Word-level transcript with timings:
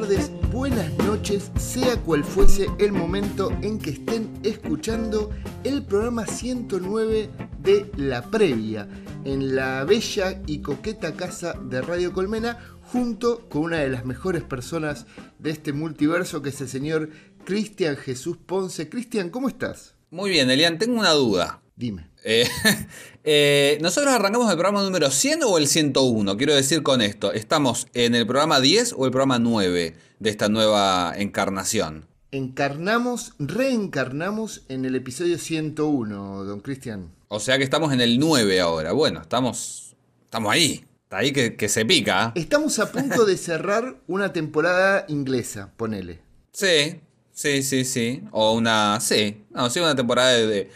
tardes, 0.00 0.30
buenas 0.52 0.96
noches, 0.98 1.50
sea 1.58 1.96
cual 1.96 2.22
fuese 2.22 2.68
el 2.78 2.92
momento 2.92 3.50
en 3.62 3.80
que 3.80 3.90
estén 3.90 4.30
escuchando 4.44 5.30
el 5.64 5.82
programa 5.82 6.24
109 6.24 7.28
de 7.60 7.90
La 7.96 8.22
Previa, 8.22 8.88
en 9.24 9.56
la 9.56 9.82
bella 9.82 10.40
y 10.46 10.60
coqueta 10.60 11.14
casa 11.14 11.54
de 11.54 11.82
Radio 11.82 12.12
Colmena, 12.12 12.58
junto 12.92 13.48
con 13.48 13.62
una 13.62 13.78
de 13.78 13.88
las 13.88 14.04
mejores 14.04 14.44
personas 14.44 15.06
de 15.40 15.50
este 15.50 15.72
multiverso, 15.72 16.42
que 16.42 16.50
es 16.50 16.60
el 16.60 16.68
señor 16.68 17.10
Cristian 17.44 17.96
Jesús 17.96 18.36
Ponce. 18.36 18.88
Cristian, 18.88 19.30
¿cómo 19.30 19.48
estás? 19.48 19.96
Muy 20.10 20.30
bien, 20.30 20.48
Elian, 20.48 20.78
tengo 20.78 21.00
una 21.00 21.10
duda. 21.10 21.60
Dime. 21.74 22.07
Eh, 22.24 22.48
eh, 23.24 23.78
¿Nosotros 23.80 24.12
arrancamos 24.12 24.50
el 24.50 24.56
programa 24.56 24.82
número 24.82 25.10
100 25.10 25.42
o 25.44 25.58
el 25.58 25.68
101? 25.68 26.36
Quiero 26.36 26.54
decir 26.54 26.82
con 26.82 27.00
esto, 27.00 27.32
¿estamos 27.32 27.86
en 27.94 28.14
el 28.14 28.26
programa 28.26 28.60
10 28.60 28.94
o 28.96 29.04
el 29.04 29.10
programa 29.10 29.38
9 29.38 29.96
de 30.18 30.30
esta 30.30 30.48
nueva 30.48 31.14
encarnación? 31.16 32.06
Encarnamos, 32.30 33.32
reencarnamos 33.38 34.62
en 34.68 34.84
el 34.84 34.94
episodio 34.94 35.38
101, 35.38 36.44
don 36.44 36.60
Cristian. 36.60 37.10
O 37.28 37.40
sea 37.40 37.56
que 37.58 37.64
estamos 37.64 37.92
en 37.92 38.00
el 38.00 38.18
9 38.18 38.60
ahora. 38.60 38.92
Bueno, 38.92 39.22
estamos, 39.22 39.96
estamos 40.24 40.52
ahí. 40.52 40.84
Está 41.04 41.18
ahí 41.18 41.32
que, 41.32 41.68
se 41.70 41.86
pica. 41.86 42.32
Estamos 42.34 42.78
a 42.78 42.92
punto 42.92 43.24
de 43.24 43.38
cerrar 43.38 43.96
una 44.08 44.34
temporada 44.34 45.06
inglesa, 45.08 45.72
ponele. 45.78 46.20
Sí, 46.52 47.00
sí, 47.32 47.62
sí, 47.62 47.86
sí. 47.86 48.24
O 48.30 48.52
una. 48.52 49.00
Sí. 49.00 49.42
No, 49.50 49.70
sí, 49.70 49.80
una 49.80 49.96
temporada 49.96 50.32
de 50.32 50.46
de 50.46 50.70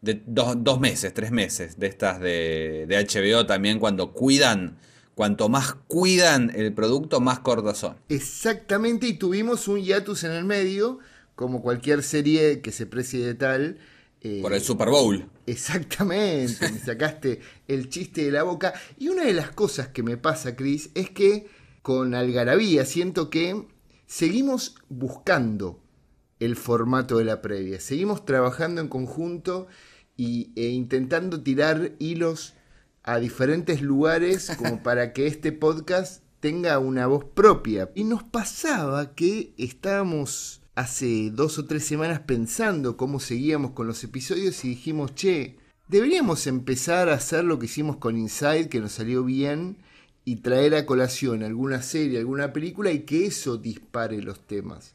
dos, 0.00 0.80
meses, 0.80 1.12
tres 1.12 1.30
meses 1.30 1.78
de 1.78 1.86
estas 1.86 2.20
de, 2.20 2.86
de, 2.88 3.06
HBO 3.06 3.46
también 3.46 3.78
cuando 3.78 4.12
cuidan, 4.12 4.78
cuanto 5.14 5.48
más 5.48 5.74
cuidan 5.86 6.52
el 6.54 6.72
producto, 6.72 7.20
más 7.20 7.40
cortas 7.40 7.78
son. 7.78 7.96
Exactamente, 8.08 9.08
y 9.08 9.14
tuvimos 9.14 9.68
un 9.68 9.80
hiatus 9.80 10.24
en 10.24 10.32
el 10.32 10.44
medio, 10.44 10.98
como 11.34 11.62
cualquier 11.62 12.02
serie 12.02 12.60
que 12.60 12.72
se 12.72 12.86
precie 12.86 13.24
de 13.24 13.34
tal. 13.34 13.78
Eh, 14.20 14.40
Por 14.42 14.52
el 14.52 14.60
Super 14.60 14.88
Bowl. 14.88 15.28
Exactamente, 15.46 16.70
me 16.70 16.78
sacaste 16.78 17.40
el 17.68 17.88
chiste 17.88 18.24
de 18.24 18.32
la 18.32 18.42
boca. 18.42 18.74
Y 18.98 19.08
una 19.08 19.24
de 19.24 19.32
las 19.32 19.50
cosas 19.50 19.88
que 19.88 20.02
me 20.02 20.16
pasa, 20.16 20.56
Chris, 20.56 20.90
es 20.94 21.10
que 21.10 21.46
con 21.82 22.14
Algarabía 22.14 22.84
siento 22.84 23.30
que 23.30 23.66
seguimos 24.06 24.76
buscando 24.88 25.80
el 26.40 26.56
formato 26.56 27.18
de 27.18 27.24
la 27.24 27.42
previa. 27.42 27.80
Seguimos 27.80 28.24
trabajando 28.24 28.80
en 28.80 28.88
conjunto 28.88 29.66
y, 30.18 30.50
e 30.56 30.68
intentando 30.68 31.40
tirar 31.40 31.92
hilos 31.98 32.52
a 33.02 33.18
diferentes 33.18 33.80
lugares 33.80 34.52
como 34.58 34.82
para 34.82 35.14
que 35.14 35.26
este 35.26 35.52
podcast 35.52 36.22
tenga 36.40 36.78
una 36.78 37.06
voz 37.06 37.24
propia. 37.24 37.90
Y 37.94 38.04
nos 38.04 38.22
pasaba 38.22 39.14
que 39.14 39.54
estábamos 39.56 40.60
hace 40.74 41.30
dos 41.30 41.58
o 41.58 41.64
tres 41.64 41.84
semanas 41.84 42.20
pensando 42.20 42.98
cómo 42.98 43.18
seguíamos 43.18 43.70
con 43.70 43.86
los 43.86 44.04
episodios 44.04 44.64
y 44.64 44.68
dijimos, 44.68 45.14
che, 45.14 45.56
deberíamos 45.88 46.46
empezar 46.46 47.08
a 47.08 47.14
hacer 47.14 47.44
lo 47.44 47.58
que 47.58 47.66
hicimos 47.66 47.96
con 47.96 48.18
Inside, 48.18 48.68
que 48.68 48.80
nos 48.80 48.92
salió 48.92 49.24
bien, 49.24 49.78
y 50.24 50.36
traer 50.36 50.74
a 50.74 50.84
colación 50.84 51.42
alguna 51.42 51.80
serie, 51.80 52.18
alguna 52.18 52.52
película 52.52 52.92
y 52.92 53.00
que 53.00 53.26
eso 53.26 53.56
dispare 53.56 54.20
los 54.20 54.46
temas. 54.46 54.94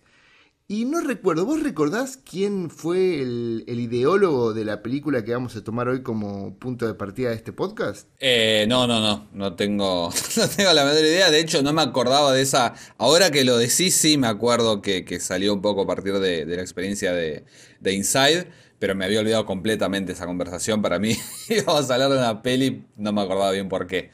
Y 0.65 0.85
no 0.85 1.01
recuerdo, 1.01 1.45
¿vos 1.45 1.61
recordás 1.61 2.15
quién 2.17 2.69
fue 2.69 3.21
el, 3.21 3.65
ideólogo 3.67 4.53
de 4.53 4.63
la 4.63 4.81
película 4.81 5.25
que 5.25 5.33
vamos 5.33 5.57
a 5.57 5.63
tomar 5.63 5.89
hoy 5.89 6.03
como 6.03 6.57
punto 6.57 6.87
de 6.87 6.93
partida 6.93 7.29
de 7.29 7.35
este 7.35 7.51
podcast? 7.51 8.07
Eh, 8.21 8.65
no, 8.69 8.87
no, 8.87 9.01
no, 9.01 9.27
no 9.33 9.55
tengo, 9.57 10.09
no 10.37 10.47
tengo 10.47 10.71
la 10.71 10.85
menor 10.85 11.03
idea. 11.03 11.29
De 11.31 11.41
hecho, 11.41 11.61
no 11.63 11.73
me 11.73 11.81
acordaba 11.81 12.31
de 12.31 12.41
esa. 12.41 12.75
Ahora 12.97 13.29
que 13.29 13.43
lo 13.43 13.57
decís, 13.57 13.93
sí 13.93 14.17
me 14.17 14.27
acuerdo 14.27 14.81
que, 14.81 15.05
salió 15.19 15.53
un 15.53 15.61
poco 15.61 15.81
a 15.81 15.85
partir 15.85 16.17
de, 16.19 16.45
la 16.45 16.61
experiencia 16.61 17.11
de, 17.11 17.43
Inside, 17.83 18.47
pero 18.79 18.95
me 18.95 19.03
había 19.03 19.19
olvidado 19.19 19.45
completamente 19.45 20.13
esa 20.13 20.25
conversación. 20.25 20.81
Para 20.81 20.97
mí, 20.97 21.17
íbamos 21.49 21.89
a 21.89 21.93
hablar 21.93 22.09
de 22.09 22.17
una 22.19 22.41
peli, 22.41 22.85
no 22.95 23.11
me 23.11 23.21
acordaba 23.21 23.51
bien 23.51 23.67
por 23.67 23.85
qué. 23.85 24.11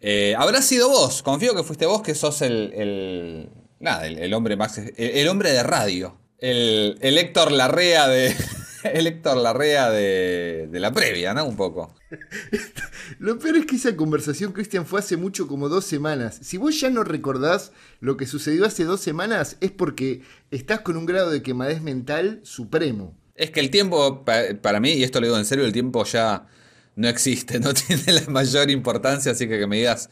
Eh, 0.00 0.36
habrá 0.38 0.62
sido 0.62 0.88
vos, 0.88 1.24
confío 1.24 1.54
que 1.56 1.64
fuiste 1.64 1.84
vos 1.84 2.00
que 2.00 2.14
sos 2.14 2.42
el 2.42 3.50
Nada, 3.80 4.06
el, 4.06 4.34
hombre 4.34 4.56
más. 4.56 4.78
El, 4.78 5.28
hombre 5.28 5.52
de 5.52 5.62
radio. 5.62 6.16
El, 6.38 6.98
el 7.00 7.18
Héctor 7.18 7.50
Larrea 7.50 8.06
de. 8.08 8.34
El 8.82 9.06
Héctor 9.06 9.36
Larrea 9.36 9.90
de, 9.90 10.66
de 10.70 10.80
la 10.80 10.90
previa, 10.90 11.34
¿no? 11.34 11.44
Un 11.44 11.54
poco. 11.54 11.94
Lo 13.18 13.38
peor 13.38 13.58
es 13.58 13.66
que 13.66 13.76
esa 13.76 13.94
conversación, 13.94 14.52
Cristian, 14.52 14.86
fue 14.86 15.00
hace 15.00 15.18
mucho, 15.18 15.46
como 15.48 15.68
dos 15.68 15.84
semanas. 15.84 16.38
Si 16.42 16.56
vos 16.56 16.80
ya 16.80 16.88
no 16.88 17.04
recordás 17.04 17.72
lo 18.00 18.16
que 18.16 18.26
sucedió 18.26 18.64
hace 18.64 18.84
dos 18.84 19.02
semanas, 19.02 19.58
es 19.60 19.70
porque 19.70 20.22
estás 20.50 20.80
con 20.80 20.96
un 20.96 21.04
grado 21.04 21.30
de 21.30 21.42
quemadez 21.42 21.82
mental 21.82 22.40
supremo. 22.42 23.14
Es 23.34 23.50
que 23.50 23.60
el 23.60 23.70
tiempo, 23.70 24.24
para 24.24 24.80
mí, 24.80 24.92
y 24.92 25.02
esto 25.02 25.20
lo 25.20 25.26
digo 25.26 25.38
en 25.38 25.44
serio, 25.44 25.64
el 25.64 25.72
tiempo 25.72 26.04
ya 26.04 26.46
no 26.96 27.08
existe, 27.08 27.60
no 27.60 27.74
tiene 27.74 28.12
la 28.12 28.22
mayor 28.28 28.70
importancia, 28.70 29.32
así 29.32 29.48
que 29.48 29.58
que 29.58 29.66
me 29.66 29.76
digas, 29.76 30.10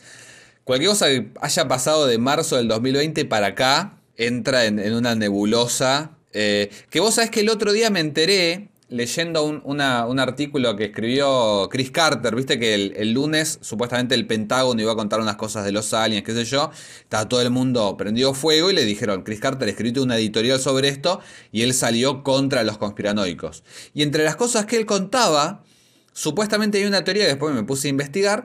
Cualquier 0.69 0.91
cosa 0.91 1.07
que 1.07 1.31
haya 1.41 1.67
pasado 1.67 2.07
de 2.07 2.19
marzo 2.19 2.57
del 2.57 2.69
2020 2.69 3.25
para 3.25 3.47
acá 3.47 4.03
entra 4.19 4.67
en, 4.67 4.79
una 4.93 5.15
nebulosa. 5.15 6.11
Eh, 6.35 6.69
que 6.91 7.01
vos 7.01 7.15
sabés 7.15 7.31
que 7.31 7.41
el 7.41 7.49
otro 7.49 7.73
día 7.73 7.89
me 7.89 8.01
enteré 8.01 8.69
leyendo 8.91 9.45
un, 9.45 9.81
artículo 9.81 10.77
que 10.77 10.85
escribió 10.85 11.71
Chris 11.71 11.91
Carter, 11.91 12.37
viste 12.37 12.59
que 12.59 12.75
el, 12.75 13.13
lunes 13.15 13.59
supuestamente 13.63 14.15
el 14.15 14.27
Pentágono 14.27 14.83
iba 14.83 14.93
a 14.93 14.95
contar 14.95 15.21
unas 15.21 15.37
cosas 15.37 15.65
de 15.65 15.73
los 15.73 15.95
aliens, 15.95 16.23
qué 16.23 16.35
sé 16.35 16.45
yo, 16.45 16.71
estaba 17.01 17.27
todo 17.31 17.41
el 17.41 17.49
mundo 17.49 17.97
prendido 17.97 18.35
fuego 18.35 18.71
y 18.71 18.75
le 18.75 18.85
dijeron, 18.85 19.23
Chris 19.23 19.41
Carter 19.41 19.71
escribió 19.71 20.03
una 20.03 20.19
editorial 20.19 20.61
sobre 20.61 20.89
esto 20.89 21.23
y 21.51 21.63
él 21.63 21.73
salió 21.73 22.23
contra 22.23 22.63
los 22.63 22.77
conspiranoicos. 22.77 23.65
Y 23.95 24.03
entre 24.03 24.23
las 24.23 24.37
cosas 24.37 24.67
que 24.67 24.77
él 24.77 24.85
contaba, 24.85 25.65
supuestamente 26.13 26.77
hay 26.77 26.85
una 26.85 27.05
teoría 27.05 27.23
que 27.23 27.31
después 27.31 27.55
me 27.55 27.63
puse 27.63 27.89
a 27.89 27.91
investigar, 27.91 28.45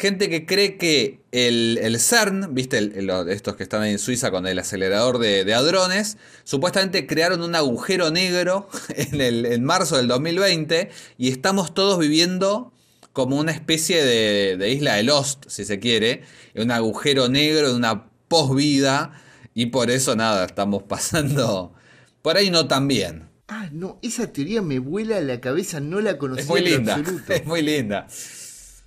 gente 0.00 0.30
que 0.30 0.46
cree 0.46 0.78
que 0.78 1.20
el, 1.30 1.96
CERN, 2.00 2.54
viste, 2.54 2.90
estos 3.28 3.54
que 3.54 3.62
están 3.62 3.82
ahí 3.82 3.92
en 3.92 3.98
Suiza 3.98 4.30
con 4.30 4.46
el 4.46 4.58
acelerador 4.58 5.18
de, 5.18 5.52
hadrones, 5.52 6.16
supuestamente 6.44 7.06
crearon 7.06 7.42
un 7.42 7.54
agujero 7.54 8.10
negro 8.10 8.68
en, 8.88 9.20
el, 9.20 9.60
marzo 9.60 9.98
del 9.98 10.08
2020 10.08 10.90
y 11.18 11.28
estamos 11.28 11.74
todos 11.74 11.98
viviendo 11.98 12.72
como 13.12 13.36
una 13.36 13.52
especie 13.52 14.02
de, 14.02 14.70
isla 14.70 14.94
de 14.94 15.02
Lost, 15.02 15.44
si 15.48 15.66
se 15.66 15.78
quiere, 15.78 16.22
un 16.54 16.70
agujero 16.70 17.28
negro 17.28 17.68
de 17.68 17.74
una 17.74 18.06
posvida 18.28 19.20
y 19.54 19.66
por 19.66 19.90
eso 19.90 20.16
nada, 20.16 20.46
estamos 20.46 20.82
pasando 20.88 21.74
por 22.22 22.38
ahí 22.38 22.50
no 22.50 22.66
tan 22.66 22.88
bien. 22.88 23.28
Ah, 23.48 23.68
no, 23.72 23.98
esa 24.00 24.32
teoría 24.32 24.62
me 24.62 24.78
vuela 24.78 25.18
a 25.18 25.20
la 25.20 25.40
cabeza, 25.40 25.80
no 25.80 26.00
la 26.00 26.16
conocía 26.16 26.44
es 26.44 26.48
muy 26.48 26.60
linda, 26.62 27.02
Es 27.28 27.44
muy 27.44 27.62
linda. 27.62 28.06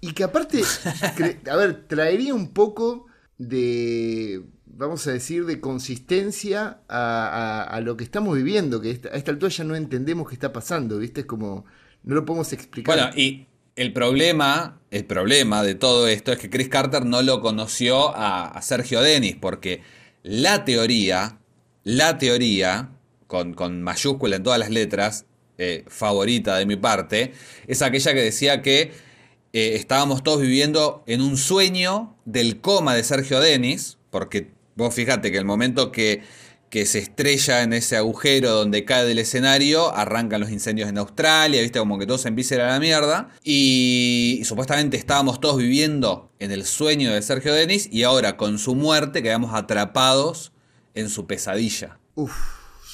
Y 0.03 0.12
que 0.12 0.25
aparte, 0.25 0.62
a 1.50 1.56
ver, 1.56 1.88
traería 1.88 2.34
un 2.34 2.50
poco 2.50 3.06
de, 3.38 4.44
vamos 4.66 5.08
a 5.08 5.14
decir, 5.14 5.46
de 5.46 5.62
consistencia 5.62 6.81
a, 6.90 7.80
lo 7.81 7.96
que 7.96 8.03
estamos 8.03 8.36
viviendo, 8.36 8.81
que 8.81 9.00
a 9.09 9.16
esta 9.16 9.31
altura 9.31 9.50
ya 9.50 9.63
no 9.63 9.78
entendemos 9.78 10.28
qué 10.28 10.34
está 10.34 10.52
pasando, 10.52 10.97
¿viste? 11.00 11.22
Es 11.22 11.25
como, 11.25 11.63
no 12.03 12.16
lo 12.16 12.25
podemos 12.25 12.52
explicar. 12.52 12.97
Bueno, 12.97 13.12
y 13.16 13.47
el 13.78 13.94
problema, 13.94 14.81
el 14.92 15.06
problema 15.06 15.63
de 15.63 15.75
todo 15.75 16.09
esto 16.09 16.34
es 16.34 16.38
que 16.38 16.50
Chris 16.50 16.68
Carter 16.68 17.06
no 17.06 17.22
lo 17.22 17.40
conoció 17.40 18.13
a, 18.13 18.62
Sergio 18.62 19.00
Denis, 19.00 19.38
porque 19.40 19.84
la 20.22 20.66
teoría, 20.66 21.38
la 21.86 22.18
teoría, 22.18 22.90
con, 23.28 23.53
con 23.53 23.81
mayúscula 23.81 24.36
en 24.36 24.44
todas 24.44 24.59
las 24.59 24.69
letras, 24.69 25.28
eh, 25.58 25.86
favorita 25.88 26.57
de 26.57 26.66
mi 26.66 26.75
parte, 26.75 27.31
es 27.68 27.81
aquella 27.81 28.13
que 28.13 28.22
decía 28.22 28.62
que 28.62 29.12
eh, 29.54 29.76
estábamos 29.76 30.24
todos 30.24 30.42
viviendo 30.42 31.04
en 31.06 31.22
un 31.22 31.38
sueño 31.38 32.18
del 32.26 32.60
coma 32.60 32.96
de 32.96 33.04
Sergio 33.04 33.40
Denis, 33.40 34.00
porque 34.10 34.52
vos 34.76 34.96
fíjate 34.96 35.32
que 35.32 35.38
el 35.38 35.46
momento 35.46 35.92
que, 35.92 36.24
que 36.72 36.88
se 36.88 36.98
estrella 36.98 37.62
en 37.62 37.72
ese 37.72 37.96
agujero 37.96 38.50
donde 38.50 38.84
cae 38.84 39.06
del 39.06 39.20
escenario, 39.20 39.96
arrancan 39.96 40.42
los 40.42 40.50
incendios 40.50 40.90
en 40.90 40.98
Australia, 40.98 41.62
viste 41.62 41.78
como 41.78 42.00
que 42.00 42.08
todo 42.08 42.18
se 42.18 42.30
empieza 42.30 42.56
a 42.56 42.70
la 42.72 42.80
mierda, 42.80 43.30
y, 43.44 44.42
supuestamente 44.44 44.98
estábamos 44.98 45.40
todos 45.40 45.58
viviendo 45.58 46.32
en 46.40 46.52
el 46.52 46.66
sueño 46.66 47.14
de 47.14 47.22
Sergio 47.22 47.54
Denis, 47.54 47.88
y 47.92 48.02
ahora 48.02 48.38
con 48.38 48.58
su 48.58 48.74
muerte 48.74 49.22
quedamos 49.22 49.54
atrapados 49.54 50.52
en 50.96 51.10
su 51.10 51.28
pesadilla. 51.28 52.00
Uf, 52.16 52.34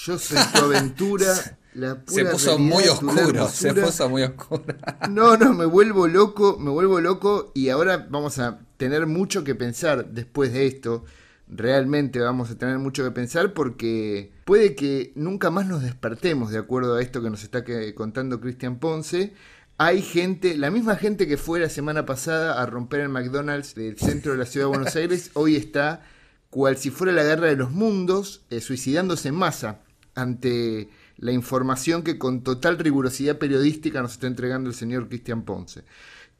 yo 0.05 0.19
soy 0.19 0.39
tu 0.53 0.65
aventura 0.65 1.57
se 2.07 2.25
puso 2.25 2.57
muy 2.57 2.83
oscuro, 2.85 3.47
se 3.47 3.73
puso 3.73 4.09
muy 4.09 4.23
oscuro. 4.23 4.63
No, 5.09 5.37
no, 5.37 5.53
me 5.53 5.65
vuelvo 5.65 6.07
loco, 6.07 6.57
me 6.59 6.71
vuelvo 6.71 6.99
loco 6.99 7.51
y 7.53 7.69
ahora 7.69 8.07
vamos 8.09 8.39
a 8.39 8.59
tener 8.77 9.05
mucho 9.07 9.43
que 9.43 9.55
pensar 9.55 10.09
después 10.09 10.53
de 10.53 10.67
esto. 10.67 11.05
Realmente 11.47 12.19
vamos 12.19 12.51
a 12.51 12.57
tener 12.57 12.77
mucho 12.77 13.03
que 13.03 13.11
pensar 13.11 13.53
porque 13.53 14.31
puede 14.45 14.75
que 14.75 15.11
nunca 15.15 15.49
más 15.49 15.67
nos 15.67 15.81
despertemos 15.81 16.51
de 16.51 16.59
acuerdo 16.59 16.95
a 16.95 17.01
esto 17.01 17.21
que 17.21 17.29
nos 17.29 17.43
está 17.43 17.63
contando 17.95 18.39
Cristian 18.39 18.79
Ponce. 18.79 19.33
Hay 19.77 20.01
gente, 20.01 20.57
la 20.57 20.71
misma 20.71 20.95
gente 20.95 21.27
que 21.27 21.37
fue 21.37 21.59
la 21.59 21.69
semana 21.69 22.05
pasada 22.05 22.61
a 22.61 22.65
romper 22.65 22.99
el 22.99 23.09
McDonald's 23.09 23.75
del 23.75 23.97
centro 23.97 24.33
de 24.33 24.37
la 24.37 24.45
ciudad 24.45 24.65
de 24.65 24.75
Buenos 24.77 24.95
Aires, 24.97 25.31
hoy 25.33 25.55
está 25.55 26.03
cual 26.49 26.77
si 26.77 26.89
fuera 26.89 27.13
la 27.13 27.23
guerra 27.23 27.47
de 27.47 27.55
los 27.55 27.71
mundos, 27.71 28.41
eh, 28.49 28.59
suicidándose 28.59 29.29
en 29.29 29.35
masa 29.35 29.79
ante 30.15 30.89
la 31.19 31.31
información 31.31 32.03
que 32.03 32.17
con 32.17 32.43
total 32.43 32.77
rigurosidad 32.77 33.37
periodística 33.37 34.01
nos 34.01 34.13
está 34.13 34.27
entregando 34.27 34.69
el 34.69 34.75
señor 34.75 35.09
Cristian 35.09 35.43
Ponce. 35.43 35.83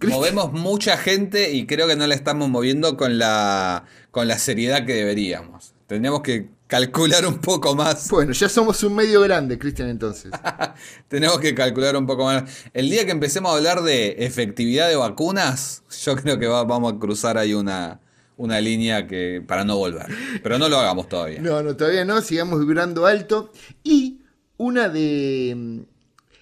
Movemos 0.07 0.53
mucha 0.53 0.97
gente 0.97 1.51
y 1.51 1.65
creo 1.65 1.87
que 1.87 1.97
no 1.97 2.07
la 2.07 2.15
estamos 2.15 2.47
moviendo 2.47 2.95
con 2.95 3.17
la, 3.17 3.83
con 4.11 4.29
la 4.29 4.37
seriedad 4.39 4.85
que 4.85 4.93
deberíamos. 4.93 5.73
Tendríamos 5.87 6.21
que 6.21 6.49
calcular 6.67 7.25
un 7.25 7.39
poco 7.39 7.75
más. 7.75 8.07
Bueno, 8.11 8.31
ya 8.31 8.47
somos 8.47 8.81
un 8.83 8.95
medio 8.95 9.19
grande, 9.21 9.59
Cristian, 9.59 9.89
entonces. 9.89 10.31
Tenemos 11.09 11.39
que 11.39 11.53
calcular 11.53 11.97
un 11.97 12.05
poco 12.05 12.23
más. 12.23 12.43
El 12.73 12.89
día 12.89 13.05
que 13.05 13.11
empecemos 13.11 13.51
a 13.51 13.57
hablar 13.57 13.81
de 13.81 14.15
efectividad 14.19 14.87
de 14.87 14.95
vacunas, 14.95 15.83
yo 16.03 16.15
creo 16.15 16.39
que 16.39 16.47
vamos 16.47 16.93
a 16.93 16.97
cruzar 16.97 17.37
ahí 17.37 17.53
una, 17.53 17.99
una 18.37 18.61
línea 18.61 19.05
que 19.05 19.43
para 19.45 19.65
no 19.65 19.77
volver. 19.77 20.07
Pero 20.41 20.57
no 20.57 20.69
lo 20.69 20.79
hagamos 20.79 21.09
todavía. 21.09 21.41
No, 21.41 21.61
no, 21.61 21.75
todavía 21.75 22.05
no, 22.05 22.21
sigamos 22.21 22.59
vibrando 22.61 23.05
alto. 23.05 23.51
Y 23.83 24.18
una 24.59 24.89
de 24.89 25.85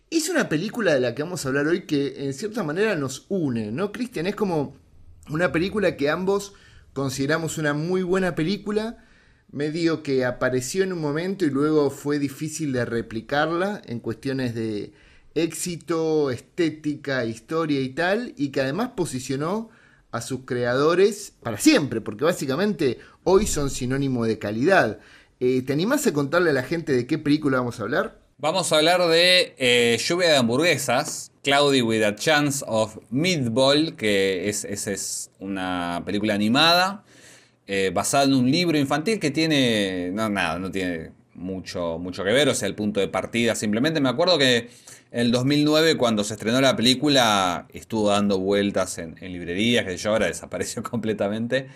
es 0.09 0.29
una 0.29 0.49
película 0.49 0.93
de 0.93 0.99
la 0.99 1.13
que 1.13 1.23
vamos 1.23 1.45
a 1.45 1.49
hablar 1.49 1.67
hoy 1.67 1.81
que 1.85 2.25
en 2.25 2.33
cierta 2.33 2.63
manera 2.63 2.95
nos 2.95 3.25
une, 3.29 3.71
¿no, 3.71 3.91
Cristian? 3.91 4.25
Es 4.25 4.35
como 4.35 4.75
una 5.29 5.51
película 5.51 5.95
que 5.95 6.09
ambos 6.09 6.53
consideramos 6.93 7.57
una 7.57 7.73
muy 7.73 8.01
buena 8.01 8.33
película, 8.33 9.05
medio 9.51 10.01
que 10.01 10.25
apareció 10.25 10.83
en 10.83 10.93
un 10.93 11.01
momento 11.01 11.45
y 11.45 11.51
luego 11.51 11.91
fue 11.91 12.17
difícil 12.17 12.73
de 12.73 12.85
replicarla 12.85 13.81
en 13.85 13.99
cuestiones 13.99 14.55
de 14.55 14.93
éxito, 15.35 16.31
estética, 16.31 17.23
historia 17.25 17.81
y 17.81 17.89
tal, 17.89 18.33
y 18.35 18.49
que 18.49 18.61
además 18.61 18.91
posicionó 18.95 19.69
a 20.11 20.21
sus 20.21 20.45
creadores 20.45 21.33
para 21.43 21.59
siempre, 21.59 22.01
porque 22.01 22.23
básicamente 22.23 22.97
hoy 23.23 23.45
son 23.45 23.69
sinónimo 23.69 24.25
de 24.25 24.39
calidad. 24.39 24.99
Eh, 25.39 25.61
¿Te 25.61 25.73
animás 25.73 26.07
a 26.07 26.13
contarle 26.13 26.49
a 26.49 26.53
la 26.53 26.63
gente 26.63 26.93
de 26.93 27.05
qué 27.05 27.19
película 27.19 27.59
vamos 27.59 27.79
a 27.79 27.83
hablar? 27.83 28.19
Vamos 28.39 28.71
a 28.71 28.77
hablar 28.77 29.07
de 29.07 29.53
eh, 29.59 29.95
Lluvia 30.03 30.29
de 30.29 30.37
hamburguesas, 30.37 31.31
Cloudy 31.43 31.83
with 31.83 32.01
a 32.01 32.15
Chance 32.15 32.65
of 32.67 32.97
Meatball, 33.11 33.95
que 33.95 34.49
es, 34.49 34.65
es 34.65 35.29
una 35.39 36.01
película 36.05 36.33
animada 36.33 37.03
eh, 37.67 37.91
basada 37.93 38.23
en 38.23 38.33
un 38.33 38.49
libro 38.49 38.79
infantil 38.79 39.19
que 39.19 39.29
tiene, 39.29 40.09
no, 40.11 40.27
nada, 40.27 40.57
no 40.57 40.71
tiene 40.71 41.11
mucho, 41.35 41.99
mucho 41.99 42.23
que 42.23 42.31
ver, 42.31 42.49
o 42.49 42.55
sea, 42.55 42.67
el 42.67 42.73
punto 42.73 42.99
de 42.99 43.07
partida 43.07 43.53
simplemente. 43.53 44.01
Me 44.01 44.09
acuerdo 44.09 44.39
que 44.39 44.69
en 45.11 45.19
el 45.19 45.31
2009, 45.31 45.97
cuando 45.97 46.23
se 46.23 46.33
estrenó 46.33 46.61
la 46.61 46.75
película, 46.75 47.67
estuvo 47.73 48.09
dando 48.09 48.39
vueltas 48.39 48.97
en, 48.97 49.15
librerías, 49.21 49.85
que 49.85 49.97
yo 49.97 50.09
ahora 50.09 50.25
desapareció 50.25 50.81
completamente. 50.89 51.67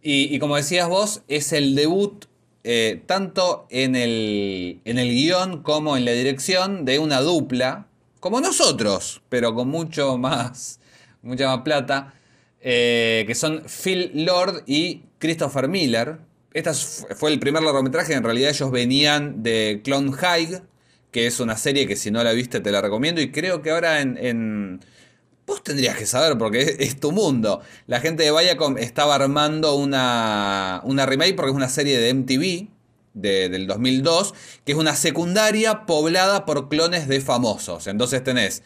Y, 0.00 0.32
y 0.32 0.38
como 0.38 0.54
decías 0.54 0.88
vos, 0.88 1.22
es 1.26 1.52
el 1.52 1.74
debut 1.74 2.29
eh, 2.62 3.02
tanto 3.06 3.66
en 3.70 3.96
el, 3.96 4.80
en 4.84 4.98
el 4.98 5.08
guion 5.08 5.62
como 5.62 5.96
en 5.96 6.04
la 6.04 6.12
dirección 6.12 6.84
de 6.84 6.98
una 6.98 7.20
dupla, 7.20 7.86
como 8.20 8.40
nosotros, 8.40 9.22
pero 9.28 9.54
con 9.54 9.68
mucho 9.68 10.18
más, 10.18 10.80
mucha 11.22 11.46
más 11.48 11.62
plata, 11.62 12.14
eh, 12.60 13.24
que 13.26 13.34
son 13.34 13.62
Phil 13.64 14.12
Lord 14.26 14.64
y 14.66 15.02
Christopher 15.18 15.68
Miller. 15.68 16.18
Este 16.52 16.72
fue 17.14 17.32
el 17.32 17.38
primer 17.38 17.62
largometraje, 17.62 18.12
en 18.12 18.24
realidad 18.24 18.50
ellos 18.50 18.70
venían 18.70 19.42
de 19.42 19.80
Clone 19.84 20.12
High, 20.12 20.62
que 21.12 21.26
es 21.26 21.40
una 21.40 21.56
serie 21.56 21.86
que 21.86 21.96
si 21.96 22.10
no 22.10 22.22
la 22.22 22.32
viste 22.32 22.60
te 22.60 22.70
la 22.70 22.82
recomiendo 22.82 23.20
y 23.20 23.30
creo 23.30 23.62
que 23.62 23.70
ahora 23.70 24.00
en 24.00 24.80
Vos 25.50 25.64
tendrías 25.64 25.96
que 25.96 26.06
saber 26.06 26.38
porque 26.38 26.76
es, 26.78 27.00
tu 27.00 27.10
mundo. 27.10 27.60
La 27.88 27.98
gente 27.98 28.22
de 28.22 28.30
Viacom 28.30 28.78
estaba 28.78 29.16
armando 29.16 29.74
una, 29.74 30.80
una 30.84 31.06
remake 31.06 31.34
porque 31.34 31.50
es 31.50 31.56
una 31.56 31.68
serie 31.68 31.98
de 31.98 32.14
MTV 32.14 32.68
del 33.14 33.66
2002, 33.66 34.32
que 34.64 34.70
es 34.70 34.78
una 34.78 34.94
secundaria 34.94 35.86
poblada 35.86 36.46
por 36.46 36.68
clones 36.68 37.08
de 37.08 37.20
famosos. 37.20 37.88
Entonces 37.88 38.22
tenés 38.22 38.62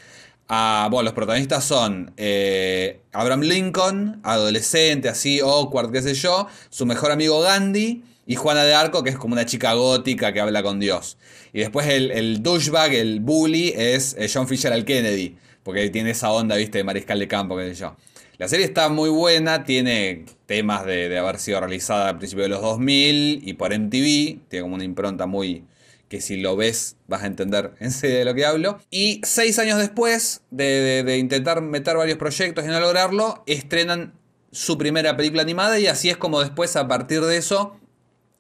a, 0.49 0.89
bueno, 0.91 1.05
los 1.05 1.15
protagonistas 1.15 1.65
son 1.65 2.13
eh, 2.19 3.01
Abraham 3.13 3.41
Lincoln, 3.41 4.21
adolescente, 4.23 5.09
así, 5.09 5.41
awkward, 5.41 5.91
qué 5.91 6.03
sé 6.03 6.13
yo, 6.13 6.49
su 6.69 6.85
mejor 6.85 7.13
amigo 7.13 7.41
Gandhi 7.41 8.05
y 8.27 8.35
Juana 8.35 8.63
de 8.65 8.75
Arco, 8.75 9.03
que 9.03 9.09
es 9.09 9.17
como 9.17 9.33
una 9.33 9.47
chica 9.47 9.73
gótica 9.73 10.35
que 10.35 10.41
habla 10.43 10.63
con 10.63 10.81
Dios. 10.81 11.17
Y 11.55 11.61
después 11.61 11.87
el, 11.87 12.43
douchebag, 12.43 12.93
el 12.93 13.21
bully, 13.21 13.73
es 13.75 14.17
eh, 14.19 14.31
John 14.31 14.47
Fisher 14.47 14.71
al 14.71 14.85
Kennedy. 14.85 15.39
Porque 15.65 15.91
tiene 15.91 16.11
esa 16.11 16.31
onda, 16.31 16.55
viste, 16.57 16.79
de 16.79 16.85
mariscal 16.85 17.19
de 17.19 17.27
campo, 17.27 17.57
qué 17.57 17.75
sé 17.75 17.81
yo. 17.81 17.97
La 18.39 18.49
serie 18.49 18.67
está 18.67 18.89
muy 18.89 19.11
buena, 19.11 19.65
tiene 19.65 20.27
temas 20.47 20.85
de, 20.85 21.17
haber 21.19 21.39
sido 21.39 21.61
realizada 21.61 22.11
al 22.11 22.19
principio 22.19 22.45
de 22.45 22.51
los 22.51 22.61
2000 22.61 23.43
y 23.49 23.53
por 23.55 23.77
MTV, 23.77 24.41
tiene 24.49 24.63
como 24.63 24.75
una 24.75 24.85
impronta 24.85 25.27
muy 25.27 25.65
que 26.09 26.21
si 26.21 26.37
lo 26.37 26.55
ves 26.55 26.97
vas 27.09 27.23
a 27.23 27.27
entender 27.27 27.73
en 27.81 27.91
serio 27.91 28.19
de 28.19 28.25
lo 28.25 28.35
que 28.35 28.45
hablo. 28.45 28.79
Y 28.91 29.21
seis 29.25 29.59
años 29.59 29.79
después 29.79 30.43
de, 30.51 31.03
de 31.03 31.19
intentar 31.19 31.61
meter 31.63 31.97
varios 31.97 32.19
proyectos 32.19 32.65
y 32.65 32.69
no 32.69 32.79
lograrlo, 32.79 33.43
estrenan 33.47 34.13
su 34.51 34.79
primera 34.79 35.17
película 35.17 35.43
animada 35.43 35.79
y 35.79 35.87
así 35.87 36.11
es 36.11 36.17
como 36.17 36.41
después 36.41 36.77
a 36.77 36.87
partir 36.87 37.21
de 37.23 37.37
eso 37.37 37.79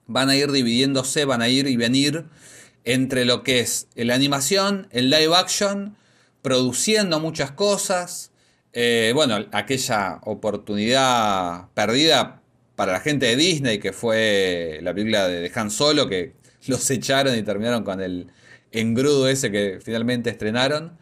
van 0.07 0.29
a 0.29 0.37
ir 0.37 0.53
dividiéndose, 0.53 1.25
van 1.25 1.43
a 1.43 1.49
ir 1.49 1.67
y 1.67 1.77
venir 1.77 2.27
entre 2.85 3.25
lo 3.25 3.43
que 3.43 3.61
es 3.61 3.89
la 3.95 4.15
animación, 4.15 4.89
el 4.91 5.11
live 5.11 5.35
action, 5.35 5.97
produciendo 6.45 7.21
muchas 7.21 7.53
cosas. 7.53 8.31
Eh, 8.75 9.13
bueno, 9.15 9.47
aquella 9.51 10.21
oportunidad 10.25 11.71
perdida 11.73 12.43
para 12.77 12.93
la 12.93 13.01
gente 13.01 13.25
de 13.25 13.37
Disney, 13.37 13.79
que 13.79 13.95
fue 13.95 14.79
la 14.83 14.93
película 14.93 15.27
de 15.27 15.51
Han 15.55 15.71
Solo, 15.71 16.07
que 16.07 16.35
los 16.67 16.89
echaron 16.91 17.37
y 17.37 17.43
terminaron 17.43 17.83
con 17.83 18.01
el 18.03 18.31
engrudo 18.73 19.27
ese 19.27 19.51
que 19.51 19.81
finalmente 19.83 20.29
estrenaron. 20.29 20.99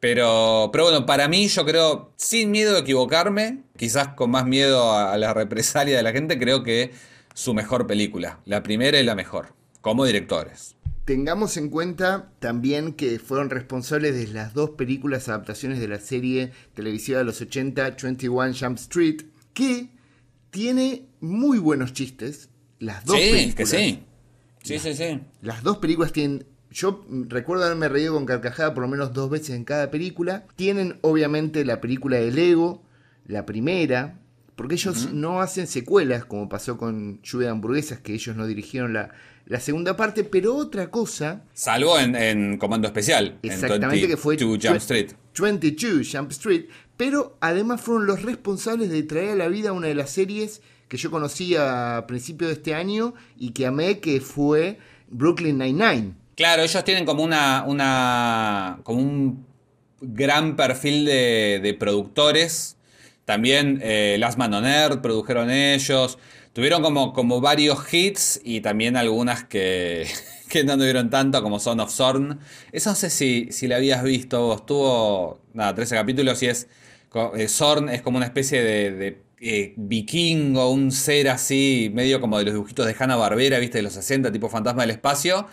Pero, 0.00 0.70
pero 0.72 0.84
bueno, 0.84 1.06
para 1.06 1.28
mí 1.28 1.46
yo 1.46 1.64
creo, 1.64 2.12
sin 2.16 2.50
miedo 2.50 2.72
de 2.72 2.80
equivocarme, 2.80 3.62
quizás 3.76 4.08
con 4.08 4.32
más 4.32 4.46
miedo 4.46 4.92
a 4.92 5.16
la 5.16 5.32
represalia 5.32 5.96
de 5.96 6.02
la 6.02 6.10
gente, 6.10 6.40
creo 6.40 6.64
que 6.64 6.90
su 7.34 7.54
mejor 7.54 7.86
película, 7.86 8.40
la 8.46 8.64
primera 8.64 8.98
y 8.98 9.04
la 9.04 9.14
mejor, 9.14 9.54
como 9.80 10.04
directores. 10.04 10.74
Tengamos 11.04 11.56
en 11.56 11.68
cuenta 11.68 12.32
también 12.38 12.92
que 12.92 13.18
fueron 13.18 13.50
responsables 13.50 14.14
de 14.14 14.32
las 14.32 14.54
dos 14.54 14.70
películas 14.70 15.28
adaptaciones 15.28 15.80
de 15.80 15.88
la 15.88 15.98
serie 15.98 16.52
televisiva 16.74 17.18
de 17.18 17.24
los 17.24 17.40
80, 17.40 17.96
21 18.00 18.52
Jump 18.54 18.78
Street, 18.78 19.22
que 19.52 19.90
tiene 20.50 21.06
muy 21.20 21.58
buenos 21.58 21.92
chistes. 21.92 22.50
Las 22.78 23.04
dos 23.04 23.16
sí, 23.16 23.52
Que 23.52 23.66
sí. 23.66 24.04
Sí, 24.62 24.78
sí, 24.78 24.94
sí. 24.94 25.20
Las 25.40 25.64
dos 25.64 25.78
películas 25.78 26.12
tienen 26.12 26.46
yo 26.72 27.04
recuerdo 27.28 27.64
haberme 27.64 27.88
reído 27.88 28.14
con 28.14 28.24
carcajada 28.24 28.74
por 28.74 28.82
lo 28.82 28.88
menos 28.88 29.12
dos 29.12 29.30
veces 29.30 29.50
en 29.50 29.64
cada 29.64 29.90
película. 29.90 30.46
Tienen 30.56 30.98
obviamente 31.02 31.64
la 31.64 31.80
película 31.80 32.16
de 32.16 32.30
Lego, 32.30 32.82
la 33.26 33.44
primera, 33.46 34.20
porque 34.56 34.74
ellos 34.74 35.12
no 35.12 35.40
hacen 35.40 35.66
secuelas 35.66 36.24
como 36.24 36.48
pasó 36.48 36.78
con 36.78 37.20
Lluvia 37.22 37.48
de 37.48 37.52
Hamburguesas, 37.52 38.00
que 38.00 38.14
ellos 38.14 38.36
no 38.36 38.46
dirigieron 38.46 38.92
la, 38.94 39.10
la 39.52 39.60
segunda 39.60 39.94
parte, 39.98 40.24
pero 40.24 40.56
otra 40.56 40.90
cosa. 40.90 41.42
Salvo 41.52 41.98
en, 41.98 42.56
Comando 42.56 42.86
Especial. 42.88 43.38
Exactamente, 43.42 44.08
que 44.08 44.16
fue 44.16 44.38
Jump 44.38 44.76
Street. 44.76 45.10
22 45.38 46.08
Jump 46.10 46.30
Street. 46.30 46.64
Pero 46.96 47.36
además 47.38 47.82
fueron 47.82 48.06
los 48.06 48.22
responsables 48.22 48.88
de 48.88 49.02
traer 49.02 49.32
a 49.32 49.34
la 49.34 49.48
vida 49.48 49.72
una 49.72 49.88
de 49.88 49.94
las 49.94 50.08
series 50.08 50.62
que 50.88 50.96
yo 50.96 51.10
conocí 51.10 51.54
a 51.54 52.06
principios 52.08 52.48
de 52.48 52.54
este 52.54 52.74
año 52.74 53.12
y 53.36 53.50
que 53.50 53.66
amé, 53.66 54.00
que 54.00 54.22
fue 54.22 54.78
Brooklyn 55.10 55.58
Nine-Nine. 55.58 56.14
Claro, 56.34 56.62
ellos 56.62 56.82
tienen 56.84 57.04
como 57.04 57.22
una. 57.22 57.64
una 57.66 58.80
como 58.84 59.00
un 59.00 59.44
gran 60.00 60.56
perfil 60.56 61.04
de, 61.04 61.76
productores. 61.78 62.78
También 63.26 63.80
eh, 63.82 64.16
Last 64.18 64.38
Man 64.38 64.54
on 64.54 64.64
Earth 64.64 65.02
produjeron 65.02 65.50
ellos. 65.50 66.18
Tuvieron 66.52 66.82
como, 66.82 67.12
como 67.12 67.40
varios 67.40 67.92
hits 67.92 68.40
y 68.44 68.60
también 68.60 68.96
algunas 68.96 69.44
que, 69.44 70.06
que 70.48 70.64
no 70.64 70.76
tuvieron 70.76 71.08
tanto, 71.08 71.42
como 71.42 71.58
Son 71.58 71.80
of 71.80 71.92
Zorn. 71.92 72.40
Eso 72.72 72.90
no 72.90 72.96
sé 72.96 73.08
si, 73.10 73.48
si 73.50 73.68
la 73.68 73.76
habías 73.76 74.02
visto. 74.02 74.54
Estuvo, 74.54 75.40
nada, 75.54 75.74
13 75.74 75.96
capítulos 75.96 76.42
y 76.42 76.48
es. 76.48 76.68
Eh, 77.36 77.48
Zorn 77.48 77.88
es 77.88 78.02
como 78.02 78.16
una 78.16 78.26
especie 78.26 78.62
de, 78.62 78.90
de 78.92 79.22
eh, 79.40 79.74
vikingo, 79.76 80.70
un 80.70 80.92
ser 80.92 81.28
así, 81.28 81.90
medio 81.92 82.20
como 82.20 82.38
de 82.38 82.44
los 82.44 82.54
dibujitos 82.54 82.86
de 82.86 82.94
Hanna 82.98 83.16
Barbera, 83.16 83.58
viste, 83.58 83.78
de 83.78 83.82
los 83.82 83.94
60, 83.94 84.30
tipo 84.30 84.48
fantasma 84.48 84.82
del 84.82 84.90
espacio. 84.90 85.46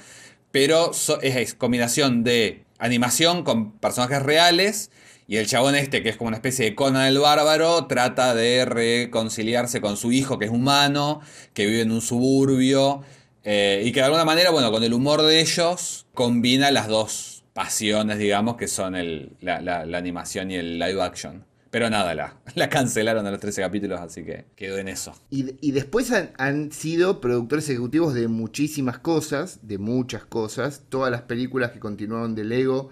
Pero 0.52 0.92
es 1.22 1.54
combinación 1.54 2.24
de 2.24 2.64
animación 2.78 3.44
con 3.44 3.74
personajes 3.74 4.22
reales 4.22 4.90
y 5.30 5.38
el 5.38 5.46
chabón 5.46 5.76
este, 5.76 6.02
que 6.02 6.10
es 6.10 6.18
como 6.18 6.30
una 6.30 6.38
especie 6.38 6.66
de 6.66 6.74
Conan 6.74 7.06
el 7.06 7.20
bárbaro, 7.20 7.86
trata 7.86 8.34
de 8.34 8.66
reconciliarse 8.66 9.80
con 9.80 9.96
su 9.96 10.12
hijo, 10.12 10.40
que 10.40 10.46
es 10.46 10.52
humano, 10.52 11.22
que 11.54 11.68
vive 11.68 11.82
en 11.82 11.92
un 11.92 12.02
suburbio, 12.02 13.04
eh, 13.44 13.84
y 13.86 13.92
que 13.92 14.00
de 14.00 14.08
alguna 14.08 14.26
manera, 14.26 14.50
bueno, 14.50 14.72
con 14.72 14.84
el 14.84 14.92
humor 14.92 15.22
de 15.22 15.40
ellos, 15.40 16.08
combina 16.16 16.72
las 16.72 16.88
dos 16.88 17.44
pasiones, 17.54 18.18
digamos, 18.18 18.58
que 18.58 18.68
son 18.68 18.96
la, 19.40 19.82
animación 19.94 20.50
y 20.50 20.56
el 20.56 20.80
live 20.80 21.00
action. 21.00 21.46
Pero 21.70 21.92
nada, 21.92 22.16
la, 22.16 22.40
la 22.56 22.68
cancelaron 22.68 23.28
a 23.28 23.30
los 23.30 23.40
13 23.40 23.62
capítulos, 23.62 24.00
así 24.00 24.24
que 24.24 24.46
quedó 24.56 24.80
en 24.80 24.88
eso. 24.88 25.14
Y, 25.30 25.54
y 25.62 25.74
después 25.74 26.12
han, 26.12 26.32
han, 26.40 26.72
sido 26.72 27.22
productores 27.22 27.70
ejecutivos 27.70 28.16
de 28.16 28.28
muchísimas 28.28 28.98
cosas, 28.98 29.60
de 29.62 29.78
muchas 29.78 30.26
cosas. 30.26 30.82
Todas 30.90 31.12
las 31.12 31.22
películas 31.22 31.70
que 31.70 31.80
continuaron 31.80 32.34
de 32.34 32.46
Lego 32.46 32.90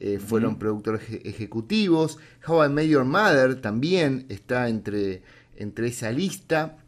eh, 0.00 0.18
fueron 0.18 0.58
productores 0.58 1.02
ejecutivos. 1.24 2.18
How 2.46 2.64
I 2.64 2.68
Met 2.70 2.86
Your 2.86 3.04
Mother 3.04 3.60
también 3.60 4.24
está 4.30 4.68
entre, 4.68 5.22
entre 5.56 5.88
esa 5.88 6.10
lista. 6.10 6.78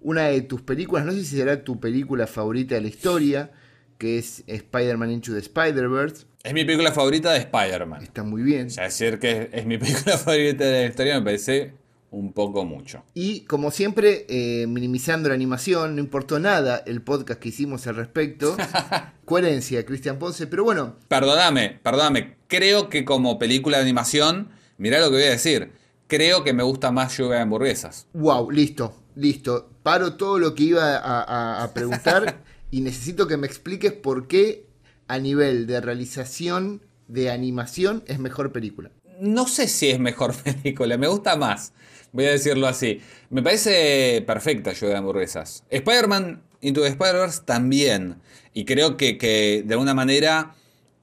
Una 0.00 0.22
de 0.22 0.40
tus 0.40 0.62
películas, 0.62 1.04
no 1.04 1.12
sé 1.12 1.22
si 1.22 1.36
será 1.36 1.62
tu 1.62 1.78
película 1.78 2.26
favorita 2.26 2.74
de 2.74 2.80
la 2.80 2.88
historia, 2.88 3.52
que 3.98 4.18
es 4.18 4.42
Spider-Man 4.46 5.10
Into 5.10 5.32
the 5.32 5.38
Spider-Verse. 5.38 6.26
Es 6.42 6.54
mi 6.54 6.64
película 6.64 6.92
favorita 6.92 7.30
de 7.32 7.38
Spider-Man. 7.40 8.02
Está 8.02 8.22
muy 8.24 8.42
bien. 8.42 8.66
O 8.66 8.82
decir 8.82 9.18
que 9.18 9.50
es 9.52 9.66
mi 9.66 9.78
película 9.78 10.16
favorita 10.16 10.64
de 10.64 10.82
la 10.82 10.88
historia 10.88 11.18
me 11.18 11.24
parece 11.24 11.74
un 12.12 12.32
poco 12.32 12.64
mucho. 12.64 13.02
Y 13.14 13.40
como 13.40 13.70
siempre, 13.70 14.26
eh, 14.28 14.66
minimizando 14.68 15.30
la 15.30 15.34
animación, 15.34 15.96
no 15.96 16.00
importó 16.00 16.38
nada 16.38 16.82
el 16.86 17.02
podcast 17.02 17.40
que 17.40 17.48
hicimos 17.48 17.86
al 17.86 17.96
respecto. 17.96 18.54
Coherencia, 19.24 19.84
Cristian 19.84 20.18
Ponce, 20.18 20.46
pero 20.46 20.62
bueno. 20.62 20.96
Perdóname, 21.08 21.80
perdóname. 21.82 22.36
Creo 22.46 22.88
que 22.90 23.04
como 23.04 23.38
película 23.38 23.78
de 23.78 23.84
animación, 23.84 24.50
mirá 24.76 25.00
lo 25.00 25.06
que 25.06 25.16
voy 25.16 25.24
a 25.24 25.30
decir. 25.30 25.72
Creo 26.06 26.44
que 26.44 26.52
me 26.52 26.62
gusta 26.62 26.92
más 26.92 27.16
lluvia 27.16 27.36
de 27.36 27.42
hamburguesas. 27.42 28.06
Wow, 28.12 28.50
listo, 28.50 28.94
listo. 29.16 29.70
Paro 29.82 30.16
todo 30.16 30.38
lo 30.38 30.54
que 30.54 30.64
iba 30.64 30.98
a, 30.98 31.64
a 31.64 31.72
preguntar 31.72 32.44
y 32.70 32.82
necesito 32.82 33.26
que 33.26 33.38
me 33.38 33.46
expliques 33.46 33.92
por 33.92 34.28
qué 34.28 34.66
a 35.08 35.18
nivel 35.18 35.66
de 35.66 35.80
realización 35.80 36.82
de 37.08 37.30
animación 37.30 38.04
es 38.06 38.18
mejor 38.18 38.52
película. 38.52 38.90
No 39.22 39.46
sé 39.46 39.68
si 39.68 39.88
es 39.88 40.00
mejor 40.00 40.34
película, 40.42 40.98
me 40.98 41.06
gusta 41.06 41.36
más. 41.36 41.72
Voy 42.10 42.24
a 42.24 42.32
decirlo 42.32 42.66
así. 42.66 43.00
Me 43.30 43.40
parece 43.40 44.22
perfecta 44.26 44.72
Lluvia 44.72 44.94
de 44.94 44.98
hamburguesas. 44.98 45.62
Spider-Man 45.70 46.42
Into 46.60 46.82
the 46.82 46.88
Spider-Verse 46.88 47.42
también. 47.44 48.16
Y 48.52 48.64
creo 48.64 48.96
que, 48.96 49.18
que, 49.18 49.62
de 49.64 49.74
alguna 49.74 49.94
manera 49.94 50.56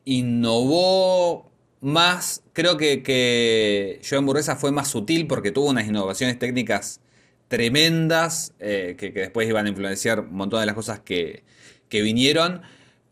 innovó 0.04 1.50
más. 1.80 2.44
Creo 2.52 2.76
que, 2.76 3.04
que 3.04 4.00
Lluvia 4.02 4.10
de 4.12 4.18
hamburguesas 4.18 4.60
fue 4.60 4.74
más 4.74 4.90
sutil 4.90 5.26
porque 5.26 5.52
tuvo 5.52 5.70
unas 5.70 5.88
innovaciones 5.88 6.38
técnicas 6.38 7.00
tremendas 7.48 8.54
eh, 8.60 8.98
que, 9.00 9.14
que, 9.14 9.22
después 9.22 9.48
iban 9.48 9.66
a 9.66 9.70
influenciar 9.70 10.20
un 10.20 10.34
montón 10.34 10.60
de 10.60 10.66
las 10.66 10.76
cosas 10.76 11.00
que, 11.00 11.44
que 11.88 12.02
vinieron. 12.02 12.64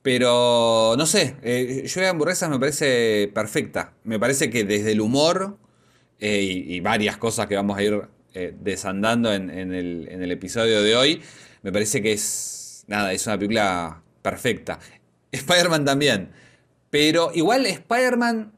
Pero 0.08 0.96
no 0.98 1.06
sé, 1.06 1.36
eh, 1.42 1.84
Lluvia 1.86 2.04
de 2.04 2.08
hamburguesas 2.12 2.50
me 2.50 2.58
parece 2.58 3.30
perfecta. 3.34 3.94
Me 4.06 4.18
parece 4.18 4.50
que 4.50 4.64
desde 4.64 4.94
el 4.94 5.02
humor 5.02 5.58
eh, 6.22 6.42
y, 6.42 6.80
varias 6.80 7.18
cosas 7.18 7.48
que 7.48 7.58
vamos 7.58 7.78
a 7.78 7.84
ir 7.84 8.04
eh, 8.34 8.56
desandando 8.58 9.34
en, 9.34 9.50
el, 9.50 10.32
episodio 10.32 10.82
de 10.82 10.96
hoy, 10.96 11.22
me 11.62 11.74
parece 11.74 12.02
que 12.02 12.14
es, 12.14 12.86
nada, 12.88 13.12
es 13.12 13.28
una 13.28 13.38
película 13.38 14.02
perfecta. 14.22 14.80
Spider-Man 15.34 15.84
también, 15.84 16.30
pero 16.90 17.32
igual 17.34 17.66
Spider-Man, 17.66 18.54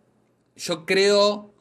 yo 0.56 0.86
creo 0.86 1.51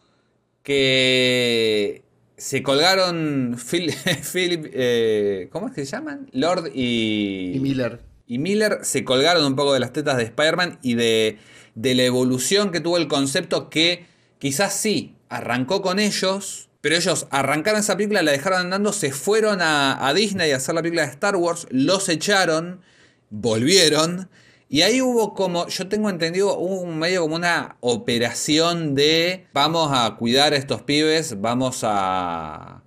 que 0.62 2.02
se 2.37 2.62
colgaron 2.62 3.57
Philip, 3.66 4.66
eh, 4.71 5.49
¿cómo 5.50 5.68
es 5.68 5.75
que 5.75 5.87
se 5.87 5.92
llaman? 5.92 6.28
Lord 6.35 6.73
y, 6.75 7.52
y 7.54 7.61
Miller. 7.61 8.07
Y 8.28 8.38
Miller 8.38 8.80
se 8.82 9.04
colgaron 9.04 9.44
un 9.44 9.56
poco 9.56 9.73
de 9.73 9.80
las 9.80 9.92
tetas 9.92 10.18
de 10.18 10.25
Spider-Man 10.25 10.78
y 10.82 10.94
de, 10.94 11.38
de 11.75 11.94
la 11.94 12.04
evolución 12.04 12.70
que 12.70 12.80
tuvo 12.80 12.99
el 12.99 13.08
concepto 13.08 13.70
que 13.70 14.06
quizás 14.38 14.75
sí, 14.75 15.16
arrancó 15.28 15.82
con 15.82 15.99
ellos, 15.99 16.68
pero 16.80 16.97
ellos 16.97 17.26
arrancaron 17.30 17.80
esa 17.80 17.97
película, 17.97 18.23
la 18.23 18.32
dejaron 18.32 18.61
andando, 18.61 18.92
se 18.92 19.12
fueron 19.12 19.61
a, 19.61 20.12
Disney 20.14 20.52
a 20.52 20.56
hacer 20.56 20.75
la 20.75 20.82
película 20.82 21.02
de 21.02 21.12
Star 21.12 21.37
Wars, 21.37 21.66
los 21.70 22.08
echaron, 22.08 22.82
volvieron. 23.30 24.28
Y 24.68 24.82
ahí 24.82 25.00
hubo 25.00 25.35
como, 25.35 25.66
yo 25.68 25.88
tengo 25.88 26.11
entendido, 26.11 26.58
un 26.58 26.99
medio 26.99 27.23
como 27.23 27.37
una 27.37 27.76
operación 27.80 28.94
de 28.94 29.47
vamos 29.54 29.90
a 29.92 30.16
cuidar 30.16 30.52
a 30.52 30.56
estos 30.56 30.82
pibes, 30.82 31.40
vamos 31.40 31.80
a... 31.82 32.82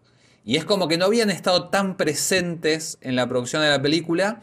Y 0.45 0.57
es 0.57 0.65
como 0.65 0.87
que 0.87 0.97
no 0.97 1.05
habían 1.05 1.29
estado 1.29 1.69
tan 1.69 1.97
presentes 1.97 2.97
en 3.01 3.15
la 3.15 3.27
producción 3.27 3.61
de 3.61 3.69
la 3.69 3.81
película. 3.81 4.41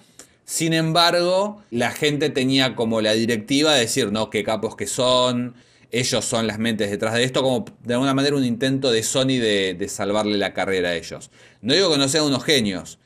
Sin 0.49 0.73
embargo, 0.73 1.62
la 1.71 1.90
gente 1.90 2.31
tenía 2.31 2.75
como 2.75 3.02
la 3.02 3.12
directiva 3.12 3.75
de 3.75 3.81
decir, 3.81 4.12
no, 4.12 4.31
qué 4.31 4.45
capos 4.45 4.76
que 4.76 4.87
son, 4.87 5.55
ellos 5.90 6.25
son 6.25 6.47
las 6.47 6.59
mentes 6.59 6.90
detrás 6.90 7.12
de 7.12 7.25
esto, 7.25 7.43
como 7.43 7.67
de 7.85 7.93
alguna 7.93 8.14
manera 8.14 8.35
un 8.35 8.47
intento 8.47 8.90
de 8.90 9.02
Sony 9.02 9.37
de, 9.37 9.87
salvarle 9.90 10.38
la 10.38 10.55
carrera 10.55 10.88
a 10.88 10.97
ellos. 10.97 11.31
No 11.61 11.75
digo 11.75 11.93
que 11.93 11.99
no 11.99 12.09
sean 12.09 12.25
unos 12.25 12.45
genios, 12.45 12.99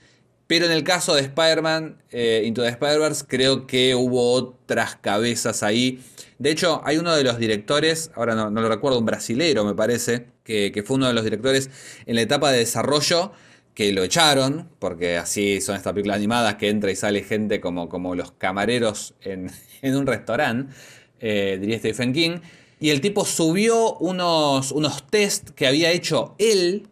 pero 0.46 0.66
en 0.66 0.70
el 0.70 0.84
caso 0.84 1.16
de 1.16 1.22
Spider-Man 1.22 2.00
eh, 2.12 2.44
Into 2.44 2.62
the 2.62 2.68
Spider-Verse 2.68 3.24
creo 3.26 3.66
que 3.66 3.96
hubo 3.96 4.34
otras 4.34 4.94
cabezas 4.94 5.64
ahí. 5.64 6.00
De 6.38 6.52
hecho, 6.52 6.80
hay 6.84 6.98
uno 6.98 7.12
de 7.12 7.24
los 7.24 7.38
directores, 7.38 8.12
ahora 8.14 8.36
no, 8.36 8.50
lo 8.50 8.68
recuerdo, 8.68 9.00
un 9.00 9.04
brasilero 9.04 9.64
me 9.64 9.74
parece, 9.74 10.28
que, 10.44 10.84
fue 10.86 10.94
uno 10.94 11.08
de 11.08 11.14
los 11.14 11.24
directores 11.24 11.70
en 12.06 12.14
la 12.14 12.20
etapa 12.20 12.52
de 12.52 12.58
desarrollo 12.58 13.32
que 13.74 13.92
lo 13.92 14.02
echaron, 14.02 14.68
porque 14.78 15.16
así 15.16 15.60
son 15.60 15.76
estas 15.76 15.92
películas 15.92 16.16
animadas 16.16 16.56
que 16.56 16.68
entra 16.68 16.90
y 16.90 16.96
sale 16.96 17.22
gente 17.22 17.60
como, 17.60 17.88
como 17.88 18.14
los 18.14 18.32
camareros 18.32 19.14
en, 19.22 19.50
un 19.82 20.06
restaurante, 20.06 20.72
eh, 21.20 21.58
diría 21.60 21.78
Stephen 21.78 22.12
King. 22.12 22.38
Y 22.80 22.90
el 22.90 23.00
tipo 23.00 23.24
subió 23.24 23.96
unos, 23.98 24.72
unos 24.72 25.06
test 25.06 25.50
que 25.50 25.66
había 25.68 25.92
hecho 25.92 26.34
él, 26.38 26.88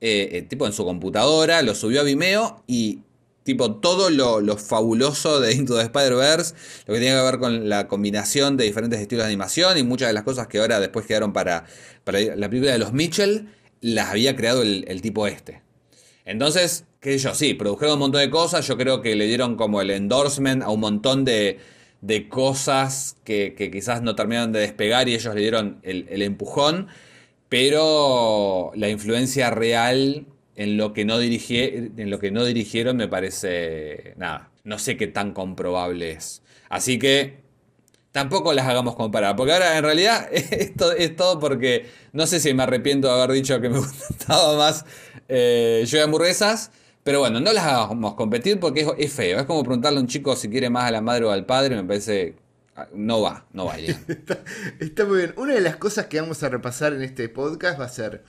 eh, 0.00 0.30
eh, 0.32 0.42
tipo 0.42 0.66
en 0.66 0.72
su 0.72 0.84
computadora, 0.84 1.62
lo 1.62 1.74
subió 1.74 2.00
a 2.00 2.04
Vimeo 2.04 2.62
y 2.66 3.00
tipo 3.44 3.76
todo 3.76 4.10
lo, 4.10 4.56
fabuloso 4.58 5.40
de 5.40 5.54
Into 5.54 5.76
the 5.76 5.82
Spider-Verse, 5.82 6.54
lo 6.86 6.94
que 6.94 7.00
tiene 7.00 7.16
que 7.16 7.22
ver 7.22 7.38
con 7.38 7.68
la 7.68 7.88
combinación 7.88 8.56
de 8.56 8.64
diferentes 8.64 9.00
estilos 9.00 9.24
de 9.24 9.28
animación 9.28 9.78
y 9.78 9.84
muchas 9.84 10.08
de 10.08 10.12
las 10.12 10.24
cosas 10.24 10.48
que 10.48 10.58
ahora 10.58 10.80
después 10.80 11.06
quedaron 11.06 11.32
para, 11.32 11.64
para 12.04 12.20
la 12.20 12.48
película 12.48 12.72
de 12.72 12.78
los 12.78 12.92
Mitchell, 12.92 13.48
las 13.80 14.10
había 14.10 14.36
creado 14.36 14.62
el, 14.62 14.84
el 14.88 15.00
tipo 15.00 15.26
este. 15.26 15.62
Entonces, 16.28 16.84
qué 17.00 17.18
sé 17.18 17.18
yo, 17.18 17.34
sí, 17.34 17.54
produjeron 17.54 17.94
un 17.94 18.00
montón 18.00 18.20
de 18.20 18.30
cosas, 18.30 18.66
yo 18.66 18.76
creo 18.76 19.02
que 19.02 19.16
le 19.16 19.26
dieron 19.26 19.56
como 19.56 19.80
el 19.80 19.90
endorsement 19.90 20.62
a 20.62 20.70
un 20.70 20.80
montón 20.80 21.24
de 21.24 21.58
de 22.00 22.28
cosas 22.28 23.16
que, 23.24 23.54
quizás 23.72 24.02
no 24.02 24.14
terminaron 24.14 24.52
de 24.52 24.60
despegar 24.60 25.08
y 25.08 25.14
ellos 25.14 25.34
le 25.34 25.40
dieron 25.40 25.80
el, 25.82 26.22
empujón, 26.22 26.88
pero 27.48 28.72
la 28.74 28.88
influencia 28.88 29.50
real 29.50 30.26
en 30.54 30.76
lo, 30.76 30.92
que 30.92 31.04
no 31.04 31.20
en 31.20 32.10
lo 32.10 32.18
que 32.18 32.30
no 32.30 32.44
dirigieron 32.44 32.96
me 32.96 33.08
parece 33.08 34.14
nada. 34.16 34.50
No 34.64 34.78
sé 34.78 34.96
qué 34.96 35.06
tan 35.06 35.32
comprobable 35.32 36.12
es. 36.12 36.42
Así 36.68 36.98
que 36.98 37.38
tampoco 38.12 38.52
las 38.52 38.66
hagamos 38.66 38.96
comparar. 38.96 39.36
Porque 39.36 39.52
ahora 39.52 39.76
en 39.78 39.84
realidad 39.84 40.28
esto 40.32 40.92
es 40.92 41.16
todo 41.16 41.38
porque 41.38 41.86
no 42.12 42.26
sé 42.26 42.40
si 42.40 42.54
me 42.54 42.64
arrepiento 42.64 43.08
de 43.08 43.14
haber 43.14 43.32
dicho 43.32 43.60
que 43.60 43.70
me 43.70 43.78
gustaba 44.08 44.56
más 44.56 44.84
eh, 45.28 45.84
yo 45.86 45.98
de 45.98 46.04
hamburguesas. 46.04 46.70
Pero 47.08 47.20
bueno, 47.20 47.40
no 47.40 47.54
las 47.54 47.64
hagamos 47.64 48.14
competir 48.16 48.60
porque 48.60 48.86
es, 48.98 49.12
feo. 49.12 49.38
Es 49.38 49.46
como 49.46 49.62
preguntarle 49.62 49.98
a 49.98 50.02
un 50.02 50.08
chico 50.08 50.36
si 50.36 50.50
quiere 50.50 50.68
más 50.68 50.84
a 50.84 50.90
la 50.90 51.00
madre 51.00 51.24
o 51.24 51.30
al 51.30 51.46
padre. 51.46 51.74
Me 51.74 51.84
parece. 51.84 52.36
Ah, 52.76 52.86
no 52.92 53.22
va, 53.22 53.46
no 53.52 53.64
va, 53.64 53.78
está, 54.08 54.44
está 54.78 55.04
muy 55.06 55.16
bien. 55.16 55.34
Una 55.36 55.54
de 55.54 55.60
las 55.60 55.76
cosas 55.76 56.06
que 56.06 56.20
vamos 56.20 56.42
a 56.42 56.48
repasar 56.48 56.92
en 56.92 57.02
este 57.02 57.28
podcast 57.28 57.80
va 57.80 57.86
a 57.86 57.88
ser 57.88 58.24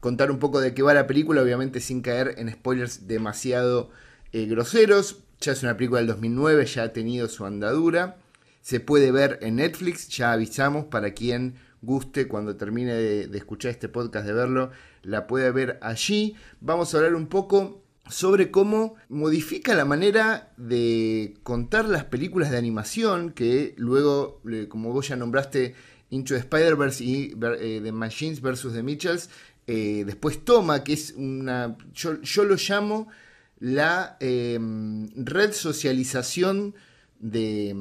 contar 0.00 0.30
un 0.30 0.38
poco 0.38 0.60
de 0.60 0.72
qué 0.72 0.82
va 0.82 0.94
la 0.94 1.06
película, 1.06 1.42
obviamente 1.42 1.78
sin 1.78 2.00
caer 2.00 2.34
en 2.38 2.50
spoilers 2.50 3.06
demasiado 3.06 3.90
eh, 4.32 4.46
groseros. 4.46 5.18
Ya 5.40 5.52
es 5.52 5.62
una 5.62 5.76
película 5.76 6.00
del 6.00 6.08
2009, 6.08 6.64
ya 6.64 6.84
ha 6.84 6.92
tenido 6.92 7.28
su 7.28 7.44
andadura. 7.44 8.16
Se 8.62 8.80
puede 8.80 9.12
ver 9.12 9.38
en 9.42 9.56
Netflix, 9.56 10.08
ya 10.08 10.32
avisamos 10.32 10.86
para 10.86 11.12
quien 11.12 11.56
guste 11.82 12.28
cuando 12.28 12.56
termine 12.56 12.94
de 12.94 13.36
escuchar 13.38 13.72
este 13.72 13.88
podcast 13.88 14.26
de 14.26 14.32
verlo, 14.32 14.70
la 15.02 15.26
puede 15.26 15.50
ver 15.50 15.78
allí. 15.82 16.36
Vamos 16.60 16.94
a 16.94 16.98
hablar 16.98 17.14
un 17.14 17.26
poco 17.26 17.82
sobre 18.08 18.50
cómo 18.50 18.96
modifica 19.08 19.74
la 19.74 19.84
manera 19.84 20.52
de 20.56 21.34
contar 21.42 21.88
las 21.88 22.04
películas 22.04 22.50
de 22.50 22.58
animación 22.58 23.30
que 23.30 23.74
luego, 23.76 24.40
como 24.68 24.92
vos 24.92 25.08
ya 25.08 25.16
nombraste, 25.16 25.74
Into 26.10 26.34
the 26.34 26.40
Spider-Verse 26.40 27.02
y 27.02 27.34
eh, 27.58 27.80
The 27.82 27.92
Machines 27.92 28.42
vs. 28.42 28.74
The 28.74 28.82
Mitchells, 28.82 29.30
eh, 29.66 30.02
después 30.04 30.44
toma, 30.44 30.84
que 30.84 30.92
es 30.92 31.14
una, 31.16 31.76
yo, 31.94 32.44
lo 32.44 32.56
llamo 32.56 33.08
la 33.60 34.18
em, 34.20 35.08
red 35.16 35.52
socialización 35.52 36.74
de, 37.18 37.74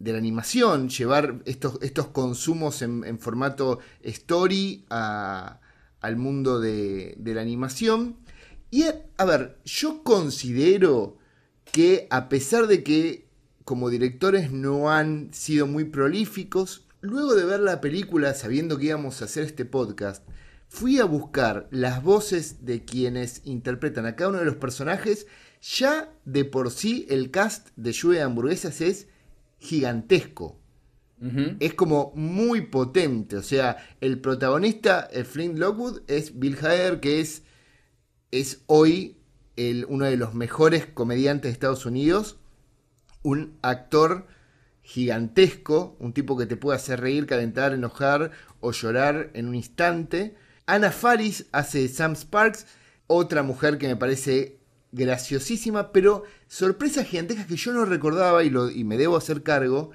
la 0.00 0.18
animación, 0.18 0.88
llevar 0.88 1.42
estos, 1.44 1.78
estos 1.82 2.08
consumos 2.08 2.82
en, 2.82 3.18
formato 3.20 3.78
story 4.02 4.84
al 6.00 6.16
mundo 6.16 6.60
de, 6.60 7.16
la 7.24 7.40
animación. 7.40 8.16
Y 8.70 8.84
a 9.16 9.24
ver, 9.24 9.58
yo 9.64 10.02
considero 10.02 11.18
que 11.72 12.06
a 12.10 12.28
pesar 12.28 12.66
de 12.66 12.82
que 12.82 13.28
como 13.64 13.90
directores 13.90 14.50
no 14.50 14.90
han 14.90 15.32
sido 15.32 15.66
muy 15.66 15.84
prolíficos, 15.84 16.86
luego 17.00 17.34
de 17.34 17.44
ver 17.44 17.60
la 17.60 17.80
película 17.80 18.34
sabiendo 18.34 18.78
que 18.78 18.86
íbamos 18.86 19.22
a 19.22 19.26
hacer 19.26 19.44
este 19.44 19.64
podcast, 19.64 20.26
fui 20.68 20.98
a 20.98 21.04
buscar 21.04 21.68
las 21.70 22.02
voces 22.02 22.64
de 22.64 22.84
quienes 22.84 23.42
interpretan 23.44 24.06
a 24.06 24.16
cada 24.16 24.30
uno 24.30 24.38
de 24.38 24.44
los 24.44 24.56
personajes. 24.56 25.26
Ya 25.62 26.12
de 26.24 26.44
por 26.44 26.70
sí 26.70 27.06
el 27.10 27.30
cast 27.30 27.68
de 27.76 27.92
Lluvia 27.92 28.20
de 28.20 28.24
Hamburguesas 28.26 28.80
es 28.80 29.08
gigantesco. 29.58 30.59
Es 31.60 31.74
como 31.74 32.12
muy 32.14 32.62
potente. 32.62 33.36
O 33.36 33.42
sea, 33.42 33.76
el 34.00 34.20
protagonista, 34.20 35.06
el 35.12 35.26
Flint 35.26 35.58
Lockwood, 35.58 36.00
es 36.06 36.38
Bill 36.38 36.56
Hader, 36.56 37.00
que 37.00 37.20
es, 37.20 37.42
es 38.30 38.62
hoy 38.66 39.18
el, 39.56 39.84
uno 39.88 40.06
de 40.06 40.16
los 40.16 40.32
mejores 40.32 40.86
comediantes 40.86 41.50
de 41.50 41.52
Estados 41.52 41.84
Unidos. 41.84 42.38
Un 43.22 43.58
actor 43.60 44.26
gigantesco, 44.82 45.94
un 46.00 46.14
tipo 46.14 46.38
que 46.38 46.46
te 46.46 46.56
puede 46.56 46.76
hacer 46.76 47.00
reír, 47.00 47.26
calentar, 47.26 47.74
enojar 47.74 48.30
o 48.60 48.72
llorar 48.72 49.30
en 49.34 49.46
un 49.46 49.54
instante. 49.54 50.36
Ana 50.64 50.90
Faris 50.90 51.46
hace 51.52 51.86
Sam 51.88 52.16
Sparks, 52.16 52.66
otra 53.06 53.42
mujer 53.42 53.76
que 53.76 53.88
me 53.88 53.96
parece 53.96 54.58
graciosísima, 54.92 55.92
pero 55.92 56.24
sorpresas 56.48 57.06
gigantescas 57.06 57.46
que 57.46 57.56
yo 57.56 57.72
no 57.72 57.84
recordaba 57.84 58.42
y, 58.42 58.50
lo, 58.50 58.70
y 58.70 58.84
me 58.84 58.96
debo 58.96 59.16
hacer 59.16 59.42
cargo 59.42 59.90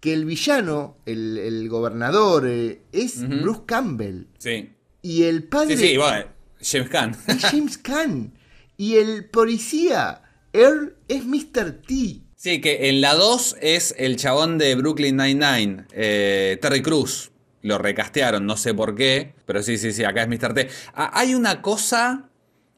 que 0.00 0.14
el 0.14 0.24
villano, 0.24 0.96
el, 1.06 1.68
gobernador, 1.68 2.46
eh, 2.48 2.82
es 2.92 3.26
Bruce 3.28 3.62
Campbell. 3.66 4.24
Sí. 4.38 4.70
Y 5.02 5.24
el 5.24 5.44
padre. 5.44 5.76
Sí, 5.76 5.88
sí, 5.88 5.96
bueno, 5.96 6.26
James 6.60 6.88
Caan. 6.88 7.16
Es 7.26 7.44
James 7.44 7.78
Caan. 7.78 8.34
Y 8.76 8.96
el 8.96 9.26
policía, 9.26 10.22
Earl, 10.52 10.96
es 11.08 11.24
Mr. 11.24 11.82
T. 11.86 12.22
Sí, 12.34 12.60
que 12.62 12.88
en 12.88 13.02
la 13.02 13.14
2 13.14 13.56
es 13.60 13.94
el 13.98 14.16
chabón 14.16 14.56
de 14.56 14.74
Brooklyn 14.74 15.16
Nine-Nine, 15.16 15.84
eh, 15.92 16.58
Terry 16.62 16.80
Cruz. 16.80 17.30
Lo 17.60 17.76
recastearon, 17.76 18.46
no 18.46 18.56
sé 18.56 18.72
por 18.72 18.94
qué, 18.94 19.34
pero 19.44 19.62
sí, 19.62 19.76
sí, 19.76 19.92
sí, 19.92 20.04
acá 20.04 20.22
es 20.22 20.28
Mr. 20.28 20.54
T. 20.54 20.68
Ah, 20.94 21.10
hay 21.12 21.34
una 21.34 21.60
cosa 21.60 22.29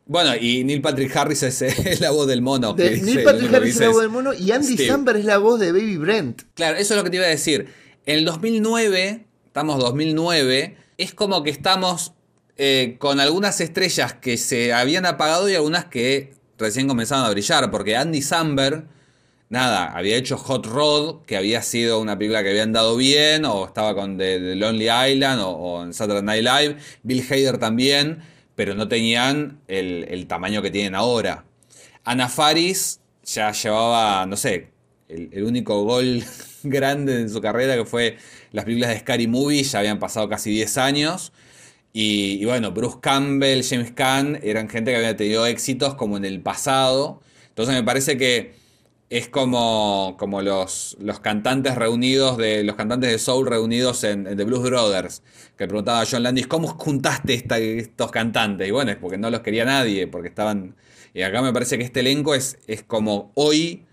bueno, 0.06 0.34
y 0.34 0.64
Neil 0.64 0.82
Patrick 0.82 1.14
Harris 1.16 1.42
es, 1.42 2.00
la 2.00 2.10
voz 2.10 2.26
del 2.26 2.42
mono. 2.42 2.74
Neil 2.76 3.22
Patrick 3.22 3.54
Harris 3.54 3.74
es 3.74 3.80
la 3.80 3.88
voz 3.88 4.00
del 4.02 4.10
mono 4.10 4.34
y 4.34 4.50
Andy 4.50 4.76
Samberg 4.76 5.18
es 5.18 5.24
la 5.24 5.38
voz 5.38 5.60
de 5.60 5.72
Baby 5.72 5.96
Brent. 5.96 6.42
Claro, 6.54 6.76
eso 6.76 6.94
es 6.94 6.98
lo 6.98 7.04
que 7.04 7.10
te 7.10 7.16
iba 7.16 7.26
a 7.26 7.30
decir. 7.30 7.68
En 8.04 8.18
el 8.18 8.24
2009, 8.24 9.26
estamos 9.46 9.78
2009, 9.78 10.76
es 10.98 11.14
como 11.14 11.42
que 11.44 11.50
estamos 11.50 12.12
eh, 12.56 12.96
con 12.98 13.20
algunas 13.20 13.60
estrellas 13.60 14.14
que 14.14 14.36
se 14.36 14.72
habían 14.72 15.06
apagado 15.06 15.48
y 15.48 15.54
algunas 15.54 15.84
que 15.84 16.34
recién 16.58 16.88
comenzaron 16.88 17.24
a 17.24 17.30
brillar, 17.30 17.70
porque 17.70 17.96
Andy 17.96 18.22
Samberg, 18.22 18.86
nada, 19.50 19.92
había 19.96 20.16
hecho 20.16 20.36
Hot 20.36 20.66
Rod, 20.66 21.24
que 21.26 21.36
había 21.36 21.62
sido 21.62 22.00
una 22.00 22.18
película 22.18 22.42
que 22.42 22.50
habían 22.50 22.72
dado 22.72 22.96
bien, 22.96 23.44
o 23.44 23.66
estaba 23.66 23.94
con 23.94 24.18
The, 24.18 24.56
Lonely 24.56 24.88
Island, 25.12 25.40
o, 25.42 25.50
o 25.50 25.84
en 25.84 25.94
Saturday 25.94 26.22
Night 26.22 26.42
Live, 26.42 26.76
Bill 27.04 27.24
Hader 27.30 27.58
también 27.58 28.32
pero 28.54 28.74
no 28.74 28.88
tenían 28.88 29.60
el, 29.68 30.26
tamaño 30.26 30.62
que 30.62 30.70
tienen 30.70 30.94
ahora. 30.94 31.44
Ana 32.04 32.28
Faris 32.28 33.00
ya 33.24 33.52
llevaba, 33.52 34.26
no 34.26 34.36
sé, 34.36 34.68
el, 35.08 35.44
único 35.44 35.84
gol 35.84 36.22
grande 36.62 37.20
en 37.20 37.30
su 37.30 37.40
carrera 37.40 37.76
que 37.76 37.84
fue 37.84 38.18
las 38.52 38.64
películas 38.64 38.90
de 38.90 39.00
Scary 39.00 39.26
Movie, 39.26 39.62
ya 39.62 39.78
habían 39.78 39.98
pasado 39.98 40.28
casi 40.28 40.50
10 40.50 40.78
años. 40.78 41.32
Y, 41.94 42.44
bueno, 42.46 42.72
Bruce 42.72 42.98
Campbell, 43.02 43.62
James 43.62 43.92
Caan 43.92 44.40
eran 44.42 44.68
gente 44.68 44.92
que 44.92 44.96
había 44.96 45.16
tenido 45.16 45.44
éxitos 45.46 45.94
como 45.94 46.16
en 46.16 46.24
el 46.24 46.40
pasado. 46.40 47.20
Entonces 47.48 47.74
me 47.74 47.82
parece 47.82 48.16
que 48.16 48.54
es 49.12 49.28
como, 49.28 50.16
como 50.18 50.40
los, 50.40 50.96
los 50.98 51.20
cantantes 51.20 51.74
reunidos, 51.74 52.38
de 52.38 52.64
los 52.64 52.76
cantantes 52.76 53.10
de 53.10 53.18
soul 53.18 53.46
reunidos 53.46 54.04
en, 54.04 54.24
The 54.24 54.44
Blues 54.44 54.62
Brothers, 54.62 55.22
que 55.58 55.66
preguntaba 55.66 56.00
a 56.00 56.06
John 56.10 56.22
Landis, 56.22 56.46
¿cómo 56.46 56.68
juntaste 56.68 57.34
estos 57.34 58.10
cantantes? 58.10 58.66
Y 58.66 58.70
bueno, 58.70 58.90
es 58.90 58.96
porque 58.96 59.18
no 59.18 59.28
los 59.28 59.40
quería 59.40 59.66
nadie, 59.66 60.06
porque 60.06 60.28
estaban... 60.28 60.76
Y 61.12 61.20
acá 61.20 61.42
me 61.42 61.52
parece 61.52 61.76
que 61.76 61.84
este 61.84 62.00
elenco 62.00 62.34
es, 62.34 62.56
es 62.66 62.82
como 62.84 63.32
hoy, 63.34 63.84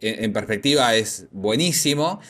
en, 0.00 0.34
perspectiva, 0.34 0.94
es 0.94 1.26
buenísimo, 1.30 2.20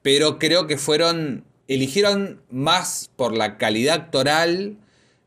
pero 0.00 0.38
creo 0.38 0.68
que 0.68 0.78
fueron, 0.78 1.46
eligieron 1.66 2.40
más 2.48 3.10
por 3.16 3.36
la 3.36 3.58
calidad 3.58 3.96
actoral 3.96 4.76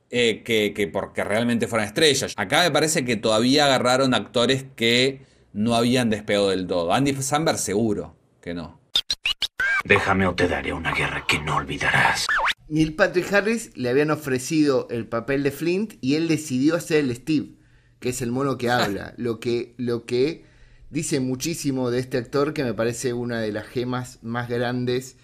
eh, 0.09 0.41
que, 0.45 0.73
que 0.73 0.87
porque 0.87 1.25
realmente 1.25 1.67
fueran 1.67 1.89
estrellas. 1.89 2.33
Acá 2.37 2.63
me 2.63 2.71
parece 2.71 3.03
que 3.03 3.17
todavía 3.17 3.65
agarraron 3.65 4.13
actores 4.13 4.63
que 4.77 5.29
no 5.53 5.75
habían 5.75 6.09
despegado 6.09 6.49
del 6.49 6.67
todo. 6.67 6.93
Andy 6.93 7.13
Samberg 7.21 7.57
seguro 7.57 8.15
que 8.41 8.53
no. 8.53 8.79
Déjame 9.83 10.27
o 10.27 10.35
te 10.35 10.47
daré 10.47 10.73
una 10.73 10.93
guerra 10.93 11.25
que 11.27 11.39
no 11.39 11.57
olvidarás. 11.57 12.27
Neil 12.67 12.95
Patrick 12.95 13.31
Harris 13.33 13.75
le 13.75 13.89
habían 13.89 14.11
ofrecido 14.11 14.87
el 14.89 15.07
papel 15.07 15.43
de 15.43 15.51
Flint 15.51 15.95
y 16.01 16.15
él 16.15 16.27
decidió 16.27 16.75
hacer 16.75 16.99
el 16.99 17.15
Steve, 17.15 17.55
que 17.99 18.09
es 18.09 18.21
el 18.21 18.31
mono 18.31 18.57
que 18.57 18.69
habla. 18.69 19.13
lo, 19.17 19.39
que, 19.39 19.73
lo 19.77 20.05
que 20.05 20.45
dice 20.89 21.19
muchísimo 21.19 21.89
de 21.89 21.99
este 21.99 22.17
actor 22.17 22.53
que 22.53 22.63
me 22.63 22.73
parece 22.73 23.13
una 23.13 23.41
de 23.41 23.51
las 23.51 23.65
gemas 23.65 24.19
más 24.21 24.49
grandes. 24.49 25.17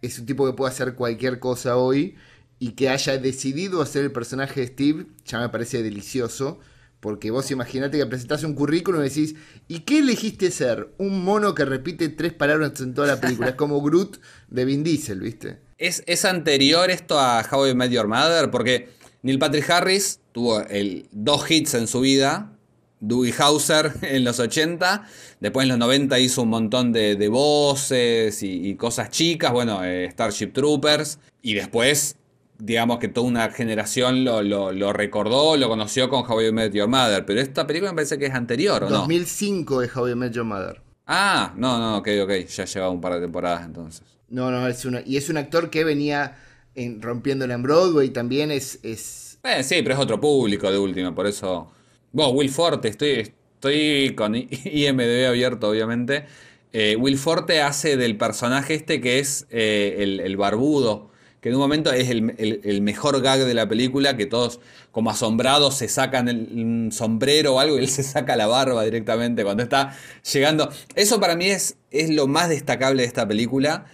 Es 0.00 0.18
un 0.18 0.26
tipo 0.26 0.46
que 0.46 0.56
puede 0.56 0.72
hacer 0.72 0.94
cualquier 0.94 1.38
cosa 1.38 1.76
hoy 1.76 2.16
y 2.58 2.72
que 2.72 2.88
haya 2.88 3.18
decidido 3.18 3.82
hacer 3.82 4.04
el 4.04 4.12
personaje 4.12 4.60
de 4.60 4.66
Steve 4.68 5.06
ya 5.24 5.40
me 5.40 5.48
parece 5.50 5.82
delicioso. 5.82 6.60
Porque 7.02 7.32
vos 7.32 7.50
imaginate 7.50 7.98
que 7.98 8.06
presentás 8.06 8.44
un 8.44 8.54
currículum 8.54 9.00
y 9.00 9.08
decís, 9.08 9.34
¿y 9.66 9.80
qué 9.80 9.98
elegiste 9.98 10.52
ser? 10.52 10.94
Un 10.98 11.24
mono 11.24 11.52
que 11.52 11.64
repite 11.64 12.08
tres 12.10 12.32
palabras 12.32 12.80
en 12.80 12.94
toda 12.94 13.08
la 13.08 13.20
película. 13.20 13.48
es 13.48 13.54
como 13.56 13.82
Groot 13.82 14.20
de 14.46 14.64
Vin 14.64 14.84
Diesel, 14.84 15.18
¿viste? 15.18 15.58
¿Es, 15.78 16.04
¿Es, 16.06 16.24
anterior 16.24 16.92
esto 16.92 17.18
a 17.18 17.44
How 17.50 17.70
I 17.70 17.74
Met 17.74 17.90
Your 17.90 18.06
Mother? 18.06 18.52
Porque 18.52 18.90
Neil 19.22 19.40
Patrick 19.40 19.68
Harris 19.68 20.20
tuvo 20.30 20.62
dos 21.10 21.50
hits 21.50 21.74
en 21.74 21.88
su 21.88 22.02
vida. 22.02 22.52
Doogie 23.00 23.34
Hauser 23.36 23.94
en 24.02 24.22
los 24.22 24.38
80. 24.38 25.04
Después 25.40 25.64
en 25.64 25.70
los 25.70 25.78
90 25.78 26.20
hizo 26.20 26.42
un 26.42 26.50
montón 26.50 26.92
de, 26.92 27.28
voces 27.28 28.44
y, 28.44 28.76
cosas 28.76 29.10
chicas. 29.10 29.50
Bueno, 29.50 29.82
eh, 29.82 30.08
Starship 30.12 30.52
Troopers. 30.52 31.18
Y 31.42 31.54
después 31.54 32.14
digamos 32.64 33.00
que 33.00 33.08
toda 33.08 33.26
una 33.26 33.50
generación 33.50 34.24
lo, 34.24 34.92
recordó, 34.92 35.56
lo 35.56 35.68
conoció 35.68 36.08
con 36.08 36.24
How 36.30 36.52
Met 36.52 36.72
Your 36.72 36.86
Mother. 36.88 37.26
Pero 37.26 37.40
esta 37.40 37.66
película 37.66 37.90
me 37.90 37.96
parece 37.96 38.18
que 38.18 38.26
es 38.26 38.34
anterior, 38.34 38.84
¿o 38.84 38.88
2005 38.88 39.82
es 39.82 39.96
How 39.96 40.14
Met 40.14 40.32
Your 40.32 40.44
Mother. 40.44 40.80
Ah, 41.04 41.52
no, 41.56 41.78
no, 41.78 41.98
ok, 41.98 42.08
ok. 42.22 42.46
Ya 42.46 42.64
llevaba 42.64 42.92
un 42.92 43.00
par 43.00 43.14
de 43.14 43.20
temporadas 43.20 43.66
entonces. 43.66 44.02
No, 44.28 44.50
no, 44.52 44.68
es 44.68 44.84
una, 44.84 45.02
y 45.04 45.16
es 45.16 45.28
un 45.28 45.38
actor 45.38 45.70
que 45.70 45.82
venía 45.82 46.36
en, 46.76 47.02
rompiéndola 47.02 47.54
en 47.54 47.62
Broadway 47.62 48.10
también 48.10 48.52
es... 48.52 48.78
es... 48.84 49.40
Eh, 49.42 49.64
sí, 49.64 49.82
pero 49.82 49.96
es 49.96 50.00
otro 50.00 50.20
público 50.20 50.70
de 50.70 50.78
última, 50.78 51.12
por 51.12 51.26
eso... 51.26 51.72
Vos, 52.12 52.32
Will 52.32 52.48
Forte, 52.48 52.88
estoy, 52.88 53.32
estoy 53.54 54.14
con 54.14 54.36
IMDB 54.36 55.26
abierto, 55.26 55.68
obviamente. 55.68 56.26
Eh, 56.72 56.94
Will 56.96 57.18
Forte 57.18 57.60
hace 57.60 57.96
del 57.96 58.16
personaje 58.16 58.74
este 58.74 59.00
que 59.00 59.18
es 59.18 59.46
eh, 59.50 59.96
el, 59.98 60.20
el 60.20 60.36
barbudo 60.36 61.11
que 61.42 61.48
en 61.48 61.56
un 61.56 61.60
momento 61.60 61.92
es 61.92 62.08
el, 62.08 62.82
mejor 62.82 63.20
gag 63.20 63.40
de 63.40 63.52
la 63.52 63.68
película, 63.68 64.16
que 64.16 64.26
todos 64.26 64.60
como 64.92 65.10
asombrados 65.10 65.76
se 65.76 65.88
sacan 65.88 66.28
el 66.28 66.92
sombrero 66.92 67.56
o 67.56 67.58
algo 67.58 67.76
y 67.76 67.80
él 67.80 67.88
se 67.88 68.04
saca 68.04 68.36
la 68.36 68.46
barba 68.46 68.84
directamente 68.84 69.42
cuando 69.42 69.64
está 69.64 69.98
llegando. 70.32 70.70
Eso 70.94 71.18
para 71.18 71.34
mí 71.34 71.46
es, 71.46 71.76
es 71.90 72.10
lo 72.10 72.28
más 72.28 72.48
destacable 72.48 73.02
de 73.02 73.08
esta 73.08 73.26
película, 73.26 73.86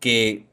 que 0.00 0.46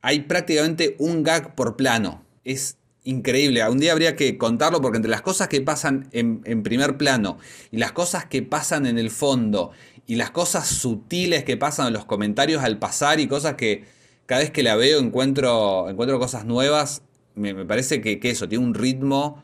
hay 0.00 0.20
prácticamente 0.20 0.96
un 0.98 1.22
gag 1.22 1.54
por 1.54 1.76
plano. 1.76 2.24
Es 2.42 2.78
increíble. 3.04 3.62
Un 3.68 3.78
día 3.78 3.92
habría 3.92 4.16
que 4.16 4.38
contarlo 4.38 4.80
porque 4.80 4.96
entre 4.96 5.10
las 5.10 5.20
cosas 5.20 5.48
que 5.48 5.60
pasan 5.60 6.08
en, 6.12 6.40
en, 6.46 6.62
primer 6.62 6.96
plano 6.96 7.36
y 7.70 7.76
las 7.76 7.92
cosas 7.92 8.24
que 8.24 8.40
pasan 8.40 8.86
en 8.86 8.96
el 8.96 9.10
fondo 9.10 9.72
y 10.06 10.14
las 10.14 10.30
cosas 10.30 10.68
sutiles 10.68 11.44
que 11.44 11.58
pasan 11.58 11.88
en 11.88 11.92
los 11.92 12.06
comentarios 12.06 12.64
al 12.64 12.78
pasar 12.78 13.20
y 13.20 13.26
cosas 13.26 13.56
que 13.56 14.00
cada 14.26 14.40
vez 14.42 14.50
que 14.50 14.62
la 14.62 14.76
veo 14.76 14.98
encuentro, 14.98 15.88
encuentro 15.88 16.18
cosas 16.18 16.44
nuevas. 16.44 17.02
Me, 17.34 17.64
parece 17.64 18.00
que, 18.00 18.18
eso, 18.22 18.48
tiene 18.48 18.64
un 18.64 18.74
ritmo 18.74 19.42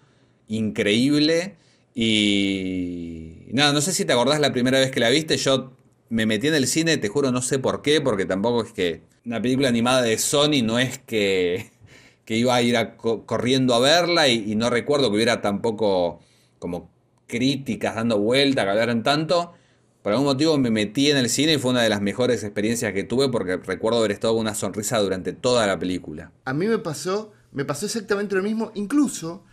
increíble. 0.48 1.56
Y 1.94 3.48
nada, 3.52 3.72
no 3.72 3.80
sé 3.80 3.92
si 3.92 4.04
te 4.04 4.12
acordás 4.12 4.40
la 4.40 4.52
primera 4.52 4.78
vez 4.78 4.90
que 4.90 5.00
la 5.00 5.10
viste. 5.10 5.36
Yo 5.36 5.72
me 6.10 6.26
metí 6.26 6.48
en 6.48 6.54
el 6.54 6.66
cine, 6.66 6.96
te 6.96 7.08
juro, 7.08 7.32
no 7.32 7.42
sé 7.42 7.58
por 7.58 7.82
qué, 7.82 8.00
porque 8.00 8.24
tampoco 8.24 8.62
es 8.62 8.72
que 8.72 9.02
una 9.24 9.42
película 9.42 9.68
animada 9.68 10.02
de 10.02 10.16
Sony 10.18 10.62
no 10.62 10.78
es 10.78 10.98
que, 10.98 11.70
que 12.24 12.36
iba 12.36 12.54
a 12.54 12.62
ir 12.62 12.76
corriendo 13.26 13.74
a 13.74 13.80
verla 13.80 14.28
y, 14.28 14.54
no 14.54 14.70
recuerdo 14.70 15.10
que 15.10 15.16
hubiera 15.16 15.40
tampoco 15.40 16.20
como 16.58 16.90
críticas 17.26 17.94
dando 17.94 18.18
vuelta, 18.18 18.64
que 18.64 18.70
hablaran 18.70 19.02
tanto. 19.02 19.52
Por 20.02 20.12
algún 20.12 20.26
motivo 20.26 20.56
me 20.58 20.70
metí 20.70 21.10
en 21.10 21.16
el 21.16 21.28
cine 21.28 21.54
y 21.54 21.58
fue 21.58 21.72
una 21.72 21.82
de 21.82 21.88
las 21.88 22.00
mejores 22.00 22.44
experiencias 22.44 22.92
que 22.92 23.04
tuve 23.04 23.28
porque 23.28 23.56
recuerdo 23.56 23.98
haber 23.98 24.12
estado 24.12 24.34
con 24.34 24.42
una 24.42 24.54
sonrisa 24.54 24.98
durante 24.98 25.32
toda 25.32 25.66
la 25.66 25.78
película. 25.78 26.32
A 26.44 26.54
mí 26.54 26.66
me 26.66 26.78
pasó, 26.78 27.32
me 27.52 27.64
pasó 27.64 27.86
exactamente 27.86 28.36
lo 28.36 28.42
mismo, 28.42 28.70
incluso 28.74 29.44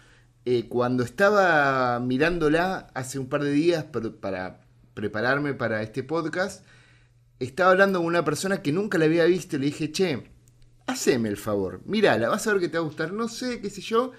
eh, 0.45 0.67
cuando 0.67 1.03
estaba 1.03 1.99
mirándola 1.99 2.87
hace 2.93 3.17
un 3.17 3.27
par 3.27 3.43
de 3.43 3.51
días 3.51 3.85
para 3.85 4.61
prepararme 4.93 5.55
para 5.55 5.81
este 5.81 6.03
podcast, 6.03 6.63
estaba 7.39 7.71
hablando 7.71 7.99
con 7.99 8.07
una 8.07 8.23
persona 8.23 8.61
que 8.61 8.71
nunca 8.71 8.97
la 8.97 9.05
había 9.05 9.25
visto 9.25 9.55
y 9.55 9.59
le 9.59 9.65
dije, 9.65 9.91
che, 9.91 10.29
haceme 10.85 11.29
el 11.29 11.37
favor, 11.37 11.81
mírala, 11.85 12.29
vas 12.29 12.45
a 12.45 12.53
ver 12.53 12.61
que 12.61 12.69
te 12.69 12.77
va 12.77 12.83
a 12.83 12.87
gustar, 12.87 13.11
no 13.11 13.27
sé, 13.27 13.59
qué 13.59 13.69
sé 13.69 13.81
yo, 13.81 14.11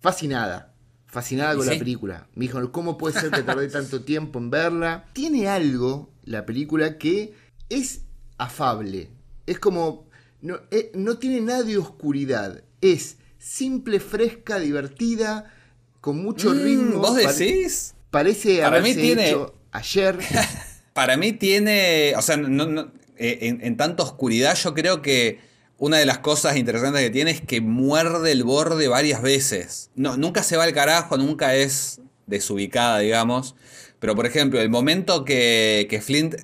fascinada. 0.00 0.71
Fascinada 1.12 1.54
con 1.54 1.66
la 1.66 1.78
película. 1.78 2.26
Me 2.34 2.46
dijo, 2.46 2.72
¿cómo 2.72 2.96
puede 2.96 3.20
ser 3.20 3.30
que 3.30 3.42
tardé 3.42 3.68
tanto 3.68 4.00
tiempo 4.02 4.38
en 4.38 4.50
verla? 4.50 5.04
Tiene 5.12 5.46
algo, 5.46 6.10
la 6.24 6.46
película, 6.46 6.96
que 6.96 7.34
es 7.68 8.00
afable. 8.38 9.10
Es 9.46 9.58
como. 9.58 10.08
No, 10.40 10.58
eh, 10.70 10.90
no 10.94 11.18
tiene 11.18 11.40
nada 11.42 11.62
de 11.64 11.76
oscuridad. 11.78 12.64
Es 12.80 13.18
simple, 13.38 14.00
fresca, 14.00 14.58
divertida, 14.58 15.52
con 16.00 16.22
mucho 16.22 16.50
Mm, 16.54 16.62
ritmo. 16.64 16.98
¿Vos 17.00 17.20
Pare- 17.22 17.36
decís? 17.36 17.94
Parece 18.10 18.56
Para 18.62 18.78
haberse 18.78 18.94
mí 18.96 19.02
tiene- 19.02 19.28
hecho 19.28 19.54
ayer. 19.70 20.18
Para 20.94 21.16
mí 21.18 21.32
tiene, 21.34 22.14
o 22.16 22.22
sea, 22.22 22.36
no- 22.38 22.66
no- 22.66 22.90
eh, 23.18 23.38
en, 23.42 23.60
en 23.62 23.76
tanta 23.76 24.02
oscuridad 24.02 24.54
yo 24.56 24.72
creo 24.74 25.00
que 25.02 25.40
una 25.82 25.96
de 25.98 26.06
las 26.06 26.18
cosas 26.18 26.56
interesantes 26.56 27.02
que 27.02 27.10
tiene 27.10 27.32
es 27.32 27.40
que 27.40 27.60
muerde 27.60 28.30
el 28.30 28.44
borde 28.44 28.86
varias 28.86 29.20
veces. 29.20 29.90
No, 29.96 30.16
nunca 30.16 30.44
se 30.44 30.56
va 30.56 30.62
al 30.62 30.72
carajo, 30.72 31.16
nunca 31.16 31.56
es 31.56 32.00
desubicada, 32.28 33.00
digamos. 33.00 33.56
Pero 33.98 34.14
por 34.14 34.24
ejemplo, 34.24 34.60
el 34.60 34.70
momento 34.70 35.24
que, 35.24 35.88
que 35.90 36.00
Flint 36.00 36.36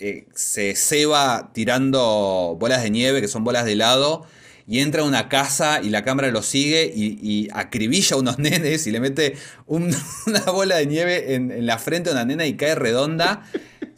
eh, 0.00 0.26
se 0.34 0.74
ceba 0.74 1.52
tirando 1.54 2.56
bolas 2.58 2.82
de 2.82 2.90
nieve, 2.90 3.20
que 3.20 3.28
son 3.28 3.44
bolas 3.44 3.64
de 3.64 3.72
helado, 3.74 4.26
y 4.66 4.80
entra 4.80 5.02
a 5.02 5.04
una 5.04 5.28
casa 5.28 5.80
y 5.80 5.90
la 5.90 6.02
cámara 6.02 6.32
lo 6.32 6.42
sigue 6.42 6.92
y, 6.92 7.48
acribilla 7.52 8.16
a 8.16 8.18
unos 8.18 8.38
nenes 8.40 8.88
y 8.88 8.90
le 8.90 8.98
mete 8.98 9.36
un- 9.66 9.94
una 10.26 10.40
bola 10.50 10.76
de 10.78 10.86
nieve 10.86 11.36
en, 11.36 11.52
en 11.52 11.64
la 11.64 11.78
frente 11.78 12.10
a 12.10 12.12
una 12.12 12.24
nena 12.24 12.44
y 12.44 12.54
cae 12.56 12.74
redonda. 12.74 13.44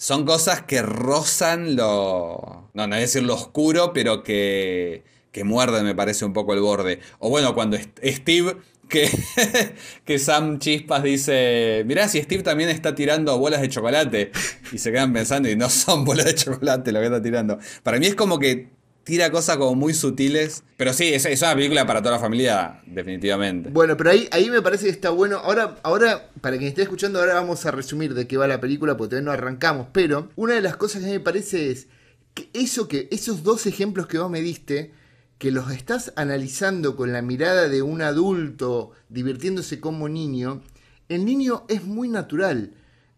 Son 0.02 0.26
cosas 0.26 0.62
que 0.62 0.82
rozan 0.82 1.76
lo. 1.76 2.70
No, 2.74 2.82
no 2.82 2.88
voy 2.88 2.96
a 2.96 3.00
decir 3.02 3.22
lo 3.22 3.34
oscuro, 3.34 3.92
pero 3.92 4.24
que, 4.24 5.04
que 5.30 5.44
muerden, 5.44 5.84
me 5.84 5.94
parece, 5.94 6.24
un 6.24 6.32
poco 6.32 6.54
el 6.54 6.60
borde. 6.60 6.98
O 7.20 7.30
bueno, 7.30 7.54
cuando 7.54 7.76
Steve, 7.76 8.56
que, 8.88 9.08
que 10.04 10.18
Sam 10.18 10.58
Chispas 10.58 11.04
dice: 11.04 11.84
Mirá, 11.86 12.08
si 12.08 12.20
Steve 12.20 12.42
también 12.42 12.68
está 12.68 12.96
tirando 12.96 13.38
bolas 13.38 13.60
de 13.60 13.68
chocolate. 13.68 14.32
Y 14.72 14.78
se 14.78 14.90
quedan 14.90 15.12
pensando, 15.12 15.48
y 15.48 15.54
no 15.54 15.70
son 15.70 16.04
bolas 16.04 16.26
de 16.26 16.34
chocolate 16.34 16.90
lo 16.90 16.98
que 16.98 17.06
está 17.06 17.22
tirando. 17.22 17.60
Para 17.84 18.00
mí 18.00 18.06
es 18.06 18.16
como 18.16 18.40
que 18.40 18.70
tira 19.04 19.30
cosas 19.30 19.56
como 19.56 19.74
muy 19.74 19.94
sutiles. 19.94 20.64
Pero 20.76 20.92
sí, 20.92 21.12
es, 21.12 21.24
es 21.26 21.42
una 21.42 21.54
película 21.54 21.86
para 21.86 22.00
toda 22.00 22.16
la 22.16 22.20
familia, 22.20 22.82
definitivamente. 22.86 23.70
Bueno, 23.70 23.96
pero 23.96 24.10
ahí, 24.10 24.28
ahí 24.32 24.50
me 24.50 24.62
parece 24.62 24.84
que 24.84 24.90
está 24.90 25.10
bueno. 25.10 25.38
Ahora, 25.38 25.76
ahora, 25.82 26.30
para 26.40 26.56
quien 26.56 26.68
esté 26.68 26.82
escuchando, 26.82 27.20
ahora 27.20 27.34
vamos 27.34 27.64
a 27.66 27.70
resumir 27.70 28.14
de 28.14 28.26
qué 28.26 28.36
va 28.36 28.46
la 28.46 28.60
película, 28.60 28.96
porque 28.96 29.10
todavía 29.10 29.26
no 29.26 29.32
arrancamos. 29.32 29.88
Pero 29.92 30.28
una 30.36 30.54
de 30.54 30.60
las 30.60 30.76
cosas 30.76 31.02
que 31.02 31.10
me 31.10 31.20
parece 31.20 31.70
es 31.70 31.88
que 32.34 32.48
eso 32.52 32.88
que, 32.88 33.08
esos 33.10 33.42
dos 33.42 33.66
ejemplos 33.66 34.06
que 34.06 34.18
vos 34.18 34.30
me 34.30 34.40
diste, 34.40 34.92
que 35.38 35.50
los 35.50 35.70
estás 35.72 36.12
analizando 36.16 36.96
con 36.96 37.12
la 37.12 37.22
mirada 37.22 37.68
de 37.68 37.82
un 37.82 38.02
adulto 38.02 38.92
divirtiéndose 39.08 39.80
como 39.80 40.08
niño, 40.08 40.62
el 41.08 41.24
niño 41.24 41.64
es 41.68 41.84
muy 41.84 42.08
natural. 42.08 42.74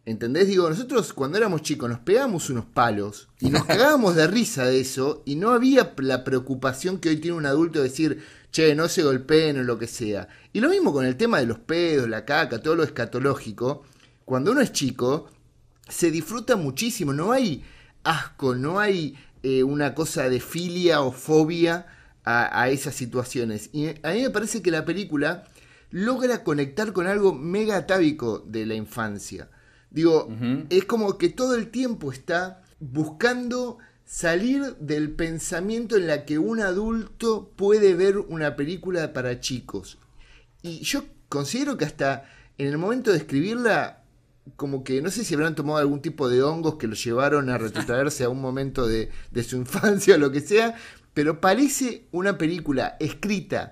¿Entendés? 0.07 0.49
Digo, 0.49 0.69
nosotros 0.69 1.15
cuando 1.15 1.39
éramos 1.39 1.63
chicos 1.63 1.89
nos 1.89 2.01
pegábamos 2.01 2.51
unos 2.51 2.67
palos 2.67 3.29
y 3.41 3.49
nos 3.49 3.65
cagábamos 3.65 4.15
de 4.15 4.27
risa 4.27 4.67
de 4.67 4.81
eso 4.81 5.23
y 5.25 5.37
no 5.37 5.51
había 5.51 5.95
la 5.97 6.25
preocupación 6.25 6.99
que 6.99 7.09
hoy 7.09 7.17
tiene 7.17 7.39
un 7.39 7.47
adulto 7.47 7.79
de 7.79 7.89
decir, 7.89 8.23
che, 8.51 8.75
no 8.75 8.89
se 8.89 9.03
golpeen 9.03 9.61
o 9.61 9.63
lo 9.63 9.79
que 9.79 9.87
sea. 9.87 10.29
Y 10.53 10.61
lo 10.61 10.69
mismo 10.69 10.93
con 10.93 11.07
el 11.07 11.17
tema 11.17 11.39
de 11.39 11.47
los 11.47 11.59
pedos, 11.59 12.07
la 12.07 12.27
caca, 12.27 12.61
todo 12.61 12.77
lo 12.77 12.83
escatológico. 12.83 13.85
Cuando 14.27 14.53
uno 14.53 14.61
es 14.61 14.73
chico, 14.73 15.31
se 15.89 16.11
disfruta 16.11 16.57
muchísimo, 16.57 17.15
no 17.15 17.33
hay 17.33 17.65
asco, 18.03 18.55
no 18.55 18.81
hay 18.81 19.17
eh, 19.43 19.63
una 19.63 19.95
cosa 19.95 20.29
de 20.29 20.41
filia 20.41 21.01
o 21.01 21.13
fobia 21.13 21.87
a, 22.25 22.61
a 22.61 22.69
esas 22.69 22.95
situaciones. 22.95 23.71
Y 23.73 23.89
a 24.03 24.13
mí 24.13 24.21
me 24.21 24.31
parece 24.31 24.61
que 24.61 24.71
la 24.71 24.85
película 24.85 25.45
logra 25.91 26.45
conectar 26.45 26.93
con 26.93 27.07
algo 27.07 27.33
mega 27.33 27.77
atávico 27.77 28.45
de 28.47 28.67
la 28.67 28.75
infancia. 28.75 29.49
Digo, 29.95 30.29
es 30.71 30.87
como 30.87 31.19
que 31.19 31.29
todo 31.29 31.55
el 31.55 31.71
tiempo 31.71 32.11
está 32.11 32.65
buscando 32.81 33.79
salir 34.05 34.75
del 34.81 35.13
pensamiento 35.13 35.97
en 35.97 36.09
la 36.09 36.25
que 36.25 36.37
un 36.37 36.59
adulto 36.59 37.53
puede 37.55 37.95
ver 37.95 38.19
una 38.19 38.57
película 38.57 39.13
para 39.13 39.39
chicos. 39.39 39.99
Y 40.63 40.81
yo 40.81 41.05
considero 41.29 41.77
que 41.77 41.85
hasta 41.85 42.25
en 42.59 42.67
el 42.67 42.77
momento 42.77 43.13
de 43.13 43.19
escribirla, 43.19 44.03
como 44.57 44.83
que 44.83 45.01
no 45.01 45.13
sé 45.13 45.23
si 45.23 45.35
habrán 45.35 45.55
tomado 45.55 45.79
algún 45.79 46.03
tipo 46.03 46.29
de 46.29 46.43
hongos 46.43 46.75
que 46.75 46.89
lo 46.89 46.97
llevaron 46.97 47.49
a 47.49 47.57
retrotraerse 47.57 48.25
a 48.25 48.31
un 48.31 48.41
momento 48.41 48.89
de, 48.89 49.13
de 49.31 49.45
su 49.45 49.55
infancia 49.57 50.17
o 50.17 50.19
lo 50.19 50.33
que 50.33 50.41
sea, 50.41 50.75
pero 51.15 51.41
parece 51.41 52.09
una 52.11 52.37
película 52.37 52.97
escrita 52.99 53.71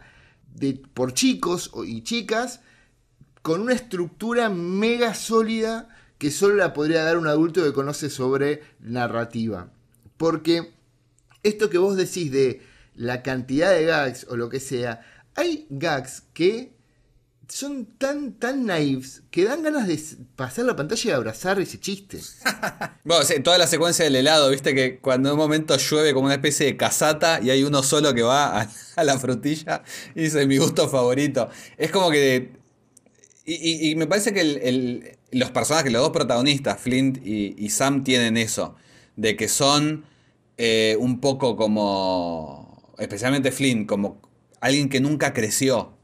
de, 0.54 0.80
por 0.94 1.14
chicos 1.14 1.72
y 1.84 2.02
chicas 2.04 2.60
con 3.42 3.60
una 3.60 3.74
estructura 3.74 4.50
mega 4.50 5.14
sólida 5.14 5.88
que 6.22 6.30
solo 6.30 6.54
la 6.54 6.72
podría 6.72 7.02
dar 7.02 7.18
un 7.18 7.26
adulto 7.26 7.64
que 7.64 7.72
conoce 7.72 8.08
sobre 8.08 8.62
narrativa. 8.78 9.72
Porque 10.16 10.72
esto 11.42 11.68
que 11.68 11.78
vos 11.78 11.96
decís 11.96 12.30
de 12.30 12.62
la 12.94 13.24
cantidad 13.24 13.72
de 13.72 13.86
gags 13.86 14.28
o 14.30 14.36
lo 14.36 14.48
que 14.48 14.60
sea, 14.60 15.04
hay 15.34 15.66
gags 15.68 16.22
que 16.32 16.76
son 17.48 17.86
tan, 17.98 18.34
tan 18.34 18.66
naives 18.66 19.24
que 19.32 19.46
dan 19.46 19.64
ganas 19.64 19.88
de 19.88 20.00
pasar 20.36 20.64
la 20.64 20.76
pantalla 20.76 21.10
y 21.10 21.12
abrazar 21.12 21.58
ese 21.58 21.80
chiste. 21.80 22.20
Bueno, 23.04 23.24
toda 23.42 23.58
la 23.58 23.66
secuencia 23.66 24.04
del 24.04 24.14
helado, 24.14 24.48
viste 24.48 24.76
que 24.76 25.00
cuando 25.00 25.30
en 25.30 25.32
un 25.32 25.40
momento 25.40 25.76
llueve 25.76 26.14
como 26.14 26.26
una 26.26 26.34
especie 26.34 26.66
de 26.66 26.76
casata 26.76 27.40
y 27.42 27.50
hay 27.50 27.64
uno 27.64 27.82
solo 27.82 28.14
que 28.14 28.22
va 28.22 28.60
a, 28.60 28.68
la 29.04 29.18
frutilla 29.18 29.82
y 30.14 30.22
dice 30.22 30.46
mi 30.46 30.58
gusto 30.58 30.88
favorito. 30.88 31.50
Es 31.76 31.90
como 31.90 32.12
que. 32.12 32.52
Y, 33.44 33.96
me 33.96 34.06
parece 34.06 34.32
que 34.32 34.40
el- 34.40 35.18
los 35.32 35.50
personajes, 35.50 35.92
los 35.92 36.02
dos 36.02 36.12
protagonistas, 36.12 36.80
Flint 36.80 37.18
y, 37.24 37.68
Sam, 37.70 38.04
tienen 38.04 38.36
eso. 38.36 38.76
De 39.16 39.36
que 39.36 39.48
son 39.48 40.04
eh, 40.56 40.96
un 40.98 41.20
poco 41.20 41.56
como. 41.56 42.94
Especialmente 42.98 43.50
Flint, 43.50 43.88
como 43.88 44.20
alguien 44.60 44.88
que 44.88 45.00
nunca 45.00 45.32
creció. 45.32 45.96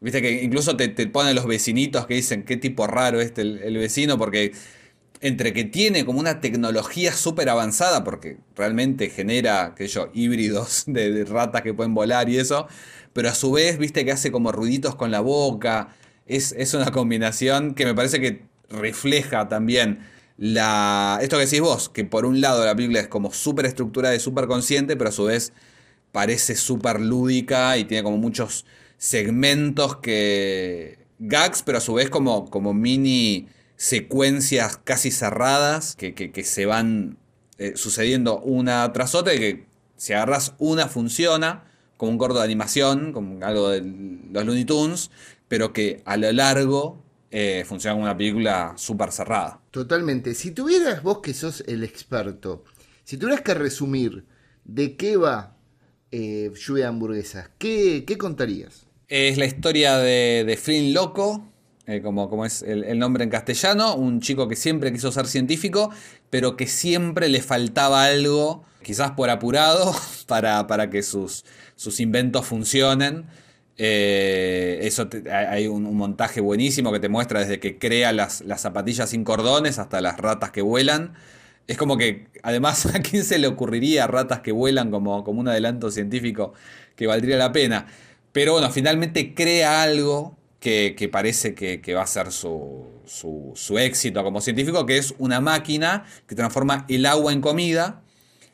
Viste 0.00 0.20
que 0.22 0.42
incluso 0.42 0.76
te, 0.76 0.88
ponen 1.08 1.34
los 1.34 1.46
vecinitos 1.46 2.06
que 2.06 2.14
dicen 2.14 2.44
qué 2.44 2.56
tipo 2.56 2.86
raro 2.86 3.20
este 3.20 3.42
el, 3.42 3.58
el 3.62 3.78
vecino, 3.78 4.18
porque 4.18 4.52
entre 5.20 5.54
que 5.54 5.64
tiene 5.64 6.04
como 6.04 6.20
una 6.20 6.40
tecnología 6.40 7.12
súper 7.14 7.48
avanzada, 7.48 8.04
porque 8.04 8.36
realmente 8.54 9.08
genera, 9.08 9.74
qué 9.74 9.88
sé 9.88 9.94
yo, 9.94 10.10
híbridos 10.12 10.84
de, 10.86 11.10
de 11.10 11.24
ratas 11.24 11.62
que 11.62 11.72
pueden 11.72 11.94
volar 11.94 12.28
y 12.28 12.36
eso, 12.38 12.68
pero 13.14 13.30
a 13.30 13.34
su 13.34 13.52
vez, 13.52 13.78
viste 13.78 14.04
que 14.04 14.12
hace 14.12 14.30
como 14.30 14.52
ruiditos 14.52 14.96
con 14.96 15.10
la 15.10 15.20
boca. 15.20 15.96
Es, 16.26 16.52
es 16.52 16.74
una 16.74 16.90
combinación 16.90 17.74
que 17.74 17.86
me 17.86 17.94
parece 17.94 18.20
que 18.20 18.42
refleja 18.78 19.48
también 19.48 20.00
la, 20.36 21.18
esto 21.22 21.36
que 21.38 21.44
decís 21.44 21.60
vos, 21.60 21.88
que 21.88 22.04
por 22.04 22.26
un 22.26 22.40
lado 22.40 22.64
la 22.64 22.74
película 22.74 23.00
es 23.00 23.08
como 23.08 23.32
súper 23.32 23.66
estructurada 23.66 24.14
y 24.14 24.20
súper 24.20 24.46
consciente, 24.46 24.96
pero 24.96 25.10
a 25.10 25.12
su 25.12 25.24
vez 25.24 25.52
parece 26.12 26.56
súper 26.56 27.00
lúdica 27.00 27.76
y 27.78 27.84
tiene 27.84 28.02
como 28.02 28.18
muchos 28.18 28.64
segmentos 28.98 29.96
que. 29.96 30.98
gags, 31.18 31.62
pero 31.62 31.78
a 31.78 31.80
su 31.80 31.94
vez 31.94 32.10
como, 32.10 32.50
como 32.50 32.74
mini 32.74 33.48
secuencias 33.76 34.78
casi 34.84 35.10
cerradas 35.10 35.96
que, 35.96 36.14
que- 36.14 36.44
se 36.44 36.66
van 36.66 37.18
eh, 37.58 37.72
sucediendo 37.76 38.38
una 38.40 38.92
tras 38.92 39.14
otra 39.14 39.34
y 39.34 39.38
que 39.38 39.66
si 39.96 40.12
agarras 40.12 40.54
una 40.58 40.88
funciona 40.88 41.64
como 41.96 42.12
un 42.12 42.18
corto 42.18 42.38
de 42.38 42.44
animación, 42.44 43.12
como 43.12 43.44
algo 43.44 43.68
de 43.70 43.80
los 44.32 44.44
Looney 44.44 44.64
Tunes, 44.64 45.10
pero 45.48 45.72
que 45.72 46.02
a 46.04 46.16
lo 46.16 46.30
largo 46.32 47.03
eh, 47.36 47.64
funciona 47.66 47.94
como 47.94 48.04
una 48.04 48.16
película 48.16 48.74
súper 48.76 49.10
cerrada. 49.10 49.60
Totalmente. 49.72 50.34
Si 50.34 50.52
tuvieras 50.52 51.02
vos 51.02 51.18
que 51.18 51.34
sos 51.34 51.64
el 51.66 51.82
experto, 51.82 52.62
si 53.02 53.16
tuvieras 53.16 53.42
que 53.42 53.54
resumir 53.54 54.24
de 54.62 54.96
qué 54.96 55.16
va 55.16 55.56
eh, 56.12 56.52
Lluvia 56.54 56.84
de 56.84 56.88
Hamburguesas, 56.90 57.50
¿qué, 57.58 58.04
qué 58.06 58.18
contarías? 58.18 58.86
Es 59.08 59.36
la 59.36 59.46
historia 59.46 59.98
de, 59.98 60.44
de 60.46 60.56
Flynn 60.56 60.94
Loco, 60.94 61.50
eh, 61.88 62.02
como, 62.02 62.30
como 62.30 62.46
es 62.46 62.62
el, 62.62 62.84
el 62.84 63.00
nombre 63.00 63.24
en 63.24 63.30
castellano, 63.30 63.96
un 63.96 64.20
chico 64.20 64.46
que 64.46 64.54
siempre 64.54 64.92
quiso 64.92 65.10
ser 65.10 65.26
científico, 65.26 65.90
pero 66.30 66.56
que 66.56 66.68
siempre 66.68 67.28
le 67.28 67.42
faltaba 67.42 68.04
algo, 68.04 68.64
quizás 68.84 69.10
por 69.10 69.28
apurado, 69.30 69.92
para, 70.28 70.68
para 70.68 70.88
que 70.88 71.02
sus, 71.02 71.44
sus 71.74 71.98
inventos 71.98 72.46
funcionen. 72.46 73.26
Eh, 73.76 74.78
eso 74.82 75.08
hay 75.32 75.66
un, 75.66 75.82
montaje 75.96 76.40
buenísimo 76.40 76.92
que 76.92 77.00
te 77.00 77.08
muestra 77.08 77.40
desde 77.40 77.58
que 77.60 77.78
crea 77.78 78.12
las, 78.12 78.40
las 78.42 78.60
zapatillas 78.60 79.10
sin 79.10 79.24
cordones 79.24 79.78
hasta 79.78 80.00
las 80.00 80.18
ratas 80.18 80.50
que 80.50 80.62
vuelan. 80.62 81.14
Es 81.66 81.76
como 81.78 81.96
que, 81.96 82.26
además, 82.42 82.86
¿a 82.94 83.00
quién 83.02 83.24
se 83.24 83.38
le 83.38 83.46
ocurriría 83.48 84.06
ratas 84.06 84.40
que 84.40 84.52
vuelan 84.52 84.90
como, 84.90 85.24
como 85.24 85.40
un 85.40 85.48
adelanto 85.48 85.90
científico 85.90 86.52
que 86.96 87.06
valdría 87.06 87.36
la 87.36 87.52
pena? 87.52 87.86
Pero 88.32 88.52
bueno, 88.52 88.70
finalmente 88.70 89.34
crea 89.34 89.82
algo 89.82 90.36
que, 90.60 90.94
que 90.96 91.08
parece 91.08 91.54
que, 91.54 91.80
que 91.80 91.94
va 91.94 92.02
a 92.02 92.06
ser 92.06 92.32
su, 92.32 92.86
su- 93.06 93.52
su 93.54 93.78
éxito 93.78 94.22
como 94.24 94.40
científico, 94.40 94.86
que 94.86 94.98
es 94.98 95.14
una 95.18 95.40
máquina 95.40 96.04
que 96.26 96.34
transforma 96.34 96.84
el 96.88 97.06
agua 97.06 97.32
en 97.32 97.40
comida. 97.40 98.02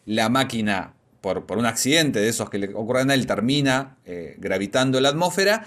La 0.07 0.29
máquina, 0.29 0.95
por, 1.21 1.47
por 1.47 1.59
un 1.59 1.67
accidente 1.67 2.21
de 2.21 2.29
esos 2.29 2.51
que 2.51 2.59
le 2.59 2.75
ocurren 2.75 3.11
a 3.11 3.15
él, 3.15 3.27
termina 3.27 3.97
eh, 4.05 4.37
gravitando 4.39 5.01
la 5.01 5.11
atmósfera 5.11 5.65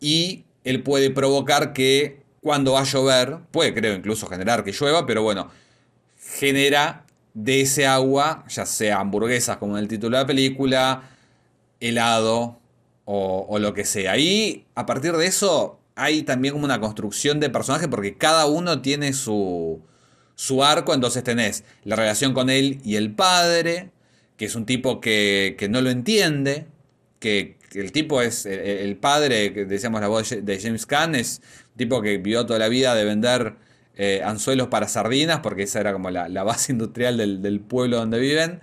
y 0.00 0.44
él 0.64 0.82
puede 0.82 1.10
provocar 1.10 1.72
que 1.72 2.20
cuando 2.40 2.72
va 2.72 2.80
a 2.80 2.84
llover, 2.84 3.38
puede 3.50 3.74
creo 3.74 3.94
incluso 3.94 4.26
generar 4.26 4.64
que 4.64 4.72
llueva, 4.72 5.06
pero 5.06 5.22
bueno, 5.22 5.50
genera 6.18 7.04
de 7.34 7.62
ese 7.62 7.86
agua, 7.86 8.44
ya 8.48 8.66
sea 8.66 9.00
hamburguesas 9.00 9.56
como 9.58 9.76
en 9.76 9.82
el 9.82 9.88
título 9.88 10.16
de 10.16 10.22
la 10.22 10.26
película, 10.26 11.02
helado 11.80 12.58
o, 13.04 13.58
lo 13.58 13.74
que 13.74 13.84
sea. 13.84 14.16
Y 14.18 14.66
a 14.74 14.86
partir 14.86 15.12
de 15.16 15.26
eso 15.26 15.80
hay 15.96 16.22
también 16.22 16.52
como 16.52 16.64
una 16.64 16.80
construcción 16.80 17.40
de 17.40 17.50
personaje 17.50 17.88
porque 17.88 18.16
cada 18.16 18.46
uno 18.46 18.80
tiene 18.80 19.12
su, 19.12 19.80
su 20.34 20.62
arco, 20.62 20.94
entonces 20.94 21.24
tenés 21.24 21.64
la 21.84 21.96
relación 21.96 22.32
con 22.34 22.50
él 22.50 22.80
y 22.84 22.96
el 22.96 23.12
padre, 23.12 23.90
que 24.40 24.46
es 24.46 24.54
un 24.54 24.64
tipo 24.64 25.02
que, 25.02 25.54
que 25.58 25.68
no 25.68 25.82
lo 25.82 25.90
entiende, 25.90 26.64
que, 27.18 27.58
el 27.74 27.92
tipo 27.92 28.22
es 28.22 28.46
el, 28.46 28.96
padre, 28.96 29.52
que 29.52 29.66
decíamos 29.66 30.00
la 30.00 30.08
voz 30.08 30.30
de 30.30 30.58
James 30.58 30.86
Caan, 30.86 31.14
es 31.14 31.42
un 31.72 31.76
tipo 31.76 32.00
que 32.00 32.16
vivió 32.16 32.46
toda 32.46 32.58
la 32.58 32.68
vida 32.68 32.94
de 32.94 33.04
vender 33.04 33.56
eh, 33.96 34.22
anzuelos 34.24 34.68
para 34.68 34.88
sardinas, 34.88 35.40
porque 35.40 35.64
esa 35.64 35.80
era 35.80 35.92
como 35.92 36.10
la, 36.10 36.42
base 36.42 36.72
industrial 36.72 37.18
del, 37.18 37.60
pueblo 37.60 37.98
donde 37.98 38.18
viven, 38.18 38.60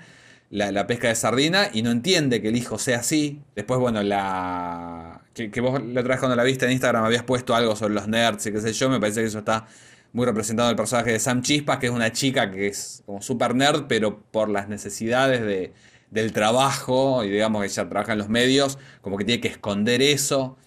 la, 0.49 0.87
pesca 0.87 1.09
de 1.09 1.15
sardina, 1.15 1.69
y 1.71 1.83
no 1.83 1.91
entiende 1.91 2.41
que 2.41 2.47
el 2.47 2.55
hijo 2.55 2.79
sea 2.79 2.97
así. 3.01 3.43
Después, 3.55 3.79
bueno, 3.79 4.01
la 4.01 5.21
que, 5.35 5.61
vos 5.61 5.79
la 5.79 6.01
otra 6.01 6.15
vez 6.15 6.19
cuando 6.19 6.35
la 6.35 6.43
viste 6.43 6.65
en 6.65 6.71
Instagram 6.71 7.05
habías 7.05 7.21
puesto 7.21 7.53
algo 7.53 7.75
sobre 7.75 7.93
los 7.93 8.07
nerds 8.07 8.47
y 8.47 8.51
qué 8.51 8.61
sé 8.61 8.73
yo, 8.73 8.89
me 8.89 8.99
parece 8.99 9.21
que 9.21 9.27
eso 9.27 9.37
está 9.37 9.67
muy 10.13 10.25
representado 10.25 10.69
en 10.69 10.71
el 10.71 10.77
personaje 10.77 11.11
de 11.11 11.19
Sam 11.19 11.41
Chispas, 11.41 11.77
que 11.77 11.87
es 11.87 11.91
una 11.91 12.11
chica 12.11 12.51
que 12.51 12.67
es 12.67 13.03
como 13.05 13.21
super 13.21 13.55
nerd, 13.55 13.85
pero 13.87 14.21
por 14.31 14.49
las 14.49 14.67
necesidades 14.67 15.41
de, 15.41 15.73
del 16.11 16.33
trabajo, 16.33 17.23
y 17.23 17.29
digamos 17.29 17.61
que 17.61 17.67
ella 17.67 17.89
trabaja 17.89 18.13
en 18.13 18.19
los 18.19 18.29
medios, 18.29 18.77
como 19.01 19.17
que 19.17 19.25
tiene 19.25 19.41
que 19.41 19.49
esconder 19.49 20.01
eso. 20.01 20.57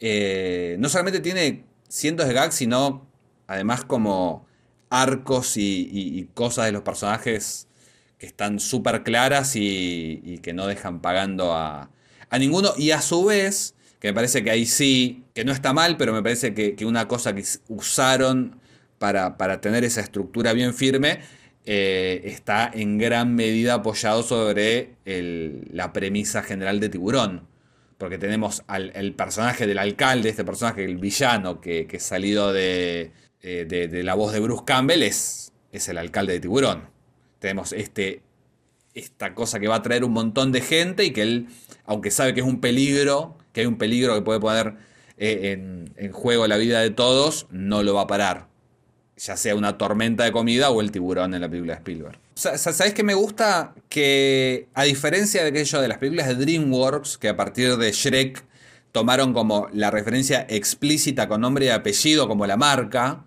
Eh, 0.00 0.76
no 0.78 0.88
solamente 0.88 1.20
tiene 1.20 1.64
cientos 1.88 2.28
de 2.28 2.34
gags, 2.34 2.54
sino 2.54 3.08
además 3.46 3.84
como 3.84 4.46
arcos 4.90 5.56
y, 5.56 6.28
cosas 6.34 6.66
de 6.66 6.72
los 6.72 6.82
personajes 6.82 7.68
que 8.18 8.26
están 8.26 8.58
súper 8.60 9.02
claras 9.02 9.54
y, 9.54 10.40
que 10.42 10.52
no 10.52 10.66
dejan 10.66 11.00
pagando 11.00 11.54
a, 11.54 11.90
ninguno. 12.38 12.72
Y 12.76 12.90
a 12.90 13.00
su 13.00 13.24
vez, 13.24 13.74
que 14.00 14.08
me 14.08 14.14
parece 14.14 14.42
que 14.44 14.50
ahí 14.50 14.66
sí, 14.66 15.24
que 15.34 15.44
no 15.44 15.52
está 15.52 15.72
mal, 15.72 15.96
pero 15.96 16.12
me 16.12 16.22
parece 16.22 16.54
que, 16.54 16.84
una 16.84 17.08
cosa 17.08 17.34
que 17.34 17.44
usaron 17.68 18.57
para, 18.98 19.36
para 19.36 19.60
tener 19.60 19.84
esa 19.84 20.00
estructura 20.00 20.52
bien 20.52 20.74
firme 20.74 21.20
eh, 21.70 22.22
está 22.24 22.70
en 22.72 22.96
gran 22.96 23.34
medida 23.34 23.74
apoyado 23.74 24.22
sobre 24.22 24.94
la 25.04 25.92
premisa 25.92 26.42
general 26.42 26.80
de 26.80 26.88
Tiburón. 26.88 27.46
Porque 27.98 28.16
tenemos 28.16 28.62
al 28.68 28.90
el 28.94 29.12
personaje 29.12 29.66
del 29.66 29.76
alcalde, 29.76 30.30
este 30.30 30.46
personaje, 30.46 30.82
el 30.82 30.96
villano, 30.96 31.60
que, 31.60 31.86
que 31.86 32.00
salido 32.00 32.56
eh, 32.56 33.10
de, 33.42 33.64
de, 33.66 34.02
la 34.02 34.14
voz 34.14 34.32
de 34.32 34.40
Bruce 34.40 34.62
Campbell, 34.64 35.02
es, 35.02 35.52
es 35.70 35.90
el 35.90 35.98
alcalde 35.98 36.32
de 36.32 36.40
Tiburón. 36.40 36.88
Tenemos 37.38 37.74
este, 37.74 38.22
esta 38.94 39.34
cosa 39.34 39.60
que 39.60 39.68
va 39.68 39.76
a 39.76 39.82
traer 39.82 40.04
un 40.04 40.12
montón 40.12 40.52
de 40.52 40.62
gente 40.62 41.04
y 41.04 41.10
que 41.10 41.20
él, 41.20 41.48
aunque 41.84 42.10
sabe 42.10 42.32
que 42.32 42.40
es 42.40 42.46
un 42.46 42.62
peligro, 42.62 43.36
que 43.52 43.60
hay 43.60 43.66
un 43.66 43.76
peligro 43.76 44.14
que 44.14 44.22
puede 44.22 44.40
poner 44.40 44.76
eh, 45.18 45.52
en, 45.52 45.92
en 45.96 46.12
juego 46.12 46.46
la 46.46 46.56
vida 46.56 46.80
de 46.80 46.90
todos, 46.90 47.46
no 47.50 47.82
lo 47.82 47.92
va 47.92 48.02
a 48.02 48.06
parar 48.06 48.48
ya 49.18 49.36
sea 49.36 49.54
una 49.54 49.76
tormenta 49.76 50.24
de 50.24 50.32
comida 50.32 50.70
o 50.70 50.80
el 50.80 50.90
tiburón 50.90 51.34
en 51.34 51.40
la 51.40 51.48
película 51.48 51.74
de 51.74 51.78
Spielberg. 51.78 52.18
¿Sabes 52.34 52.94
qué 52.94 53.02
me 53.02 53.14
gusta? 53.14 53.74
Que 53.88 54.68
a 54.74 54.84
diferencia 54.84 55.42
de 55.42 55.48
aquello 55.48 55.80
de 55.80 55.88
las 55.88 55.98
películas 55.98 56.28
de 56.28 56.36
DreamWorks, 56.36 57.18
que 57.18 57.28
a 57.28 57.36
partir 57.36 57.76
de 57.76 57.90
Shrek 57.90 58.44
tomaron 58.92 59.32
como 59.32 59.68
la 59.72 59.90
referencia 59.90 60.46
explícita 60.48 61.28
con 61.28 61.40
nombre 61.40 61.66
y 61.66 61.68
apellido 61.68 62.28
como 62.28 62.46
la 62.46 62.56
marca, 62.56 63.24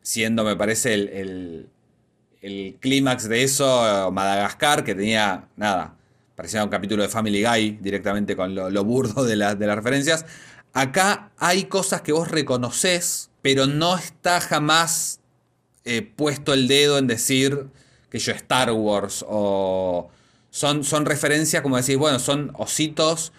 siendo 0.00 0.44
me 0.44 0.56
parece 0.56 0.94
el, 0.94 1.68
el, 2.40 2.76
clímax 2.80 3.28
de 3.28 3.42
eso 3.42 4.10
Madagascar, 4.12 4.84
que 4.84 4.94
tenía, 4.94 5.48
nada, 5.56 5.96
parecía 6.34 6.62
un 6.64 6.70
capítulo 6.70 7.02
de 7.02 7.08
Family 7.08 7.44
Guy 7.44 7.78
directamente 7.80 8.36
con 8.36 8.54
lo, 8.54 8.84
burdo 8.84 9.24
de, 9.24 9.36
de 9.36 9.66
las 9.66 9.76
referencias. 9.76 10.24
Acá 10.72 11.30
hay 11.36 11.64
cosas 11.64 12.00
que 12.00 12.12
vos 12.12 12.28
reconoces, 12.28 13.30
pero 13.42 13.66
no 13.66 13.96
está 13.96 14.40
jamás 14.40 15.20
eh, 15.84 16.02
puesto 16.02 16.52
el 16.52 16.68
dedo 16.68 16.98
en 16.98 17.06
decir 17.06 17.66
que 18.10 18.18
yo 18.18 18.32
Star 18.32 18.70
Wars 18.72 19.24
o 19.28 20.10
son, 20.50 20.84
son 20.84 21.06
referencias 21.06 21.62
como 21.62 21.76
decir, 21.76 21.96
bueno, 21.96 22.18
son 22.18 22.52
ositos 22.54 23.32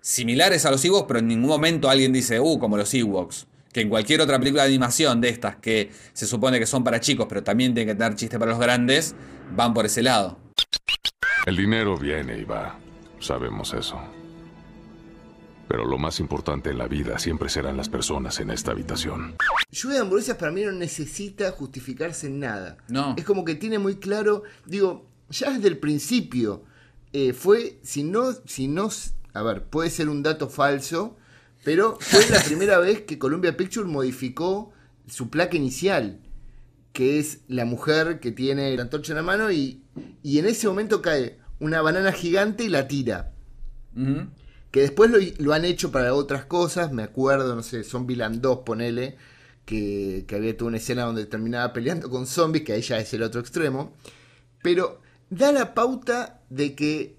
similares 0.00 0.64
a 0.64 0.70
los 0.70 0.84
Ewoks, 0.84 1.06
pero 1.06 1.18
en 1.18 1.28
ningún 1.28 1.48
momento 1.48 1.90
alguien 1.90 2.12
dice, 2.12 2.40
uh, 2.40 2.58
como 2.58 2.76
los 2.76 2.92
Ewoks. 2.94 3.46
Que 3.72 3.80
en 3.80 3.88
cualquier 3.88 4.20
otra 4.20 4.38
película 4.38 4.64
de 4.64 4.68
animación 4.68 5.20
de 5.20 5.30
estas 5.30 5.56
que 5.56 5.90
se 6.12 6.26
supone 6.26 6.58
que 6.58 6.66
son 6.66 6.84
para 6.84 7.00
chicos, 7.00 7.26
pero 7.28 7.42
también 7.42 7.74
tienen 7.74 7.94
que 7.94 7.98
tener 7.98 8.16
chiste 8.16 8.38
para 8.38 8.50
los 8.50 8.60
grandes, 8.60 9.14
van 9.56 9.72
por 9.72 9.86
ese 9.86 10.02
lado. 10.02 10.38
El 11.46 11.56
dinero 11.56 11.96
viene 11.96 12.38
y 12.38 12.44
va. 12.44 12.78
Sabemos 13.18 13.72
eso. 13.72 13.98
Pero 15.72 15.86
lo 15.86 15.96
más 15.96 16.20
importante 16.20 16.68
en 16.68 16.76
la 16.76 16.86
vida 16.86 17.18
siempre 17.18 17.48
serán 17.48 17.78
las 17.78 17.88
personas 17.88 18.38
en 18.40 18.50
esta 18.50 18.72
habitación. 18.72 19.36
Lluvia 19.70 19.96
de 19.96 20.02
hamburguesas 20.02 20.36
para 20.36 20.52
mí 20.52 20.62
no 20.62 20.72
necesita 20.72 21.50
justificarse 21.52 22.26
en 22.26 22.40
nada. 22.40 22.76
No. 22.88 23.14
Es 23.16 23.24
como 23.24 23.42
que 23.42 23.54
tiene 23.54 23.78
muy 23.78 23.96
claro, 23.96 24.42
digo, 24.66 25.06
ya 25.30 25.50
desde 25.50 25.68
el 25.68 25.78
principio 25.78 26.62
eh, 27.14 27.32
fue, 27.32 27.78
si 27.82 28.02
no, 28.02 28.34
si 28.44 28.68
no, 28.68 28.90
a 29.32 29.42
ver, 29.42 29.64
puede 29.64 29.88
ser 29.88 30.10
un 30.10 30.22
dato 30.22 30.50
falso, 30.50 31.16
pero 31.64 31.96
fue 32.00 32.28
la 32.28 32.42
primera 32.42 32.78
vez 32.78 33.00
que 33.00 33.18
Columbia 33.18 33.56
Pictures 33.56 33.88
modificó 33.88 34.74
su 35.06 35.30
placa 35.30 35.56
inicial, 35.56 36.20
que 36.92 37.18
es 37.18 37.40
la 37.48 37.64
mujer 37.64 38.20
que 38.20 38.30
tiene 38.30 38.76
la 38.76 38.82
antorcha 38.82 39.12
en 39.12 39.16
la 39.16 39.22
mano 39.22 39.50
y, 39.50 39.82
y 40.22 40.38
en 40.38 40.44
ese 40.44 40.68
momento 40.68 41.00
cae 41.00 41.38
una 41.60 41.80
banana 41.80 42.12
gigante 42.12 42.62
y 42.62 42.68
la 42.68 42.88
tira 42.88 43.32
que 44.72 44.80
después 44.80 45.10
lo, 45.38 45.52
han 45.52 45.64
hecho 45.66 45.92
para 45.92 46.14
otras 46.14 46.46
cosas, 46.46 46.92
me 46.92 47.02
acuerdo, 47.02 47.54
no 47.54 47.62
sé, 47.62 47.84
Zombieland 47.84 48.40
2, 48.40 48.60
ponele, 48.64 49.18
que, 49.66 50.24
que 50.26 50.34
había 50.34 50.56
toda 50.56 50.70
una 50.70 50.78
escena 50.78 51.04
donde 51.04 51.26
terminaba 51.26 51.74
peleando 51.74 52.08
con 52.08 52.26
zombies, 52.26 52.64
que 52.64 52.72
ahí 52.72 52.80
ya 52.80 52.98
es 52.98 53.12
el 53.12 53.22
otro 53.22 53.40
extremo, 53.40 53.94
pero 54.62 55.02
da 55.28 55.52
la 55.52 55.74
pauta 55.74 56.40
de 56.48 56.74
que, 56.74 57.18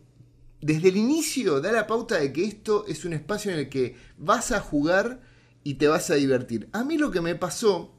desde 0.62 0.89
el 0.89 0.98
inicio, 0.98 1.62
da 1.62 1.72
la 1.72 1.86
pauta 1.86 2.18
de 2.18 2.34
que 2.34 2.44
esto 2.44 2.86
es 2.88 3.06
un 3.06 3.13
espacio 3.13 3.52
en 3.52 3.60
el 3.60 3.70
que 3.70 3.98
vas 4.18 4.52
a 4.52 4.60
jugar 4.60 5.22
y 5.63 5.76
te 5.76 5.88
vas 5.88 6.10
a 6.10 6.16
divertir. 6.16 6.70
A 6.72 6.84
mí 6.84 6.98
lo 6.98 7.12
que 7.12 7.22
me 7.22 7.36
pasó 7.36 7.94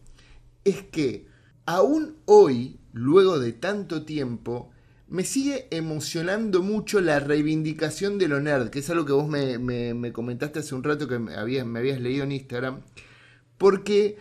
es 0.64 0.83
que, 0.83 1.29
aún 1.64 2.17
hoy, 2.25 2.81
luego 2.93 3.38
de 3.38 3.53
tanto 3.53 4.05
tiempo, 4.05 4.73
me 5.09 5.25
sigue 5.25 5.69
emocionando 5.71 6.62
mucho 6.62 7.01
la 7.01 7.21
reivindicación 7.21 8.19
de 8.19 8.29
lo 8.29 8.40
nerd, 8.40 8.71
que 8.71 8.79
es 8.79 8.90
algo 8.90 9.05
que 9.05 9.12
vos 9.12 9.29
me, 9.29 10.12
comentaste 10.12 10.61
hace 10.61 10.75
un 10.75 10.83
rato 10.83 11.07
que 11.07 11.19
me 11.19 11.35
habías, 11.35 11.67
leído 12.01 12.25
en 12.25 12.33
Instagram, 12.33 12.81
porque 13.59 14.19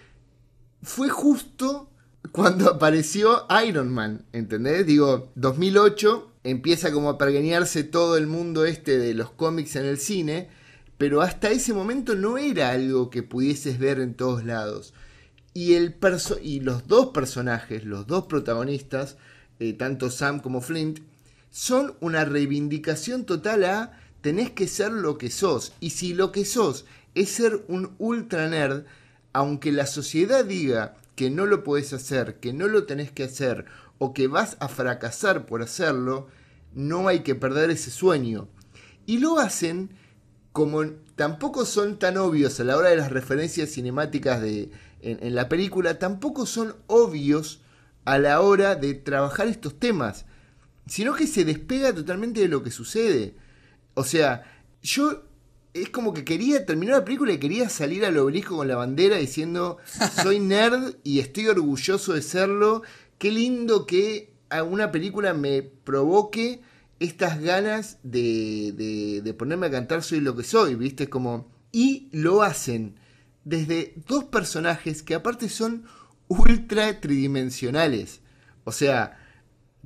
fue 0.81 1.09
justo 1.09 1.89
cuando 2.31 2.69
apareció 2.69 3.45
Iron 3.65 3.93
Man, 3.93 4.25
¿entendés? 4.33 4.85
Digo, 4.85 5.31
2008 5.35 6.31
empieza 6.43 6.91
como 6.91 7.09
a 7.09 7.17
pergeñarse 7.17 7.83
todo 7.83 8.17
el 8.17 8.27
mundo 8.27 8.65
este 8.65 8.97
de 8.97 9.13
los 9.13 9.31
cómics 9.31 9.75
en 9.77 9.85
el 9.85 9.97
cine, 9.97 10.49
pero 10.97 11.21
hasta 11.21 11.49
ese 11.49 11.73
momento 11.73 12.15
no 12.15 12.37
era 12.37 12.71
algo 12.71 13.09
que 13.09 13.23
pudieses 13.23 13.79
ver 13.79 13.99
en 13.99 14.13
todos 14.13 14.43
lados. 14.43 14.93
Y 15.53 15.77
los 16.59 16.87
dos 16.87 17.07
personajes, 17.07 17.85
los 17.85 18.07
dos 18.07 18.25
protagonistas, 18.25 19.17
eh, 19.63 19.73
tanto 19.73 20.11
Sam 20.11 20.41
como 20.41 20.59
Flint, 20.59 20.99
son 21.49 21.95
una 22.01 22.25
reivindicación 22.25 23.23
total 23.23 23.63
a 23.63 23.99
tenés 24.19 24.51
que 24.51 24.67
ser 24.67 24.91
lo 24.91 25.17
que 25.17 25.29
sos. 25.29 25.71
Y 25.79 25.91
si 25.91 26.13
lo 26.13 26.33
que 26.33 26.43
sos 26.43 26.85
es 27.15 27.29
ser 27.29 27.63
un 27.69 27.95
ultra 27.97 28.49
nerd, 28.49 28.83
aunque 29.31 29.71
la 29.71 29.85
sociedad 29.85 30.43
diga 30.43 30.95
que 31.15 31.29
no 31.29 31.45
lo 31.45 31.63
podés 31.63 31.93
hacer, 31.93 32.41
que 32.41 32.51
no 32.51 32.67
lo 32.67 32.85
tenés 32.85 33.11
que 33.11 33.23
hacer 33.23 33.65
o 33.99 34.13
que 34.13 34.27
vas 34.27 34.57
a 34.59 34.67
fracasar 34.67 35.45
por 35.45 35.61
hacerlo, 35.61 36.27
no 36.73 37.07
hay 37.07 37.21
que 37.21 37.35
perder 37.35 37.69
ese 37.69 37.89
sueño. 37.89 38.49
Y 39.05 39.19
lo 39.19 39.39
hacen 39.39 39.91
como 40.51 40.83
tampoco 41.15 41.65
son 41.65 41.99
tan 41.99 42.17
obvios 42.17 42.59
a 42.59 42.65
la 42.65 42.75
hora 42.75 42.89
de 42.89 42.97
las 42.97 43.11
referencias 43.11 43.69
cinemáticas 43.69 44.41
de, 44.41 44.71
en 45.01 45.35
la 45.35 45.47
película, 45.47 45.99
tampoco 45.99 46.45
son 46.45 46.75
obvios 46.87 47.62
a 48.05 48.17
la 48.17 48.41
hora 48.41 48.75
de 48.75 48.93
trabajar 48.93 49.47
estos 49.47 49.79
temas, 49.79 50.25
sino 50.87 51.13
que 51.13 51.27
se 51.27 51.45
despega 51.45 51.93
totalmente 51.93 52.41
de 52.41 52.47
lo 52.47 52.63
que 52.63 52.71
sucede. 52.71 53.35
O 53.93 54.03
sea, 54.03 54.43
yo 54.81 55.23
es 55.73 55.89
como 55.89 56.13
que 56.13 56.23
quería 56.23 56.65
terminar 56.65 56.97
la 56.97 57.05
película 57.05 57.33
y 57.33 57.39
quería 57.39 57.67
salir 57.69 58.05
al 58.05 58.17
obelisco 58.17 58.57
con 58.57 58.67
la 58.67 58.75
bandera 58.75 59.17
diciendo 59.17 59.77
soy 60.21 60.39
nerd 60.41 60.95
y 61.03 61.19
estoy 61.19 61.47
orgulloso 61.47 62.13
de 62.13 62.21
serlo. 62.21 62.83
Qué 63.17 63.31
lindo 63.31 63.85
que 63.85 64.33
una 64.69 64.91
película 64.91 65.33
me 65.33 65.63
provoque 65.63 66.61
estas 66.99 67.41
ganas 67.41 67.97
de, 68.03 68.73
de, 68.75 69.21
de 69.21 69.33
ponerme 69.33 69.67
a 69.67 69.71
cantar 69.71 70.03
soy 70.03 70.19
lo 70.19 70.35
que 70.35 70.43
soy, 70.43 70.75
¿viste? 70.75 71.09
Como... 71.09 71.51
Y 71.71 72.07
lo 72.11 72.43
hacen 72.43 72.95
desde 73.45 73.95
dos 74.07 74.25
personajes 74.25 75.01
que 75.01 75.15
aparte 75.15 75.49
son 75.49 75.85
ultra 76.39 76.99
tridimensionales. 76.99 78.21
O 78.63 78.71
sea, 78.71 79.19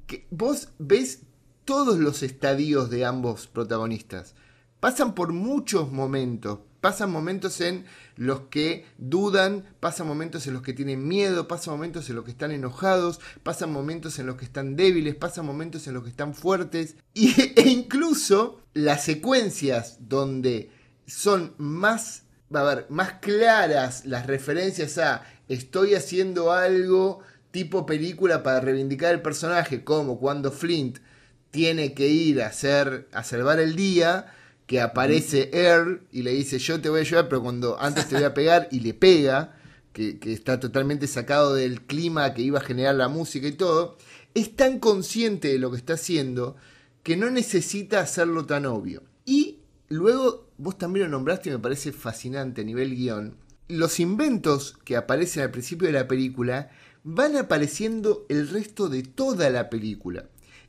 que 0.06 0.28
vos 0.30 0.70
ves 0.80 1.22
todos 1.66 2.00
los 2.00 2.24
estadios 2.24 2.90
de 2.90 3.06
ambos 3.06 3.48
protagonistas. 3.48 4.36
Pasan 4.80 5.16
por 5.16 5.34
muchos 5.34 5.92
momentos. 5.92 6.60
Pasan 6.80 7.12
momentos 7.12 7.60
en 7.60 7.86
los 8.16 8.42
que 8.52 8.86
dudan, 8.98 9.66
pasan 9.80 10.08
momentos 10.08 10.46
en 10.48 10.54
los 10.54 10.62
que 10.62 10.74
tienen 10.74 11.08
miedo, 11.08 11.48
pasan 11.48 11.74
momentos 11.74 12.08
en 12.10 12.16
los 12.16 12.24
que 12.24 12.32
están 12.32 12.52
enojados, 12.52 13.20
pasan 13.42 13.74
momentos 13.74 14.20
en 14.20 14.28
los 14.28 14.36
que 14.38 14.46
están 14.46 14.76
débiles, 14.76 15.16
pasan 15.16 15.46
momentos 15.46 15.88
en 15.88 15.96
los 15.96 16.04
que 16.04 16.10
están 16.10 16.34
fuertes. 16.34 16.96
Y, 17.14 17.34
e 17.56 17.68
incluso 17.68 18.62
las 18.74 19.04
secuencias 19.04 19.98
donde 20.08 20.70
son 21.08 21.56
más, 21.58 22.24
a 22.54 22.62
ver, 22.62 22.86
más 22.90 23.14
claras 23.14 24.06
las 24.06 24.28
referencias 24.28 25.00
a 25.00 25.24
estoy 25.48 25.96
haciendo 25.96 26.52
algo 26.52 27.22
tipo 27.52 27.86
película 27.86 28.44
para 28.44 28.60
reivindicar 28.60 29.14
el 29.14 29.22
personaje, 29.22 29.84
como 29.84 30.20
cuando 30.20 30.52
Flint 30.52 31.00
tiene 31.52 31.94
que 31.94 32.08
ir 32.08 32.42
a, 32.42 32.48
hacer, 32.48 33.08
a 33.12 33.24
salvar 33.24 33.60
el 33.60 33.76
día, 33.76 34.34
que 34.66 34.82
aparece 34.82 35.50
Earl 35.54 36.02
y 36.12 36.24
le 36.24 36.32
dice 36.32 36.60
yo 36.60 36.82
te 36.82 36.90
voy 36.90 37.00
a 37.00 37.02
ayudar, 37.02 37.30
pero 37.30 37.42
cuando 37.42 37.80
antes 37.80 38.08
te 38.08 38.16
voy 38.16 38.26
a 38.26 38.34
pegar 38.34 38.68
y 38.72 38.82
le 38.82 38.94
pega, 38.94 39.56
que, 39.94 40.20
que 40.20 40.34
está 40.34 40.60
totalmente 40.60 41.08
sacado 41.08 41.56
del 41.56 41.82
clima 41.82 42.34
que 42.34 42.42
iba 42.42 42.60
a 42.60 42.64
generar 42.64 42.96
la 42.96 43.08
música 43.08 43.48
y 43.48 43.54
todo, 43.54 43.98
es 44.34 44.56
tan 44.56 44.80
consciente 44.80 45.48
de 45.48 45.58
lo 45.58 45.72
que 45.72 45.78
está 45.78 45.94
haciendo 45.94 46.58
que 47.02 47.16
no 47.16 47.32
necesita 47.32 48.02
hacerlo 48.02 48.46
tan 48.46 48.66
obvio. 48.66 49.02
Y 49.26 49.60
luego 49.88 50.50
vos 50.58 50.78
también 50.78 51.06
lo 51.06 51.12
nombraste 51.12 51.50
y 51.50 51.54
me 51.54 51.60
parece 51.60 51.92
fascinante 51.94 52.62
a 52.62 52.66
nivel 52.66 52.96
guion. 52.96 53.36
Los 53.68 54.00
inventos 54.00 54.78
que 54.86 54.96
aparecen 54.96 55.44
al 55.44 55.52
principio 55.52 55.88
de 55.88 55.94
la 55.94 56.08
película 56.08 56.70
van 57.04 57.36
apareciendo 57.38 58.26
el 58.30 58.48
resto 58.50 58.90
de 58.90 59.04
toda 59.04 59.50
la 59.50 59.70
película. 59.70 60.26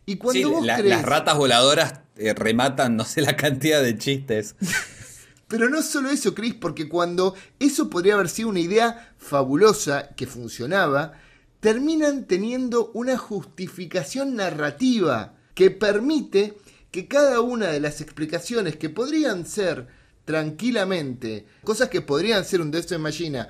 Y 0.06 0.16
cuando 0.16 0.48
Sí, 0.48 0.54
vos 0.54 0.64
la- 0.66 0.76
crees- 0.78 0.96
las 0.96 1.04
ratas 1.04 1.36
voladoras 1.36 2.00
eh, 2.16 2.34
rematan, 2.34 2.96
no 2.96 3.04
sé 3.04 3.20
la 3.20 3.36
cantidad 3.36 3.82
de 3.82 3.96
chistes. 3.98 4.56
Pero 5.48 5.68
no 5.70 5.82
solo 5.82 6.10
eso, 6.10 6.34
Chris, 6.34 6.54
porque 6.54 6.88
cuando 6.88 7.34
eso 7.58 7.88
podría 7.88 8.14
haber 8.14 8.28
sido 8.28 8.48
una 8.50 8.60
idea 8.60 9.14
fabulosa 9.16 10.08
que 10.14 10.26
funcionaba, 10.26 11.12
terminan 11.60 12.26
teniendo 12.26 12.90
una 12.94 13.16
justificación 13.16 14.36
narrativa 14.36 15.34
que 15.54 15.70
permite 15.70 16.56
que 16.90 17.08
cada 17.08 17.40
una 17.40 17.68
de 17.68 17.80
las 17.80 18.00
explicaciones 18.00 18.76
que 18.76 18.90
podrían 18.90 19.46
ser 19.46 19.88
tranquilamente 20.28 21.46
cosas 21.64 21.88
que 21.88 22.02
podrían 22.02 22.44
ser 22.44 22.60
un 22.60 22.70
Death 22.70 22.92
Machina 22.98 23.48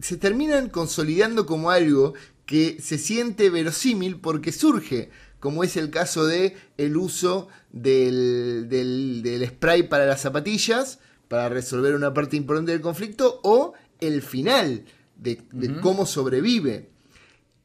se 0.00 0.16
terminan 0.16 0.68
consolidando 0.68 1.46
como 1.46 1.70
algo 1.70 2.14
que 2.44 2.78
se 2.80 2.98
siente 2.98 3.50
verosímil 3.50 4.16
porque 4.18 4.50
surge, 4.50 5.10
como 5.38 5.62
es 5.62 5.76
el 5.76 5.90
caso 5.90 6.26
de 6.26 6.56
el 6.76 6.96
uso 6.96 7.46
del, 7.70 8.66
del- 8.68 9.22
del 9.22 9.46
spray 9.46 9.84
para 9.84 10.06
las 10.06 10.20
zapatillas 10.22 10.98
para 11.28 11.48
resolver 11.48 11.94
una 11.94 12.12
parte 12.12 12.36
importante 12.36 12.72
del 12.72 12.80
conflicto 12.80 13.40
o 13.44 13.74
el 14.00 14.22
final 14.22 14.84
de, 15.16 15.40
de 15.52 15.80
cómo 15.80 16.04
sobrevive. 16.04 16.90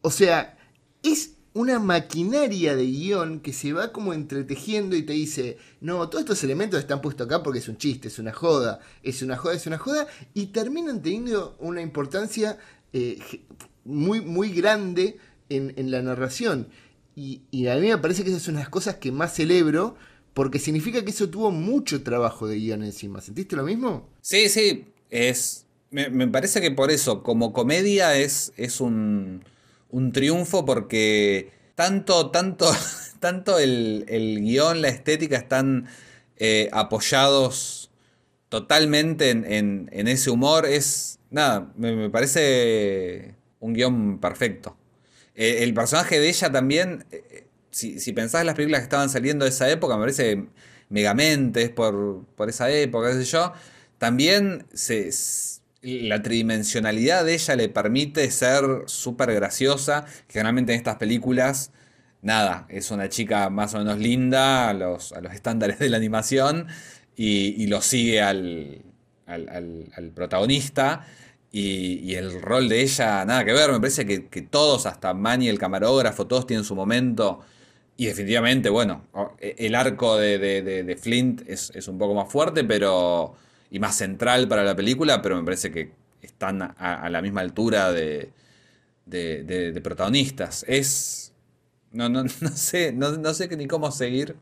O 0.01 0.11
sea, 0.11 0.57
es 1.01 1.31
una 1.57 1.79
maquinaria 1.79 2.75
de 2.75 2.85
guion 2.85 3.39
que 3.39 3.51
se 3.51 3.73
va 3.73 3.91
como 3.91 4.13
entretejiendo 4.13 4.95
y 4.95 5.01
te 5.01 5.13
dice, 5.13 5.57
no, 5.81 6.07
todos 6.07 6.21
estos 6.21 6.43
elementos 6.43 6.79
están 6.79 7.01
puestos 7.01 7.25
acá 7.25 7.41
porque 7.41 7.57
es 7.59 7.67
un 7.67 7.77
chiste, 7.77 8.09
es 8.09 8.19
una 8.19 8.31
joda, 8.31 8.79
es 9.01 9.23
una 9.23 9.37
joda, 9.37 9.55
es 9.55 9.65
una 9.65 9.79
joda, 9.79 10.07
y 10.35 10.47
terminan 10.47 11.01
teniendo 11.01 11.57
una 11.59 11.81
importancia 11.81 12.59
eh, 12.93 13.17
muy, 13.85 14.21
muy 14.21 14.51
grande 14.51 15.17
en, 15.49 15.73
en 15.77 15.89
la 15.89 16.03
narración. 16.03 16.67
Y, 17.15 17.41
y 17.49 17.65
a 17.67 17.75
mí 17.75 17.87
me 17.87 17.97
parece 17.97 18.23
que 18.23 18.29
esas 18.29 18.43
son 18.43 18.55
las 18.55 18.69
cosas 18.69 18.97
que 18.97 19.11
más 19.11 19.33
celebro, 19.33 19.95
porque 20.35 20.59
significa 20.59 21.03
que 21.03 21.09
eso 21.09 21.27
tuvo 21.27 21.49
mucho 21.49 22.03
trabajo 22.03 22.47
de 22.47 22.59
guion 22.59 22.83
encima. 22.83 23.19
¿Sentiste 23.19 23.55
lo 23.55 23.63
mismo? 23.63 24.07
Sí, 24.21 24.47
sí, 24.49 24.85
es. 25.09 25.65
Me, 25.89 26.11
me 26.11 26.27
parece 26.27 26.61
que 26.61 26.69
por 26.69 26.91
eso, 26.91 27.23
como 27.23 27.51
comedia, 27.51 28.15
es, 28.15 28.53
es 28.57 28.79
un, 28.79 29.43
un 29.89 30.11
triunfo 30.11 30.65
porque 30.65 31.51
tanto, 31.75 32.31
tanto, 32.31 32.69
tanto 33.19 33.59
el, 33.59 34.05
el 34.09 34.41
guion, 34.41 34.81
la 34.81 34.89
estética 34.89 35.37
están 35.37 35.87
eh, 36.37 36.69
apoyados 36.71 37.89
totalmente 38.49 39.29
en, 39.31 39.45
en- 39.91 40.07
ese 40.07 40.29
humor. 40.29 40.65
Es. 40.65 41.19
Nada, 41.29 41.71
me, 41.77 42.09
parece 42.09 43.35
un 43.59 43.73
guion 43.73 44.19
perfecto. 44.19 44.77
Eh, 45.35 45.63
el 45.63 45.73
personaje 45.73 46.19
de 46.19 46.29
ella 46.29 46.51
también. 46.51 47.05
eh, 47.11 47.45
si, 47.71 47.99
si 47.99 48.13
pensás 48.13 48.41
en 48.41 48.47
las 48.47 48.55
películas 48.55 48.81
que 48.81 48.85
estaban 48.85 49.09
saliendo 49.09 49.45
de 49.45 49.49
esa 49.51 49.69
época, 49.69 49.95
me 49.97 50.01
parece 50.03 50.47
Megamente, 50.89 51.63
es 51.63 51.69
por, 51.69 52.25
por 52.35 52.49
esa 52.49 52.69
época, 52.71 53.09
qué 53.11 53.17
sé 53.17 53.25
yo. 53.25 53.51
También 53.97 54.65
se, 54.73 55.11
la 55.81 56.21
tridimensionalidad 56.21 57.25
de 57.25 57.33
ella 57.35 57.55
le 57.55 57.69
permite 57.69 58.29
ser 58.31 58.63
súper 58.87 59.33
graciosa. 59.33 60.05
Generalmente 60.29 60.73
en 60.73 60.77
estas 60.79 60.95
películas, 60.97 61.71
nada, 62.21 62.65
es 62.69 62.91
una 62.91 63.09
chica 63.09 63.49
más 63.49 63.73
o 63.73 63.79
menos 63.79 63.99
linda 63.99 64.69
a 64.69 64.73
los, 64.73 65.11
a 65.13 65.21
los 65.21 65.33
estándares 65.33 65.79
de 65.79 65.89
la 65.89 65.97
animación 65.97 66.67
y, 67.15 67.61
y 67.61 67.67
lo 67.67 67.81
sigue 67.81 68.21
al, 68.21 68.81
al, 69.25 69.49
al- 69.95 70.11
protagonista. 70.11 71.05
Y, 71.51 71.99
y 72.03 72.15
el 72.15 72.41
rol 72.41 72.67
de 72.69 72.81
ella, 72.81 73.23
nada 73.25 73.45
que 73.45 73.53
ver, 73.53 73.71
me 73.71 73.79
parece 73.79 74.05
que, 74.05 74.27
que 74.27 74.41
todos, 74.41 74.85
hasta 74.85 75.13
Manny, 75.13 75.47
el 75.47 75.57
camarógrafo, 75.59 76.27
todos 76.27 76.45
tienen 76.45 76.65
su 76.65 76.75
momento. 76.75 77.41
Y 77.95 78.05
definitivamente, 78.07 78.69
bueno, 78.69 79.03
e- 79.39 79.55
el 79.59 79.75
arco 79.75 80.17
de, 80.17 80.37
de- 80.39 80.61
de- 80.61 80.83
de 80.83 80.97
Flint 80.97 81.41
es, 81.47 81.71
es 81.75 81.87
un 81.87 81.97
poco 81.97 82.13
más 82.15 82.31
fuerte, 82.31 82.63
pero. 82.63 83.35
Y 83.71 83.79
más 83.79 83.95
central 83.97 84.47
para 84.47 84.63
la 84.63 84.75
película, 84.75 85.21
pero 85.21 85.35
me 85.37 85.43
parece 85.43 85.71
que 85.71 85.91
están 86.21 86.61
a, 86.61 87.09
la 87.09 87.21
misma 87.21 87.41
altura 87.41 87.91
de, 89.05 89.43
de- 89.43 89.71
de- 89.71 89.81
protagonistas. 89.81 90.65
Es. 90.67 91.33
No, 91.91 92.09
no, 92.09 92.23
no 92.41 92.49
sé, 92.55 92.93
no, 92.93 93.11
no 93.17 93.33
sé 93.33 93.47
ni 93.57 93.67
cómo 93.67 93.91
seguir 93.91 94.35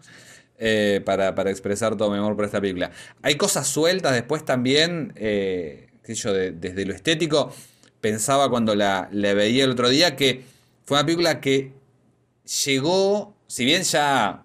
eh, 0.59 1.01
para, 1.05 1.35
para 1.35 1.51
expresar 1.51 1.95
todo 1.97 2.11
mi 2.11 2.17
amor 2.17 2.35
por 2.35 2.45
esta 2.45 2.61
película. 2.61 2.91
Hay 3.21 3.35
cosas 3.35 3.67
sueltas 3.67 4.13
después 4.13 4.45
también, 4.45 5.13
eh, 5.15 5.89
qué 6.03 6.15
sé 6.15 6.23
yo, 6.23 6.33
de- 6.33 6.51
desde 6.51 6.85
lo 6.85 6.93
estético. 6.93 7.53
Pensaba 8.01 8.49
cuando 8.49 8.75
la, 8.75 9.09
la 9.11 9.33
veía 9.33 9.65
el 9.65 9.71
otro 9.71 9.89
día 9.89 10.15
que 10.15 10.43
fue 10.85 10.97
una 10.97 11.05
película 11.05 11.41
que 11.41 11.73
llegó, 12.65 13.35
si 13.47 13.65
bien 13.65 13.83
ya 13.83 14.44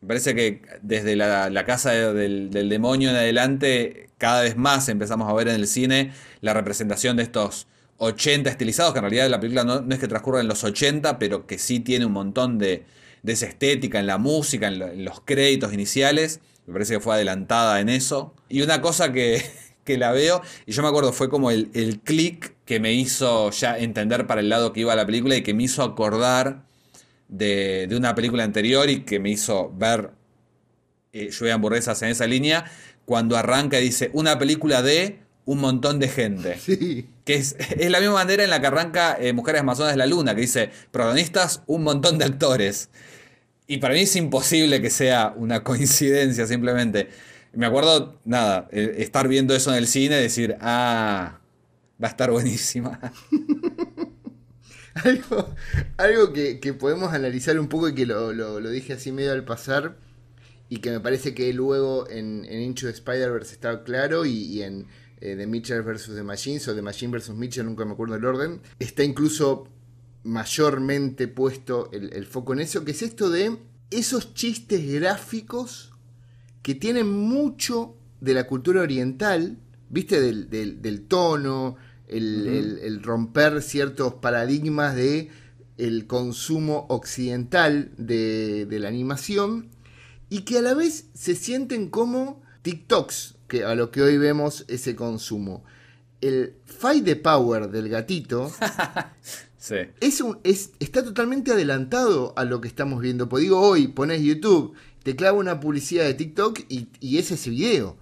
me 0.00 0.08
parece 0.08 0.34
que 0.34 0.62
desde 0.82 1.16
la, 1.16 1.64
casa 1.66 1.90
de- 1.92 2.48
del, 2.48 2.68
demonio 2.68 3.10
en 3.10 3.16
adelante, 3.16 4.08
cada 4.18 4.42
vez 4.42 4.56
más 4.56 4.88
empezamos 4.88 5.28
a 5.30 5.34
ver 5.34 5.48
en 5.48 5.56
el 5.56 5.66
cine 5.66 6.12
la 6.40 6.54
representación 6.54 7.16
de 7.16 7.22
estos 7.24 7.66
80 7.98 8.48
estilizados, 8.50 8.92
que 8.92 8.98
en 8.98 9.02
realidad 9.04 9.28
la 9.28 9.40
película 9.40 9.64
no, 9.64 9.84
es 9.92 9.98
que 9.98 10.08
transcurra 10.08 10.40
en 10.40 10.48
los 10.48 10.64
80, 10.64 11.18
pero 11.18 11.46
que 11.46 11.58
sí 11.58 11.80
tiene 11.80 12.06
un 12.06 12.12
montón 12.12 12.58
de, 12.58 12.84
de 13.22 13.32
esa 13.32 13.46
estética 13.46 13.98
en 14.00 14.06
la 14.06 14.16
música, 14.18 14.68
en, 14.68 14.80
en 14.82 15.04
los 15.04 15.20
créditos 15.20 15.72
iniciales. 15.74 16.40
Me 16.66 16.72
parece 16.72 16.94
que 16.94 17.00
fue 17.00 17.14
adelantada 17.14 17.80
en 17.80 17.88
eso. 17.90 18.34
Y 18.48 18.62
una 18.62 18.80
cosa 18.80 19.12
que, 19.12 19.42
que 19.84 19.98
la 19.98 20.12
veo, 20.12 20.40
y 20.66 20.72
yo 20.72 20.82
me 20.82 20.88
acuerdo, 20.88 21.12
fue 21.12 21.28
como 21.28 21.50
el, 21.50 21.70
el 21.74 22.00
clic 22.00 22.54
que 22.64 22.80
me 22.80 22.92
hizo 22.94 23.50
ya 23.50 23.76
entender 23.78 24.26
para 24.26 24.40
el 24.40 24.48
lado 24.48 24.72
que 24.72 24.80
iba 24.80 24.94
la 24.96 25.04
película 25.06 25.36
y 25.36 25.42
que 25.42 25.52
me 25.54 25.64
hizo 25.64 25.82
acordar 25.82 26.64
de, 27.30 27.86
de 27.88 27.96
una 27.96 28.14
película 28.14 28.44
anterior 28.44 28.90
y 28.90 29.00
que 29.00 29.18
me 29.18 29.30
hizo 29.30 29.72
ver 29.76 30.10
eh, 31.12 31.30
Lluvia 31.30 31.54
hamburguesas 31.54 32.00
en 32.02 32.10
esa 32.10 32.26
línea, 32.26 32.70
cuando 33.04 33.36
arranca 33.36 33.80
y 33.80 33.84
dice 33.84 34.10
una 34.12 34.38
película 34.38 34.82
de 34.82 35.18
un 35.44 35.58
montón 35.58 35.98
de 35.98 36.08
gente. 36.08 36.58
Sí. 36.58 37.08
Que 37.24 37.34
es, 37.34 37.56
es 37.58 37.90
la 37.90 37.98
misma 37.98 38.14
manera 38.14 38.44
en 38.44 38.50
la 38.50 38.60
que 38.60 38.68
arranca 38.68 39.16
eh, 39.18 39.32
Mujeres 39.32 39.62
Amazonas 39.62 39.92
de 39.92 39.98
la 39.98 40.06
Luna, 40.06 40.34
que 40.34 40.42
dice 40.42 40.70
protagonistas, 40.90 41.62
un 41.66 41.82
montón 41.82 42.18
de 42.18 42.26
actores. 42.26 42.90
Y 43.66 43.78
para 43.78 43.94
mí 43.94 44.00
es 44.00 44.14
imposible 44.16 44.80
que 44.80 44.90
sea 44.90 45.34
una 45.36 45.64
coincidencia 45.64 46.46
simplemente. 46.46 47.08
Me 47.52 47.66
acuerdo, 47.66 48.20
nada, 48.24 48.68
eh, 48.70 48.96
estar 48.98 49.26
viendo 49.26 49.56
eso 49.56 49.72
en 49.72 49.78
el 49.78 49.88
cine 49.88 50.18
y 50.18 50.22
decir, 50.22 50.56
ah, 50.60 51.40
va 52.00 52.06
a 52.06 52.10
estar 52.10 52.30
buenísima. 52.30 53.00
Algo, 55.04 55.54
algo 55.98 56.32
que, 56.32 56.58
que 56.60 56.74
podemos 56.74 57.12
analizar 57.12 57.58
un 57.60 57.68
poco 57.68 57.88
y 57.88 57.94
que 57.94 58.06
lo, 58.06 58.32
lo- 58.32 58.60
dije 58.70 58.94
así 58.94 59.12
medio 59.12 59.32
al 59.32 59.44
pasar 59.44 59.96
y 60.68 60.78
que 60.78 60.90
me 60.90 61.00
parece 61.00 61.32
que 61.34 61.52
luego 61.52 62.08
en, 62.10 62.44
en 62.48 62.60
Into 62.62 62.82
the 62.86 62.92
Spider-Verse 62.92 63.54
está 63.54 63.84
claro 63.84 64.26
y, 64.26 64.32
y 64.32 64.62
en 64.62 64.86
eh, 65.20 65.36
The 65.36 65.46
Mitchell 65.46 65.82
vs. 65.82 66.10
The 66.14 66.22
Machines 66.24 66.66
o 66.68 66.74
The 66.74 66.82
Machine 66.82 67.16
vs. 67.16 67.30
Mitchell, 67.30 67.66
nunca 67.66 67.84
me 67.84 67.92
acuerdo 67.92 68.16
el 68.16 68.24
orden, 68.24 68.60
está 68.78 69.04
incluso 69.04 69.68
mayormente 70.24 71.28
puesto 71.28 71.88
el, 71.92 72.12
el 72.12 72.26
foco 72.26 72.52
en 72.52 72.60
eso, 72.60 72.84
que 72.84 72.90
es 72.92 73.02
esto 73.02 73.30
de 73.30 73.56
esos 73.90 74.34
chistes 74.34 74.90
gráficos 74.92 75.92
que 76.62 76.74
tienen 76.74 77.08
mucho 77.08 77.96
de 78.20 78.34
la 78.34 78.46
cultura 78.46 78.82
oriental, 78.82 79.56
¿viste? 79.88 80.20
Del, 80.20 80.50
del- 80.50 80.82
del 80.82 81.02
tono, 81.06 81.76
el, 82.10 82.46
el- 82.46 82.78
el 82.82 83.02
romper 83.02 83.62
ciertos 83.62 84.14
paradigmas 84.14 84.94
de 84.94 85.30
el 85.78 86.06
consumo 86.06 86.86
occidental 86.90 87.90
de, 87.96 88.66
de 88.66 88.78
la 88.78 88.88
animación 88.88 89.68
y 90.28 90.40
que 90.42 90.58
a 90.58 90.62
la 90.62 90.74
vez 90.74 91.06
se 91.14 91.34
sienten 91.34 91.88
como 91.88 92.42
TikToks, 92.62 93.36
que 93.48 93.64
a 93.64 93.74
lo 93.74 93.90
que 93.90 94.02
hoy 94.02 94.18
vemos 94.18 94.64
ese 94.68 94.94
consumo. 94.94 95.64
El 96.20 96.54
Fight 96.66 97.04
the 97.04 97.16
Power 97.16 97.70
del 97.70 97.88
gatito 97.88 98.52
Sí. 99.56 99.76
es 100.00 100.20
un, 100.20 100.38
es, 100.44 100.70
está 100.80 101.02
totalmente 101.04 101.52
adelantado 101.52 102.32
a 102.36 102.44
lo 102.44 102.60
que 102.60 102.68
estamos 102.68 103.00
viendo. 103.00 103.28
Pues 103.28 103.42
digo, 103.42 103.60
hoy 103.60 103.88
pones 103.88 104.22
YouTube, 104.22 104.74
te 105.02 105.16
clava 105.16 105.38
una 105.38 105.60
publicidad 105.60 106.04
de 106.04 106.14
TikTok 106.14 106.60
y, 106.68 106.88
y 107.00 107.18
es 107.18 107.30
ese 107.30 107.50
video. 107.50 107.96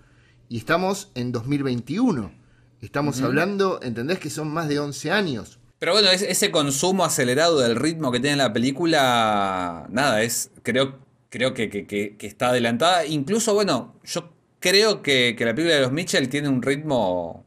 Y 0.49 0.59
estamos 0.59 1.11
en 1.15 1.31
2021. 1.33 2.33
Estamos 2.81 3.21
hablando, 3.23 3.81
¿entendés? 3.83 4.19
Que 4.19 4.31
son 4.31 4.49
más 4.49 4.69
de 4.69 4.79
11 4.79 5.11
años. 5.11 5.59
Pero 5.79 5.93
bueno, 5.93 6.11
es- 6.11 6.23
ese 6.23 6.51
consumo 6.51 7.05
acelerado 7.05 7.59
del 7.61 7.77
ritmo 7.77 8.11
que 8.13 8.21
tiene 8.21 8.37
la 8.37 8.53
película, 8.53 9.87
nada, 9.91 10.23
es 10.23 10.51
creo, 10.63 10.99
creo 11.31 11.55
que, 11.55 11.69
que- 11.71 11.87
que- 11.87 12.17
que 12.17 12.27
está 12.27 12.49
adelantada. 12.51 13.05
Incluso, 13.07 13.55
bueno, 13.55 13.95
yo 14.05 14.33
creo 14.61 15.03
que, 15.03 15.35
que 15.37 15.45
la 15.45 15.55
película 15.55 15.77
de 15.77 15.83
los 15.83 15.93
Mitchell 15.93 16.29
tiene 16.29 16.49
un 16.49 16.63
ritmo 16.63 17.45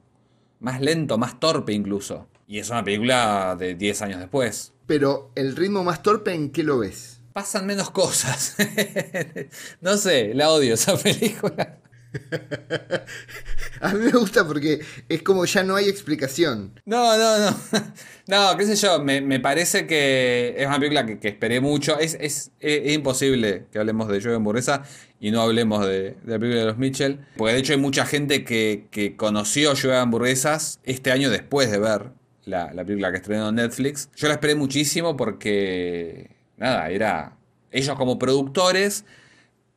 más 0.59 0.79
lento, 0.82 1.17
más 1.17 1.39
torpe 1.39 1.73
incluso. 1.73 2.27
Y 2.47 2.59
es 2.59 2.69
una 2.69 2.84
película 2.84 3.55
de 3.57 3.75
10 3.75 4.01
años 4.01 4.19
después. 4.19 4.73
Pero 4.88 5.32
el 5.36 5.55
ritmo 5.55 5.84
más 5.84 6.03
torpe, 6.03 6.34
¿en 6.34 6.51
qué 6.51 6.63
lo 6.63 6.79
ves? 6.79 7.19
Pasan 7.34 7.65
menos 7.65 7.89
cosas. 7.91 8.55
no 9.82 9.95
sé, 9.97 10.34
la 10.34 10.49
odio 10.51 10.73
esa 10.73 10.97
película. 10.97 11.77
A 13.82 13.93
mí 13.93 13.99
me 14.05 14.12
gusta 14.12 14.45
porque 14.45 14.80
es 15.09 15.24
como 15.24 15.45
ya 15.45 15.64
no 15.64 15.76
hay 15.76 15.89
explicación. 15.89 16.80
No, 16.86 17.18
no, 17.18 17.39
no. 17.51 17.57
No, 18.28 18.55
qué 18.55 18.66
sé 18.66 18.76
yo, 18.76 19.03
me, 19.03 19.20
me 19.20 19.39
parece 19.41 19.86
que 19.88 20.55
es 20.57 20.66
una 20.66 20.76
película 20.78 21.05
que, 21.05 21.20
que 21.20 21.28
esperé 21.28 21.59
mucho. 21.59 21.99
Es, 21.99 22.16
es, 22.22 22.51
es- 22.59 22.93
imposible 22.93 23.66
que 23.72 23.80
hablemos 23.80 24.07
de 24.07 24.22
Joe 24.22 24.36
Hamburguesa 24.36 24.84
y 25.20 25.32
no 25.32 25.41
hablemos 25.41 25.86
de, 25.86 26.12
de 26.12 26.16
la 26.26 26.39
película 26.39 26.62
de 26.62 26.66
los 26.68 26.78
Mitchell. 26.78 27.20
Porque 27.36 27.53
de 27.53 27.59
hecho 27.59 27.74
hay 27.74 27.80
mucha 27.80 28.05
gente 28.05 28.45
que, 28.45 28.86
que 28.91 29.18
conoció 29.18 29.74
Joe 29.76 29.97
Hamburguesas 29.97 30.80
este 30.84 31.12
año 31.12 31.30
después 31.30 31.70
de 31.72 31.80
ver 31.80 32.12
la, 32.45 32.74
la 32.74 32.86
película 32.86 33.12
que 33.12 33.18
estrenó 33.18 33.49
en 33.49 33.55
Netflix. 33.55 34.09
Yo 34.16 34.28
la 34.30 34.36
esperé 34.36 34.55
muchísimo 34.55 35.18
porque, 35.18 36.30
nada, 36.57 36.89
era 36.89 37.36
ellos 37.72 37.97
como 37.97 38.18
productores 38.20 39.03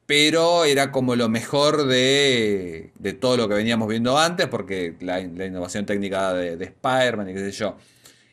pero 0.06 0.64
era 0.64 0.92
como 0.92 1.16
lo 1.16 1.28
mejor 1.28 1.86
de, 1.86 2.92
de 2.98 3.12
todo 3.14 3.36
lo 3.36 3.48
que 3.48 3.54
veníamos 3.54 3.88
viendo 3.88 4.18
antes, 4.18 4.46
porque 4.48 4.96
la, 5.00 5.18
la 5.20 5.46
innovación 5.46 5.86
técnica 5.86 6.34
de, 6.34 6.56
de 6.56 6.64
Spider-Man 6.66 7.30
y 7.30 7.34
qué 7.34 7.40
sé 7.40 7.52
yo. 7.52 7.76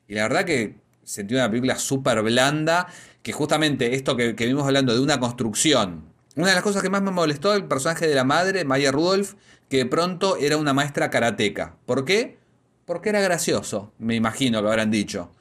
Y 0.08 0.16
la 0.16 0.24
verdad 0.24 0.44
que 0.44 0.76
sentí 1.04 1.34
una 1.34 1.50
película 1.50 1.78
súper 1.78 2.22
blanda, 2.22 2.88
que 3.24 3.32
justamente 3.32 3.96
esto 3.96 4.18
que, 4.18 4.36
que 4.36 4.46
vimos 4.46 4.66
hablando 4.66 4.94
de 4.94 5.00
una 5.00 5.20
construcción. 5.20 6.12
Una 6.36 6.48
de 6.48 6.54
las 6.56 6.64
cosas 6.64 6.82
que 6.82 6.90
más 6.90 7.02
me 7.02 7.12
molestó 7.12 7.54
el 7.54 7.66
personaje 7.66 8.08
de 8.08 8.16
la 8.16 8.24
madre, 8.24 8.66
Maya 8.66 8.92
Rudolph, 8.92 9.34
que 9.70 9.78
de 9.78 9.86
pronto 9.86 10.38
era 10.38 10.58
una 10.58 10.74
maestra 10.74 11.10
karateca. 11.10 11.76
¿Por 11.86 12.04
qué? 12.06 12.38
Porque 12.86 13.10
era 13.10 13.22
gracioso, 13.22 13.94
me 14.00 14.16
imagino 14.16 14.62
que 14.62 14.68
habrán 14.68 14.92
dicho. 14.92 15.32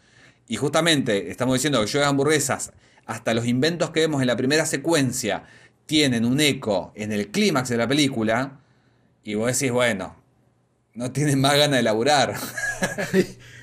Y 0.47 0.57
justamente 0.57 1.31
estamos 1.31 1.55
diciendo 1.55 1.81
que 1.85 1.91
Joe 1.91 2.05
Hamburguesas, 2.05 2.73
hasta 3.07 3.35
los 3.35 3.47
inventos 3.47 3.91
que 3.91 4.01
vemos 4.01 4.21
en 4.21 4.27
la 4.29 4.37
primera 4.37 4.67
secuencia, 4.67 5.45
tienen 5.91 6.25
un 6.25 6.41
eco 6.41 6.93
en 6.95 7.11
el 7.11 7.33
clímax 7.33 7.69
de 7.69 7.77
la 7.77 7.89
película. 7.89 8.61
Y 9.25 9.35
vos 9.35 9.53
decís, 9.53 9.73
bueno, 9.73 10.15
no 10.95 11.11
tienen 11.11 11.41
más 11.41 11.57
ganas 11.57 11.79
de 11.79 11.83
laburar. 11.83 12.37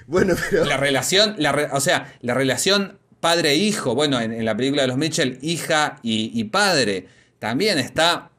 Bueno, 0.09 0.35
pero... 0.49 0.63
la 0.65 0.77
relación, 0.77 1.35
la 1.37 1.51
re- 1.51 1.69
o 1.73 1.81
sea, 1.81 2.13
la 2.21 2.33
relación 2.33 2.97
padre-hijo, 3.19 3.93
bueno, 3.93 4.21
en, 4.21 4.31
en 4.31 4.45
la 4.45 4.55
película 4.55 4.81
de 4.83 4.87
los 4.87 4.95
Mitchell, 4.97 5.37
hija 5.41 5.99
y, 6.01 6.31
y 6.33 6.45
padre, 6.45 7.07
también 7.39 7.77
está 7.77 8.29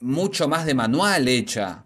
mucho 0.00 0.48
más 0.48 0.64
de 0.64 0.72
manual 0.74 1.28
hecha. 1.28 1.84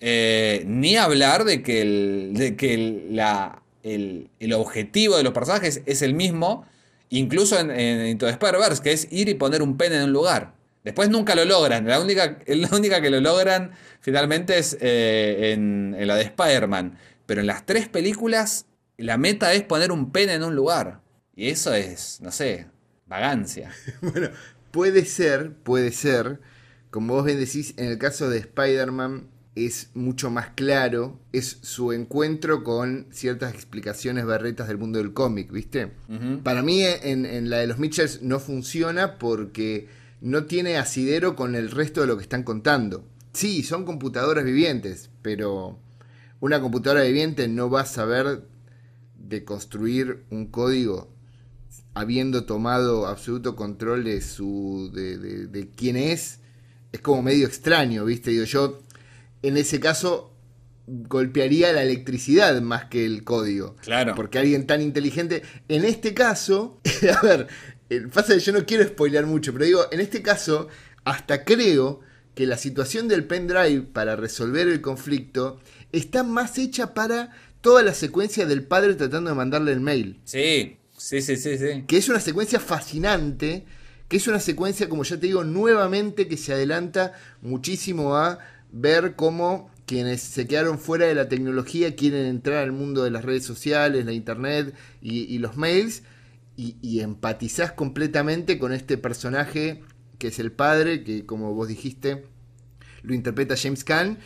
Eh, 0.00 0.64
ni 0.66 0.96
hablar 0.96 1.44
de 1.44 1.62
que, 1.62 1.80
el, 1.82 2.32
de 2.34 2.56
que 2.56 2.74
el, 2.74 3.16
la- 3.16 3.62
el- 3.82 4.28
el 4.38 4.52
objetivo 4.52 5.16
de 5.16 5.22
los 5.22 5.32
personajes 5.32 5.80
es 5.86 6.02
el 6.02 6.12
mismo, 6.12 6.66
incluso 7.08 7.58
en, 7.58 7.70
en 7.70 8.06
Into 8.06 8.26
the 8.26 8.32
Spider-Verse, 8.32 8.82
que 8.82 8.92
es 8.92 9.08
ir 9.10 9.30
y 9.30 9.34
poner 9.34 9.62
un 9.62 9.78
pene 9.78 9.96
en 9.96 10.02
un 10.04 10.12
lugar. 10.12 10.52
Después 10.88 11.10
nunca 11.10 11.34
lo 11.34 11.44
logran. 11.44 11.86
La 11.86 12.00
única, 12.00 12.38
la 12.46 12.70
única 12.74 13.02
que 13.02 13.10
lo 13.10 13.20
logran 13.20 13.72
finalmente 14.00 14.56
es 14.56 14.74
eh, 14.80 15.52
en, 15.52 15.94
en 15.98 16.08
la 16.08 16.16
de 16.16 16.22
Spider-Man. 16.22 16.96
Pero 17.26 17.42
en 17.42 17.46
las 17.46 17.66
tres 17.66 17.90
películas, 17.90 18.64
la 18.96 19.18
meta 19.18 19.52
es 19.52 19.64
poner 19.64 19.92
un 19.92 20.12
pene 20.12 20.32
en 20.32 20.44
un 20.44 20.56
lugar. 20.56 21.02
Y 21.36 21.50
eso 21.50 21.74
es, 21.74 22.22
no 22.22 22.32
sé, 22.32 22.68
vagancia. 23.06 23.70
Bueno, 24.00 24.30
puede 24.70 25.04
ser, 25.04 25.52
puede 25.52 25.92
ser. 25.92 26.40
Como 26.88 27.16
vos 27.16 27.26
bien 27.26 27.38
decís, 27.38 27.74
en 27.76 27.88
el 27.88 27.98
caso 27.98 28.30
de 28.30 28.38
Spider-Man 28.38 29.28
es 29.56 29.90
mucho 29.92 30.30
más 30.30 30.52
claro. 30.54 31.20
Es 31.34 31.58
su 31.60 31.92
encuentro 31.92 32.64
con 32.64 33.08
ciertas 33.10 33.52
explicaciones 33.52 34.24
berretas 34.24 34.68
del 34.68 34.78
mundo 34.78 35.00
del 35.00 35.12
cómic, 35.12 35.52
¿viste? 35.52 35.92
Para 36.42 36.62
mí 36.62 36.82
en, 36.82 37.26
en 37.26 37.50
la 37.50 37.58
de 37.58 37.66
los 37.66 37.78
Mitchells 37.78 38.22
no 38.22 38.40
funciona 38.40 39.18
porque 39.18 39.97
no 40.20 40.44
tiene 40.46 40.76
asidero 40.76 41.36
con 41.36 41.54
el 41.54 41.70
resto 41.70 42.00
de 42.00 42.06
lo 42.08 42.16
que 42.16 42.22
están 42.22 42.42
contando. 42.42 43.04
Sí, 43.32 43.62
son 43.62 43.84
computadoras 43.84 44.44
vivientes, 44.44 45.10
pero 45.22 45.78
una 46.40 46.60
computadora 46.60 47.02
viviente 47.02 47.46
no 47.48 47.70
va 47.70 47.82
a 47.82 47.86
saber 47.86 48.42
de 49.16 49.44
construir 49.44 50.24
un 50.30 50.46
código 50.46 51.12
habiendo 51.94 52.44
tomado 52.44 53.06
absoluto 53.06 53.56
control 53.56 54.04
de 54.04 54.20
su 54.20 54.90
de, 54.94 55.18
de- 55.18 55.46
de 55.48 55.68
quién 55.70 55.96
es 55.96 56.40
es 56.92 57.00
como 57.00 57.22
medio 57.22 57.46
extraño 57.46 58.04
viste 58.04 58.30
digo 58.30 58.44
yo 58.44 58.80
en 59.42 59.56
ese 59.56 59.80
caso 59.80 60.32
golpearía 60.86 61.72
la 61.72 61.82
electricidad 61.82 62.60
más 62.62 62.86
que 62.86 63.04
el 63.04 63.24
código 63.24 63.76
Claro. 63.82 64.14
porque 64.14 64.38
alguien 64.38 64.66
tan 64.66 64.80
inteligente 64.80 65.42
en 65.68 65.84
este 65.84 66.14
caso 66.14 66.80
a 67.20 67.26
ver 67.26 67.48
pasa 68.12 68.34
que 68.34 68.40
yo 68.40 68.52
no 68.52 68.66
quiero 68.66 68.84
spoilear 68.84 69.26
mucho 69.26 69.52
pero 69.52 69.64
digo 69.64 69.86
en 69.90 70.00
este 70.00 70.22
caso 70.22 70.68
hasta 71.04 71.44
creo 71.44 72.00
que 72.34 72.46
la 72.46 72.56
situación 72.58 73.08
del 73.08 73.24
pendrive 73.24 73.82
para 73.82 74.14
resolver 74.16 74.68
el 74.68 74.80
conflicto 74.80 75.58
está 75.92 76.22
más 76.22 76.58
hecha 76.58 76.94
para 76.94 77.30
toda 77.60 77.82
la 77.82 77.94
secuencia 77.94 78.46
del 78.46 78.62
padre 78.62 78.94
tratando 78.94 79.30
de 79.30 79.36
mandarle 79.36 79.72
el 79.72 79.80
mail 79.80 80.20
Sí, 80.24 80.76
sí, 80.96 81.22
sí, 81.22 81.36
sí, 81.36 81.58
sí. 81.58 81.84
que 81.86 81.96
es 81.96 82.08
una 82.08 82.20
secuencia 82.20 82.60
fascinante, 82.60 83.64
que 84.08 84.16
es 84.18 84.28
una 84.28 84.40
secuencia, 84.40 84.88
como 84.88 85.02
ya 85.04 85.18
te 85.18 85.26
digo, 85.26 85.44
nuevamente 85.44 86.28
que 86.28 86.36
se 86.36 86.52
adelanta 86.52 87.12
muchísimo 87.42 88.16
a 88.16 88.38
ver 88.70 89.14
cómo 89.16 89.70
quienes 89.86 90.20
se 90.20 90.46
quedaron 90.46 90.78
fuera 90.78 91.06
de 91.06 91.14
la 91.14 91.28
tecnología 91.28 91.96
quieren 91.96 92.26
entrar 92.26 92.58
al 92.62 92.72
mundo 92.72 93.02
de 93.04 93.10
las 93.10 93.24
redes 93.24 93.44
sociales, 93.44 94.04
la 94.04 94.12
internet 94.12 94.74
y, 95.00 95.20
y 95.22 95.38
los 95.38 95.56
mails, 95.56 96.02
y, 96.58 96.76
y 96.82 97.00
empatizás 97.00 97.72
completamente 97.72 98.58
con 98.58 98.74
este 98.74 98.98
personaje 98.98 99.82
que 100.18 100.28
es 100.28 100.40
el 100.40 100.52
padre, 100.52 101.04
que 101.04 101.26
como 101.26 101.54
vos 101.54 101.68
dijiste, 101.68 102.26
lo 103.02 103.14
interpreta 103.14 103.56
James 103.56 103.84
Caan, 103.84 104.18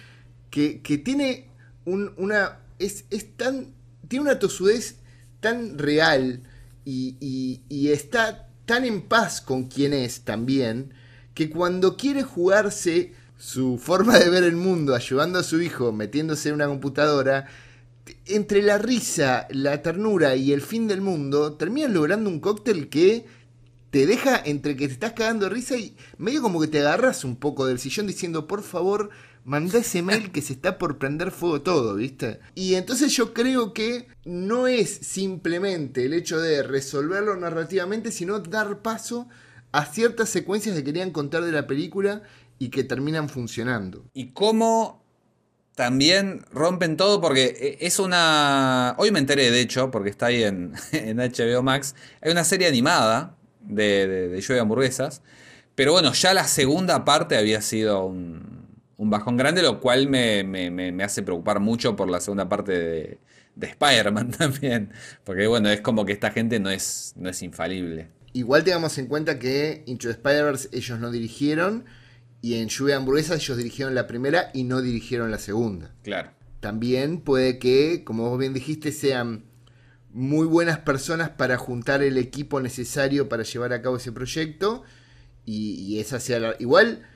que, 0.51 0.81
tiene 0.99 1.49
un- 1.85 2.13
una. 2.17 2.61
Es, 2.79 3.05
es 3.11 3.37
tan. 3.37 3.75
Tiene 4.09 4.25
una 4.25 4.39
tosudez 4.39 4.97
tan 5.41 5.79
real 5.79 6.43
y, 6.85 7.17
y- 7.21 7.63
está 7.91 8.49
tan 8.67 8.85
en 8.85 9.03
paz 9.03 9.41
con 9.41 9.65
quien 9.69 9.93
es 9.93 10.23
también, 10.23 10.93
que 11.35 11.51
cuando 11.51 11.97
quiere 11.97 12.23
jugarse 12.23 13.13
su 13.39 13.79
forma 13.79 14.19
de 14.19 14.31
ver 14.31 14.45
el 14.45 14.57
mundo, 14.57 14.95
ayudando 14.95 15.39
a 15.39 15.43
su 15.43 15.61
hijo, 15.61 15.93
metiéndose 15.93 16.49
en 16.51 16.55
una 16.57 16.69
computadora, 16.69 17.47
entre 18.27 18.63
la 18.63 18.79
risa, 18.79 19.47
la 19.51 19.83
ternura 19.83 20.37
y 20.37 20.53
el 20.53 20.61
fin 20.63 20.89
del 20.89 21.01
mundo, 21.01 21.55
terminan 21.55 21.95
logrando 21.95 22.31
un 22.31 22.41
cóctel 22.41 22.89
que 22.89 23.27
te 23.91 24.07
deja 24.07 24.41
entre 24.45 24.75
que 24.77 24.87
te 24.87 24.95
estás 24.95 25.13
cagando 25.13 25.47
de 25.47 25.55
risa 25.55 25.77
y 25.77 25.97
medio 26.17 26.41
como 26.41 26.61
que 26.61 26.67
te 26.67 26.81
agarras 26.81 27.25
un 27.25 27.37
poco 27.37 27.67
del 27.67 27.79
sillón 27.79 28.07
diciendo, 28.07 28.47
por 28.47 28.63
favor, 28.63 29.11
manda 29.45 29.79
ese 29.79 30.03
mail 30.03 30.31
que 30.33 30.41
se 30.41 30.55
está 30.55 30.79
por 30.79 30.99
prender 30.99 31.31
fuego 31.31 31.61
todo, 31.63 31.95
¿viste? 31.97 32.41
Y 32.55 32.75
entonces 32.77 33.15
yo 33.15 33.35
creo 33.35 33.75
que 33.75 34.09
no 34.25 34.67
es 34.67 34.91
simplemente 34.91 36.07
el 36.07 36.15
hecho 36.15 36.41
de 36.41 36.63
resolverlo 36.63 37.37
narrativamente, 37.37 38.13
sino 38.13 38.39
dar 38.39 38.81
paso 38.81 39.29
a 39.73 39.85
ciertas 39.87 40.29
secuencias 40.29 40.75
que 40.77 40.85
querían 40.85 41.11
contar 41.11 41.45
de 41.45 41.53
la 41.53 41.67
película 41.67 42.23
y 42.59 42.69
que 42.69 42.85
terminan 42.85 43.29
funcionando. 43.29 44.05
Y 44.15 44.33
cómo 44.33 45.02
también 45.75 46.45
rompen 46.53 46.97
todo, 46.97 47.21
porque 47.21 47.57
eh, 47.59 47.79
es 47.81 47.99
una... 47.99 48.95
Hoy 48.99 49.11
me 49.11 49.19
enteré, 49.19 49.51
de 49.51 49.61
hecho, 49.61 49.91
porque 49.91 50.11
está 50.11 50.27
ahí 50.27 50.43
en, 50.43 50.73
en 50.93 51.19
HBO 51.19 51.63
Max, 51.63 51.95
hay 52.21 52.33
una 52.33 52.45
serie 52.45 52.69
animada 52.69 53.37
de, 53.61 54.07
de, 54.07 54.29
de 54.29 54.43
Joey 54.43 54.59
Hamburguesas, 54.59 55.23
pero 55.75 55.93
bueno, 55.93 56.13
ya 56.13 56.35
la 56.35 56.45
segunda 56.45 57.05
parte 57.05 57.37
había 57.37 57.63
sido 57.63 58.05
un, 58.05 58.67
un 58.97 59.11
bajón 59.11 59.37
grande, 59.37 59.63
lo 59.63 59.81
cual 59.81 60.09
me, 60.09 60.45
me, 60.45 60.71
me 60.71 61.05
hace 61.05 61.23
preocupar 61.23 61.61
mucho 61.61 61.97
por 61.97 62.11
la 62.11 62.21
segunda 62.21 62.49
parte 62.49 62.73
de, 62.73 63.19
de 63.55 63.67
Spider-Man 63.67 64.31
también. 64.39 64.93
Porque 65.25 65.47
bueno, 65.47 65.69
es 65.71 65.81
como 65.81 66.05
que 66.05 66.13
esta 66.13 66.31
gente 66.31 66.61
no 66.61 66.71
es, 66.71 67.15
no 67.17 67.29
es 67.29 67.43
infalible. 67.43 68.09
Igual 68.33 68.65
tengamos 68.65 68.97
en 68.99 69.07
cuenta 69.07 69.39
que 69.39 69.83
Into 69.87 70.09
the 70.09 70.13
Spider-Verse 70.13 70.69
ellos 70.73 70.99
no 70.99 71.11
dirigieron 71.11 71.85
y 72.43 72.57
en 72.57 72.69
Lluvia 72.69 72.97
de 72.97 73.01
Hamburguesas 73.01 73.41
ellos 73.41 73.57
dirigieron 73.57 73.95
la 73.95 74.09
primera 74.09 74.51
y 74.53 74.65
no 74.65 74.83
dirigieron 74.83 75.31
la 75.31 75.39
segunda. 75.39 75.95
Claro. 76.03 76.33
También 76.59 77.21
puede 77.21 77.59
que, 77.59 78.03
como 78.05 78.29
vos 78.29 78.39
bien 78.39 78.53
dijiste, 78.53 78.91
sean 78.91 79.45
muy 80.11 80.47
buenas 80.47 80.81
personas 80.81 81.31
para 81.31 81.57
juntar 81.57 82.03
el 82.03 82.19
equipo 82.19 82.61
necesario 82.61 83.29
para 83.29 83.45
llevar 83.45 83.73
a 83.73 83.81
cabo 83.81 83.97
ese 83.97 84.13
proyecto 84.13 84.83
y, 85.45 85.99
esa 85.99 86.21
sea 86.21 86.41
la... 86.41 86.57
Igual, 86.59 87.07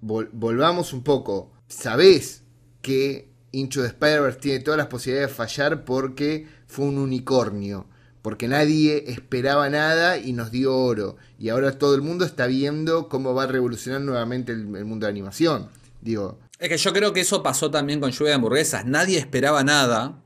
volvamos 0.00 0.92
un 0.92 1.02
poco. 1.02 1.52
Sabés 1.68 2.42
que 2.82 3.32
Into 3.52 3.80
the 3.80 3.88
Spider-Verse 3.88 4.40
tiene 4.40 4.60
todas 4.60 4.78
las 4.78 4.88
posibilidades 4.88 5.30
de 5.30 5.36
fallar 5.36 5.84
porque 5.84 6.46
fue 6.66 6.84
un 6.84 6.98
unicornio 6.98 7.88
porque 8.26 8.48
nadie 8.48 9.04
esperaba 9.06 9.70
nada 9.70 10.18
y 10.18 10.32
nos 10.32 10.50
dio 10.50 10.76
oro. 10.76 11.16
Y 11.38 11.50
ahora 11.50 11.78
todo 11.78 11.94
el 11.94 12.02
mundo 12.02 12.24
está 12.24 12.48
viendo 12.48 13.08
cómo 13.08 13.34
va 13.34 13.44
a 13.44 13.46
revolucionar 13.46 14.00
nuevamente 14.00 14.50
el, 14.50 14.66
mundo 14.66 15.06
de 15.06 15.12
animación. 15.12 15.70
Digo. 16.00 16.36
Es 16.58 16.68
que 16.68 16.76
yo 16.76 16.92
creo 16.92 17.12
que 17.12 17.20
eso 17.20 17.44
pasó 17.44 17.70
también 17.70 18.00
con 18.00 18.10
Lluvia 18.10 18.30
de 18.30 18.34
Hamburguesas. 18.34 18.84
Nadie 18.84 19.16
esperaba 19.16 19.62
nada. 19.62 20.18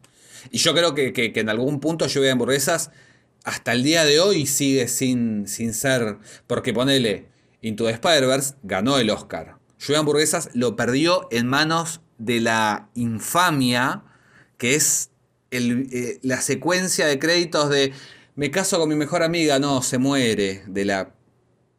Y 0.51 0.57
yo 0.57 0.72
creo 0.72 0.94
que, 0.94 1.12
en 1.14 1.51
algún 1.51 1.78
punto 1.78 2.07
Lluvia 2.07 2.28
de 2.28 2.32
Hamburguesas 2.32 2.90
hasta 3.44 3.72
el 3.72 3.82
día 3.82 4.07
de 4.07 4.18
hoy 4.18 4.46
sigue 4.46 4.88
sin, 4.88 5.46
sin 5.46 5.74
ser. 5.74 6.16
Porque 6.46 6.72
ponele, 6.72 7.28
Into 7.61 7.84
the 7.84 7.90
Spider-Verse 7.90 8.55
ganó 8.62 8.96
el 8.96 9.11
Oscar. 9.11 9.59
Lluvia 9.78 9.96
de 9.96 10.01
Hamburguesas 10.01 10.48
lo 10.55 10.74
perdió 10.74 11.28
en 11.30 11.48
manos 11.48 12.01
de 12.16 12.40
la 12.40 12.88
infamia 12.94 14.05
que 14.57 14.74
es 14.74 15.09
eh, 15.51 16.18
la 16.22 16.40
secuencia 16.40 17.07
de 17.07 17.18
créditos 17.18 17.70
de 17.70 17.92
me 18.36 18.51
caso 18.51 18.78
con 18.78 18.88
mi 18.88 18.94
mejor 18.94 19.22
amiga, 19.22 19.59
no, 19.59 19.82
se 19.82 19.98
muere 19.98 20.62
de 20.66 20.84
la 20.84 21.12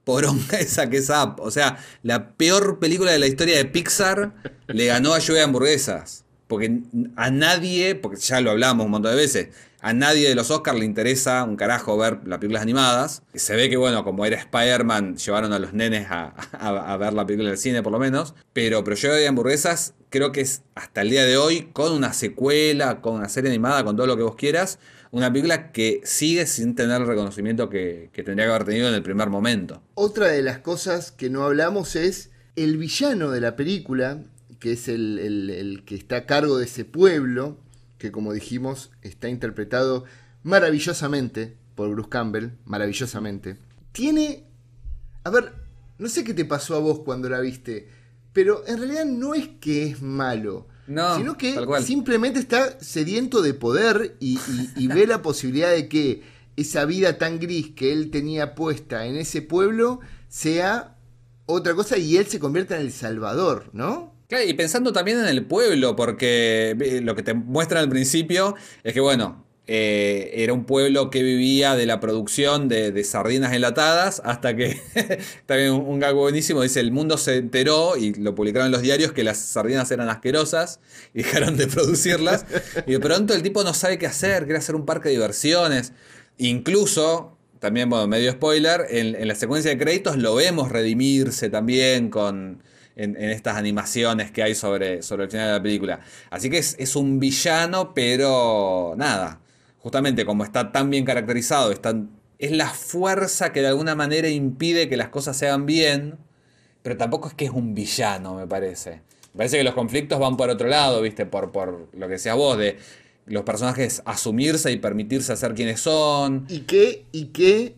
poronga 0.03 0.57
esa 0.59 0.89
que 0.89 0.97
es 0.97 1.09
Up. 1.09 1.39
O 1.39 1.51
sea, 1.51 1.78
la 2.03 2.34
peor 2.34 2.80
película 2.80 3.11
de 3.11 3.19
la 3.19 3.28
historia 3.28 3.57
de 3.57 3.65
Pixar 3.65 4.34
le 4.67 4.86
ganó 4.86 5.13
a 5.13 5.19
Lluvia 5.19 5.39
de 5.39 5.45
Hamburguesas. 5.45 6.26
Porque 6.47 6.82
a 7.15 7.32
nadie, 7.32 7.95
porque 7.95 8.19
ya 8.19 8.41
lo 8.41 8.51
hablamos 8.51 8.86
un 8.86 8.91
montón 8.91 9.11
de 9.11 9.17
veces, 9.17 9.47
a 9.82 9.93
nadie 9.93 10.29
de 10.29 10.36
los 10.36 10.51
Oscars 10.51 10.77
le 10.77 10.86
interesa 10.86 11.43
un 11.43 11.55
carajo 11.55 11.97
ver 11.97 12.19
las 12.25 12.38
películas 12.38 12.61
animadas. 12.61 13.23
Se 13.34 13.55
ve 13.55 13.67
que, 13.67 13.77
bueno, 13.77 14.03
como 14.03 14.25
era 14.25 14.38
Spider-Man, 14.38 15.17
llevaron 15.17 15.53
a 15.53 15.59
los 15.59 15.73
nenes 15.73 16.07
a, 16.09 16.97
ver 16.99 17.13
la 17.13 17.25
película 17.25 17.49
del 17.49 17.57
cine, 17.57 17.82
por 17.82 17.91
lo 17.91 17.97
menos. 17.97 18.36
Pero, 18.53 18.84
pero 18.84 18.95
yo 18.95 19.11
de 19.11 19.27
hamburguesas, 19.27 19.95
creo 20.09 20.32
que 20.32 20.41
es 20.41 20.61
hasta 20.75 21.01
el 21.01 21.09
día 21.09 21.25
de 21.25 21.38
hoy, 21.38 21.69
con 21.73 21.93
una 21.93 22.13
secuela, 22.13 23.01
con 23.01 23.15
una 23.15 23.27
serie 23.27 23.49
animada, 23.49 23.84
con 23.84 23.95
todo 23.95 24.05
lo 24.05 24.15
que 24.15 24.23
vos 24.23 24.36
quieras, 24.36 24.77
una 25.09 25.32
película 25.32 25.71
que 25.71 26.01
sigue 26.03 26.45
sin 26.45 26.75
tener 26.75 27.01
el 27.01 27.07
reconocimiento 27.07 27.69
que, 27.69 28.11
tendría 28.13 28.45
que 28.45 28.51
haber 28.51 28.65
tenido 28.65 28.88
en 28.88 28.93
el 28.93 29.01
primer 29.01 29.29
momento. 29.29 29.82
Otra 29.95 30.27
de 30.27 30.43
las 30.43 30.59
cosas 30.59 31.11
que 31.11 31.32
no 31.32 31.43
hablamos 31.43 31.95
es 31.95 32.29
el 32.55 32.77
villano 32.77 33.32
de 33.32 33.41
la 33.41 33.55
película, 33.55 34.19
que 34.59 34.73
es 34.73 34.88
el, 34.88 35.17
el 35.19 35.84
que 35.86 35.95
está 35.95 36.17
a 36.17 36.25
cargo 36.27 36.59
de 36.59 36.65
ese 36.65 36.86
pueblo 36.86 37.57
que 38.02 38.12
como 38.12 38.34
dijimos 38.34 38.89
está 39.04 39.30
interpretado 39.30 40.06
maravillosamente 40.41 41.56
por 41.76 41.89
Bruce 41.91 42.10
Campbell, 42.10 42.49
maravillosamente. 42.66 43.58
Tiene... 43.91 44.47
A 45.24 45.30
ver, 45.30 45.54
no 45.99 46.10
sé 46.10 46.24
qué 46.24 46.34
te 46.34 46.45
pasó 46.45 46.76
a 46.76 46.80
vos 46.80 47.02
cuando 47.06 47.30
la 47.30 47.39
viste, 47.39 47.88
pero 48.34 48.64
en 48.66 48.80
realidad 48.80 49.06
no 49.06 49.36
es 49.36 49.47
que 49.60 49.84
es 49.84 50.02
malo. 50.02 50.68
No, 50.88 51.16
sino 51.16 51.38
que 51.38 51.56
simplemente 51.84 52.39
está 52.39 52.80
sediento 52.80 53.43
de 53.43 53.54
poder 53.54 54.18
y, 54.20 54.39
y 54.76 54.88
ve 54.88 55.06
la 55.06 55.22
posibilidad 55.22 55.70
de 55.70 55.88
que 55.88 56.24
esa 56.58 56.86
vida 56.86 57.20
tan 57.20 57.39
gris 57.39 57.70
que 57.76 57.93
él 57.93 58.10
tenía 58.10 58.56
puesta 58.56 59.06
en 59.06 59.16
ese 59.16 59.43
pueblo 59.43 59.99
sea 60.28 60.97
otra 61.45 61.76
cosa 61.76 61.97
y 61.97 62.18
él 62.18 62.26
se 62.26 62.39
convierta 62.39 62.76
en 62.78 62.82
el 62.82 62.91
salvador, 62.91 63.70
¿no? 63.74 64.16
Y 64.39 64.53
pensando 64.53 64.93
también 64.93 65.19
en 65.19 65.27
el 65.27 65.45
pueblo, 65.45 65.95
porque 65.95 66.75
lo 67.03 67.15
que 67.15 67.23
te 67.23 67.34
muestran 67.34 67.84
al 67.84 67.89
principio 67.89 68.55
es 68.84 68.93
que, 68.93 69.01
bueno, 69.01 69.45
eh, 69.67 70.32
era 70.43 70.53
un 70.53 70.65
pueblo 70.65 71.09
que 71.09 71.21
vivía 71.21 71.75
de 71.75 71.86
la 71.86 71.99
producción 71.99 72.67
de, 72.67 73.03
sardinas 73.03 73.53
enlatadas, 73.53 74.21
hasta 74.25 74.55
que, 74.55 74.82
también 75.45 75.71
un, 75.71 75.82
un 75.82 75.99
gag 75.99 76.15
buenísimo, 76.15 76.61
dice, 76.61 76.79
el 76.79 76.91
mundo 76.91 77.17
se 77.17 77.38
enteró, 77.38 77.97
y 77.97 78.13
lo 78.13 78.34
publicaron 78.34 78.67
en 78.67 78.71
los 78.71 78.82
diarios, 78.82 79.11
que 79.11 79.23
las 79.23 79.38
sardinas 79.38 79.91
eran 79.91 80.09
asquerosas, 80.09 80.79
y 81.13 81.17
dejaron 81.23 81.57
de 81.57 81.67
producirlas, 81.67 82.45
y 82.88 82.93
de 82.93 82.99
pronto 82.99 83.34
el 83.34 83.43
tipo 83.43 83.63
no 83.63 83.73
sabe 83.73 83.97
qué 83.97 84.07
hacer, 84.07 84.43
quiere 84.45 84.59
hacer 84.59 84.75
un 84.75 84.86
parque 84.86 85.09
de 85.09 85.15
diversiones, 85.15 85.93
incluso... 86.38 87.38
También, 87.59 87.91
bueno, 87.91 88.07
medio 88.07 88.32
spoiler, 88.32 88.88
en 88.89 89.27
la 89.27 89.36
secuencia 89.36 89.69
de 89.69 89.77
créditos 89.77 90.17
lo 90.17 90.34
vemos 90.34 90.71
redimirse 90.71 91.47
también 91.47 92.09
con, 92.09 92.63
en, 92.95 93.15
estas 93.17 93.55
animaciones 93.55 94.31
que 94.31 94.43
hay 94.43 94.55
sobre, 94.55 95.01
sobre 95.01 95.25
el 95.25 95.31
final 95.31 95.47
de 95.47 95.53
la 95.53 95.63
película. 95.63 95.99
Así 96.29 96.49
que 96.49 96.57
es, 96.57 96.95
un 96.95 97.19
villano, 97.19 97.93
pero 97.93 98.93
nada. 98.97 99.39
Justamente 99.79 100.25
como 100.25 100.43
está 100.43 100.71
tan 100.71 100.89
bien 100.89 101.05
caracterizado, 101.05 101.71
es 102.39 102.51
la 102.51 102.69
fuerza 102.69 103.51
que 103.51 103.61
de 103.61 103.67
alguna 103.67 103.95
manera 103.95 104.29
impide 104.29 104.89
que 104.89 104.97
las 104.97 105.09
cosas 105.09 105.37
se 105.37 105.47
hagan 105.47 105.65
bien, 105.65 106.17
pero 106.83 106.97
tampoco 106.97 107.27
es 107.27 107.33
que 107.33 107.45
es 107.45 107.51
un 107.51 107.73
villano, 107.73 108.35
me 108.35 108.47
parece. 108.47 109.01
Me 109.33 109.37
parece 109.37 109.57
que 109.57 109.63
los 109.63 109.73
conflictos 109.73 110.19
van 110.19 110.37
por 110.37 110.49
otro 110.49 110.67
lado, 110.67 111.01
¿viste? 111.01 111.25
Por, 111.25 111.51
por 111.51 111.87
lo 111.93 112.07
que 112.07 112.13
decías 112.13 112.35
vos, 112.35 112.57
de 112.57 112.77
los 113.25 113.43
personajes 113.43 114.01
asumirse 114.05 114.71
y 114.71 114.77
permitirse 114.77 115.35
ser 115.35 115.53
quienes 115.53 115.79
son. 115.79 116.45
Y 116.49 116.61
que, 116.61 117.05
y 117.11 117.25
que 117.27 117.75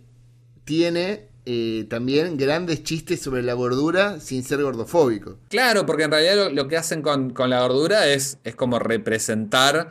tiene 0.66 1.28
eh, 1.46 1.86
también 1.90 2.38
grandes 2.38 2.84
chistes 2.84 3.20
sobre 3.20 3.44
la 3.44 3.54
gordura 3.54 4.22
sin 4.22 4.44
ser 4.44 4.62
gordofóbico. 4.62 5.38
Claro, 5.50 5.86
porque 5.86 6.04
en 6.04 6.12
realidad 6.12 6.52
lo, 6.52 6.68
que 6.70 6.78
hacen 6.78 7.02
con, 7.02 7.34
la 7.50 7.62
gordura 7.62 8.08
es, 8.08 8.38
es, 8.46 8.56
como 8.56 8.80
representar 8.80 9.90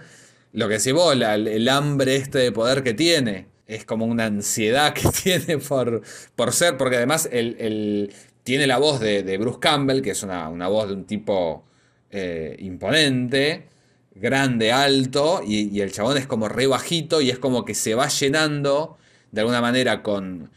lo 0.52 0.68
que 0.68 0.78
decís 0.78 0.94
vos, 0.94 1.14
el 1.14 1.68
hambre 1.68 2.16
este 2.16 2.38
de 2.38 2.52
poder 2.52 2.82
que 2.82 2.94
tiene. 2.94 3.48
Es 3.66 3.84
como 3.84 4.06
una 4.06 4.26
ansiedad 4.26 4.94
que 4.94 5.08
tiene 5.22 5.58
por, 5.58 6.02
por 6.36 6.52
ser, 6.52 6.78
porque 6.78 6.96
además 6.96 7.28
el, 7.30 8.14
tiene 8.44 8.66
la 8.66 8.78
voz 8.78 9.00
de, 9.00 9.36
Bruce 9.36 9.58
Campbell, 9.60 10.00
que 10.00 10.12
es 10.12 10.22
una, 10.22 10.48
voz 10.68 10.88
de 10.88 10.94
un 10.94 11.04
tipo 11.04 11.64
eh, 12.10 12.56
imponente, 12.60 13.68
grande, 14.14 14.72
alto, 14.72 15.42
y, 15.46 15.68
y 15.68 15.82
el 15.82 15.92
chabón 15.92 16.16
es 16.16 16.26
como 16.26 16.48
re 16.48 16.66
bajito 16.66 17.20
y 17.20 17.28
es 17.28 17.38
como 17.38 17.66
que 17.66 17.74
se 17.74 17.94
va 17.94 18.08
llenando 18.08 18.96
de 19.32 19.40
alguna 19.42 19.60
manera 19.60 20.02
con 20.02 20.50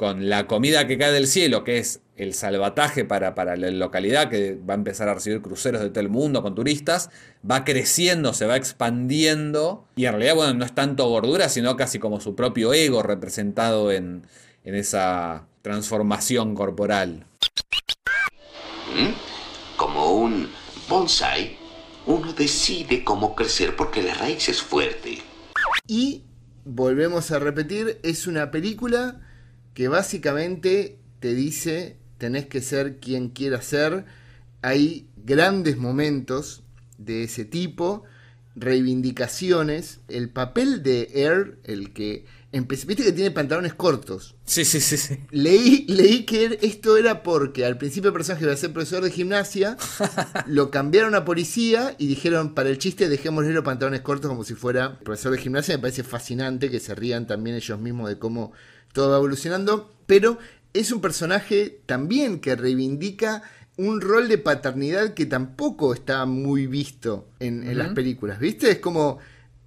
con 0.00 0.30
la 0.30 0.46
comida 0.46 0.86
que 0.86 0.96
cae 0.96 1.12
del 1.12 1.26
cielo, 1.26 1.62
que 1.62 1.76
es 1.76 2.00
el 2.16 2.32
salvataje 2.32 3.04
para, 3.04 3.34
para, 3.34 3.54
la 3.56 3.70
localidad, 3.70 4.30
que 4.30 4.54
va 4.54 4.72
a 4.72 4.78
empezar 4.78 5.10
a 5.10 5.14
recibir 5.14 5.42
cruceros 5.42 5.82
de 5.82 5.90
todo 5.90 6.00
el 6.00 6.08
mundo 6.08 6.40
con 6.40 6.54
turistas, 6.54 7.10
va 7.48 7.66
creciendo, 7.66 8.32
se 8.32 8.46
va 8.46 8.56
expandiendo, 8.56 9.84
y 9.96 10.06
en 10.06 10.12
realidad, 10.12 10.36
bueno, 10.36 10.54
no 10.54 10.64
es 10.64 10.74
tanto 10.74 11.06
gordura, 11.06 11.50
sino 11.50 11.76
casi 11.76 11.98
como 11.98 12.18
su 12.18 12.34
propio 12.34 12.72
ego 12.72 13.02
representado 13.02 13.92
en, 13.92 14.26
en 14.64 14.74
esa 14.74 15.46
transformación 15.60 16.54
corporal. 16.54 17.26
¿Mm? 18.96 19.76
Como 19.76 20.12
un 20.12 20.48
bonsai, 20.88 21.58
uno 22.06 22.32
decide 22.32 23.04
cómo 23.04 23.34
crecer 23.34 23.76
porque 23.76 24.02
la 24.02 24.14
raíz 24.14 24.48
es 24.48 24.62
fuerte. 24.62 25.18
Y 25.86 26.22
volvemos 26.64 27.30
a 27.32 27.38
repetir, 27.38 28.00
es 28.02 28.26
una 28.26 28.50
película 28.50 29.20
que 29.74 29.88
básicamente 29.88 30.98
te 31.20 31.34
dice 31.34 32.00
tenés 32.20 32.46
que 32.46 32.60
ser 32.60 32.98
quien 33.00 33.30
quieras 33.30 33.64
ser. 33.64 34.04
Hay 34.62 35.08
grandes 35.16 35.78
momentos 35.78 36.62
de 36.98 37.24
ese 37.24 37.44
tipo, 37.44 38.04
reivindicaciones. 38.54 40.00
El 40.06 40.28
papel 40.28 40.82
de 40.82 41.08
Air, 41.14 41.58
el 41.64 41.92
que 41.92 42.26
viste 42.52 42.96
que 42.96 43.12
tiene 43.12 43.30
pantalones 43.30 43.72
cortos. 43.72 44.34
Sí, 44.44 44.66
sí, 44.66 44.80
sí, 44.80 44.98
sí. 44.98 45.18
Leí, 45.30 45.86
leí 45.88 46.26
que 46.26 46.58
esto 46.60 46.98
era 46.98 47.22
porque 47.22 47.64
al 47.64 47.78
principio 47.78 48.08
el 48.08 48.14
personaje 48.14 48.44
iba 48.44 48.52
a 48.52 48.56
ser 48.56 48.72
profesor 48.72 49.02
de 49.02 49.10
gimnasia, 49.10 49.78
lo 50.46 50.70
cambiaron 50.70 51.14
a 51.14 51.24
policía 51.24 51.94
y 51.96 52.06
dijeron, 52.06 52.54
para 52.54 52.68
el 52.68 52.76
chiste 52.76 53.08
dejémosle 53.08 53.52
los 53.52 53.64
pantalones 53.64 54.02
cortos 54.02 54.28
como 54.28 54.44
si 54.44 54.54
fuera 54.54 54.98
profesor 54.98 55.32
de 55.32 55.38
gimnasia. 55.38 55.76
Me 55.76 55.82
parece 55.82 56.02
fascinante 56.02 56.70
que 56.70 56.80
se 56.80 56.94
rían 56.94 57.26
también 57.26 57.56
ellos 57.56 57.78
mismos 57.80 58.10
de 58.10 58.18
cómo 58.18 58.52
todo 58.92 59.10
va 59.10 59.16
evolucionando, 59.16 59.92
pero 60.06 60.38
es 60.72 60.92
un 60.92 61.00
personaje 61.00 61.80
también 61.86 62.40
que 62.40 62.56
reivindica 62.56 63.42
un 63.76 64.00
rol 64.00 64.28
de 64.28 64.38
paternidad 64.38 65.14
que 65.14 65.26
tampoco 65.26 65.94
está 65.94 66.26
muy 66.26 66.66
visto 66.66 67.28
en, 67.38 67.78
las 67.78 67.94
películas, 67.94 68.38
¿viste? 68.38 68.70
Es 68.70 68.78
como, 68.78 69.18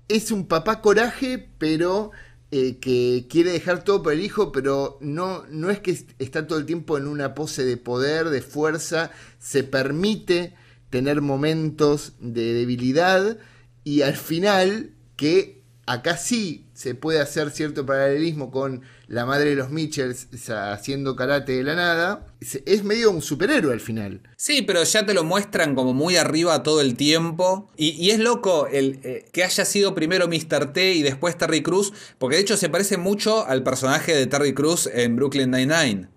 es 0.07 0.31
un 0.31 0.47
papá 0.47 0.81
coraje, 0.81 1.49
pero 1.57 2.11
eh, 2.51 2.77
que 2.77 3.25
quiere 3.27 3.51
dejar 3.51 3.83
todo 3.83 4.03
por 4.03 4.13
el 4.13 4.21
hijo, 4.21 4.51
pero 4.51 4.99
no, 5.01 5.43
no 5.49 5.71
es 5.71 5.79
que 5.79 5.97
está 6.19 6.45
todo 6.45 6.59
el 6.59 6.67
tiempo 6.67 6.97
en 6.99 7.07
una 7.07 7.33
pose 7.33 7.65
de 7.65 7.77
poder, 7.77 8.29
de 8.29 8.41
fuerza, 8.41 9.09
se 9.39 9.63
permite 9.63 10.53
tener 10.91 11.21
momentos 11.21 12.13
de 12.19 12.53
debilidad 12.53 13.39
y 13.83 14.03
al 14.03 14.15
final 14.15 14.91
que 15.15 15.62
acá 15.85 16.17
sí 16.17 16.65
se 16.73 16.95
puede 16.95 17.19
hacer 17.19 17.51
cierto 17.51 17.85
paralelismo 17.85 18.51
con 18.51 18.81
la 19.07 19.25
madre 19.25 19.51
de 19.51 19.55
los 19.55 19.69
Mitchells 19.69 20.27
haciendo 20.49 21.15
karate 21.15 21.53
de 21.53 21.63
la 21.63 21.75
nada. 21.75 22.25
Es 22.65 22.83
medio 22.83 23.11
un 23.11 23.21
superhéroe 23.21 23.73
al 23.73 23.79
final. 23.79 24.21
Sí, 24.37 24.61
pero 24.61 24.83
ya 24.83 25.05
te 25.05 25.13
lo 25.13 25.23
muestran 25.23 25.75
como 25.75 25.93
muy 25.93 26.15
arriba 26.15 26.63
todo 26.63 26.81
el 26.81 26.95
tiempo. 26.95 27.69
Y, 27.77 28.09
es 28.11 28.19
loco 28.19 28.67
el, 28.67 28.99
eh, 29.03 29.25
que 29.31 29.43
haya 29.43 29.65
sido 29.65 29.93
primero 29.93 30.27
Mr. 30.27 30.73
T 30.73 30.93
y 30.93 31.03
después 31.03 31.37
Terry 31.37 31.61
Cruz, 31.61 31.93
porque 32.17 32.37
de 32.37 32.41
hecho 32.41 32.57
se 32.57 32.69
parece 32.69 32.97
mucho 32.97 33.45
al 33.45 33.63
personaje 33.63 34.15
de 34.15 34.27
Terry 34.27 34.53
Cruz 34.53 34.89
en 34.91 35.15
Brooklyn 35.15 35.51
Nine-Nine. 35.51 36.07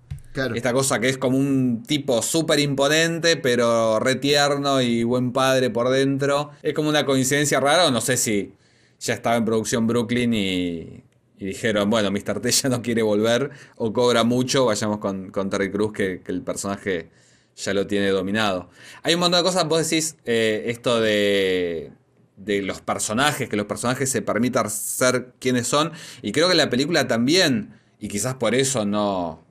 Esta 0.54 0.74
cosa 0.74 1.00
que 1.00 1.08
es 1.08 1.16
como 1.16 1.38
un 1.38 1.82
tipo 1.86 2.20
súper 2.20 2.60
imponente, 2.60 3.38
pero 3.38 3.98
retierno 3.98 4.82
y 4.82 5.02
buen 5.02 5.32
padre 5.32 5.70
por 5.70 5.88
dentro. 5.88 6.50
Es 6.62 6.74
como 6.74 6.90
una 6.90 7.06
coincidencia 7.06 7.58
rara, 7.58 7.86
o 7.86 7.90
no 7.90 8.02
sé 8.02 8.18
si 8.18 8.52
ya 9.00 9.14
estaba 9.14 9.36
en 9.36 9.44
producción 9.44 9.86
Brooklyn 9.86 10.34
y, 10.34 11.04
dijeron, 11.38 11.90
bueno, 11.90 12.10
Mr. 12.10 12.40
T 12.40 12.50
ya 12.62 12.68
no 12.68 12.82
quiere 12.82 13.02
volver 13.02 13.50
o 13.76 13.92
cobra 13.92 14.24
mucho, 14.24 14.64
vayamos 14.66 14.98
con, 14.98 15.50
Terry 15.50 15.70
Cruz, 15.70 15.92
que, 15.92 16.22
el 16.26 16.42
personaje 16.42 17.10
ya 17.56 17.74
lo 17.74 17.86
tiene 17.86 18.08
dominado. 18.08 18.70
Hay 19.02 19.14
un 19.14 19.20
montón 19.20 19.40
de 19.40 19.44
cosas, 19.44 19.66
vos 19.66 19.88
decís 19.88 20.16
eh, 20.24 20.64
esto 20.66 21.00
de, 21.00 21.92
de 22.36 22.62
los 22.62 22.80
personajes, 22.80 23.48
que 23.48 23.56
los 23.56 23.66
personajes 23.66 24.10
se 24.10 24.22
permitan 24.22 24.70
ser 24.70 25.32
quienes 25.40 25.66
son, 25.66 25.92
y 26.22 26.32
creo 26.32 26.48
que 26.48 26.54
la 26.54 26.70
película 26.70 27.08
también, 27.08 27.74
y 27.98 28.08
quizás 28.08 28.34
por 28.34 28.54
eso 28.54 28.84
no, 28.84 29.46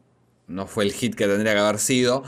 no 0.48 0.68
fue 0.68 0.84
el 0.84 0.94
hit 0.94 1.16
que 1.16 1.28
tendría 1.28 1.54
que 1.54 1.60
haber 1.60 1.80
sido, 1.80 2.24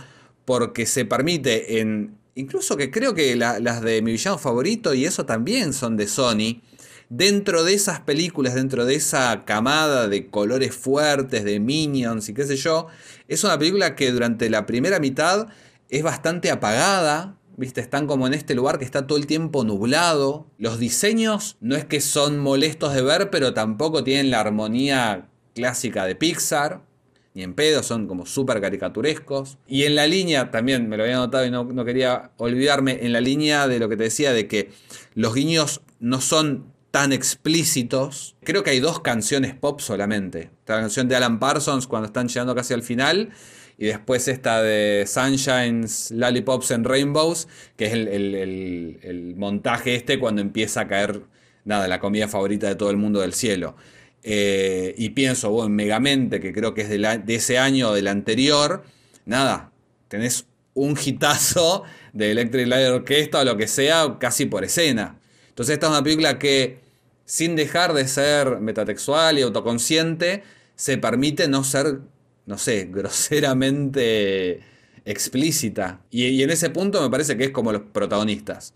porque 0.46 0.86
se 0.86 1.06
permite 1.06 1.80
en... 1.80 2.18
Incluso 2.36 2.78
que 2.78 2.92
creo 2.92 3.16
que 3.16 3.36
las 3.36 3.82
de 3.82 4.02
mi 4.04 4.12
villano 4.12 4.38
favorito 4.38 4.94
y 4.94 5.06
eso 5.06 5.26
también 5.26 5.74
son 5.74 5.98
de 5.98 6.08
Sony 6.08 6.62
dentro 7.10 7.64
de 7.64 7.74
esas 7.74 8.02
películas, 8.02 8.56
dentro 8.56 8.86
de 8.86 8.96
esa 8.96 9.46
camada 9.46 10.08
de 10.08 10.28
colores 10.28 10.76
fuertes, 10.76 11.44
de 11.44 11.60
minions 11.60 12.30
y 12.30 12.34
qué 12.34 12.44
sé 12.46 12.56
yo, 12.56 12.88
es 13.28 13.44
una 13.44 13.58
película 13.58 13.96
que 13.96 14.12
durante 14.12 14.50
la 14.50 14.66
primera 14.66 15.00
mitad 15.00 15.48
es 15.90 16.04
bastante 16.04 16.52
apagada, 16.52 17.38
¿viste? 17.56 17.82
Están 17.82 18.08
como 18.08 18.28
en 18.28 18.34
este 18.34 18.56
lugar 18.56 18.78
que 18.78 18.86
está 18.86 19.08
todo 19.08 19.18
el 19.18 19.28
tiempo 19.28 19.64
nublado. 19.64 20.48
Los 20.58 20.80
diseños 20.80 21.58
no 21.60 21.76
es 21.76 21.86
que 21.86 22.02
son 22.02 22.40
molestos 22.40 22.94
de 22.94 23.02
ver, 23.02 23.30
pero 23.30 23.54
tampoco 23.54 24.04
tienen 24.04 24.30
la 24.30 24.42
armonía 24.42 25.30
clásica 25.56 26.06
de 26.06 26.16
Pixar. 26.16 26.86
Ni 27.34 27.44
en 27.44 27.54
pedo, 27.54 27.84
son 27.84 28.08
como 28.08 28.26
súper 28.26 28.60
caricaturescos. 28.60 29.60
Y 29.68 29.84
en 29.84 29.96
la 29.96 30.08
línea, 30.08 30.50
también 30.50 30.90
me 30.90 30.98
lo 30.98 31.04
había 31.04 31.18
notado 31.18 31.46
y 31.46 31.52
no, 31.52 31.66
no 31.66 31.86
quería 31.86 32.32
olvidarme, 32.38 33.00
en 33.02 33.14
la 33.14 33.22
línea 33.22 33.68
de 33.68 33.78
lo 33.80 33.90
que 33.90 33.96
te 33.96 34.04
decía 34.04 34.34
de 34.34 34.48
que 34.48 34.72
los 35.14 35.36
guiños 35.36 35.82
no 36.00 36.20
son 36.20 36.74
tan 36.98 37.14
explícitos. 37.14 38.36
Creo 38.44 38.64
que 38.64 38.72
hay 38.72 38.80
dos 38.80 39.02
canciones 39.02 39.54
pop 39.54 39.82
solamente. 39.82 40.50
La 40.66 40.80
canción 40.80 41.08
de 41.08 41.16
Alan 41.16 41.38
Parsons 41.38 41.86
cuando 41.86 42.08
están 42.08 42.28
llegando 42.28 42.56
casi 42.56 42.74
al 42.74 42.82
final. 42.82 43.30
Y 43.78 43.86
después 43.86 44.28
esta 44.28 44.64
de 44.64 45.06
Sunshine's 45.06 46.10
Lollipops 46.10 46.72
and 46.72 46.88
Rainbows, 46.88 47.48
que 47.76 47.86
es 47.86 47.94
el, 47.94 49.36
montaje 49.38 49.94
este 49.94 50.18
cuando 50.18 50.42
empieza 50.42 50.82
a 50.82 50.88
caer, 50.88 51.22
nada, 51.66 51.88
la 51.88 52.00
comida 52.00 52.28
favorita 52.28 52.68
de 52.68 52.74
todo 52.74 52.90
el 52.90 52.98
mundo 52.98 53.22
del 53.22 53.34
cielo. 53.34 53.76
Eh, 54.24 54.96
y 54.98 55.10
pienso, 55.10 55.52
bueno, 55.52 55.68
en 55.68 55.76
Megamente, 55.76 56.40
que 56.40 56.52
creo 56.52 56.74
que 56.74 56.82
es 56.82 56.90
de, 56.90 57.22
ese 57.28 57.60
año 57.60 57.90
o 57.90 57.94
del 57.94 58.08
anterior, 58.08 58.86
nada, 59.26 59.72
tenés 60.08 60.48
un 60.74 60.98
hitazo 60.98 61.84
de 62.12 62.32
Electric 62.32 62.66
Light 62.66 62.90
Orchestra 62.90 63.42
o 63.42 63.44
lo 63.44 63.56
que 63.56 63.68
sea, 63.68 64.18
casi 64.20 64.48
por 64.48 64.64
escena. 64.64 65.20
Entonces 65.50 65.74
esta 65.74 65.86
es 65.86 65.92
una 65.92 66.04
película 66.04 66.40
que 66.40 66.87
sin 67.28 67.58
dejar 67.58 67.94
de 67.94 68.08
ser 68.08 68.62
metatexual 68.62 69.38
y 69.38 69.42
autoconsciente, 69.42 70.44
se 70.76 70.98
permite 70.98 71.50
no 71.50 71.66
ser, 71.66 72.00
no 72.46 72.58
sé, 72.58 72.86
groseramente 72.92 74.62
explícita. 75.04 76.02
Y, 76.10 76.42
en 76.42 76.50
ese 76.50 76.70
punto 76.70 77.02
me 77.02 77.10
parece 77.10 77.38
que 77.38 77.44
es 77.44 77.52
como 77.52 77.74
los 77.74 77.82
protagonistas. 77.82 78.74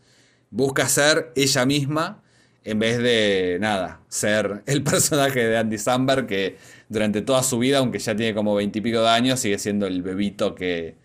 Busca 0.49 0.89
ser 0.89 1.31
ella 1.35 1.65
misma 1.65 2.21
en 2.65 2.77
vez 2.77 2.97
de, 2.99 3.57
nada, 3.61 4.01
ser 4.09 4.63
el 4.65 4.83
personaje 4.83 5.47
de 5.47 5.57
Andy 5.57 5.77
Samberg 5.77 6.27
que 6.27 6.57
durante 6.89 7.21
toda 7.21 7.43
su 7.43 7.57
vida, 7.57 7.77
aunque 7.77 7.99
ya 7.99 8.15
tiene 8.17 8.35
como 8.35 8.53
veintipico 8.53 9.01
de 9.01 9.09
años, 9.09 9.39
sigue 9.39 9.59
siendo 9.59 9.87
el 9.87 10.01
bebito 10.01 10.55
que, 10.55 10.97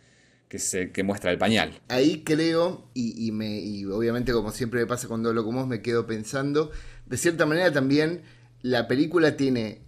que, 0.48 0.58
se, 0.58 0.90
que 0.90 1.04
muestra 1.04 1.30
el 1.30 1.38
pañal. 1.38 1.80
Ahí 1.88 2.24
creo, 2.24 2.90
y, 2.92 3.30
me, 3.30 3.60
y 3.60 3.84
obviamente 3.84 4.32
como 4.32 4.50
siempre 4.50 4.80
me 4.80 4.86
pasa 4.86 5.06
cuando 5.06 5.28
hablo 5.28 5.44
con 5.44 5.54
vos, 5.54 5.68
me 5.68 5.80
quedo 5.80 6.06
pensando 6.06 6.72
de 7.06 7.16
cierta 7.16 7.46
manera 7.46 7.72
también 7.72 8.22
la 8.62 8.88
película 8.88 9.36
tiene, 9.36 9.82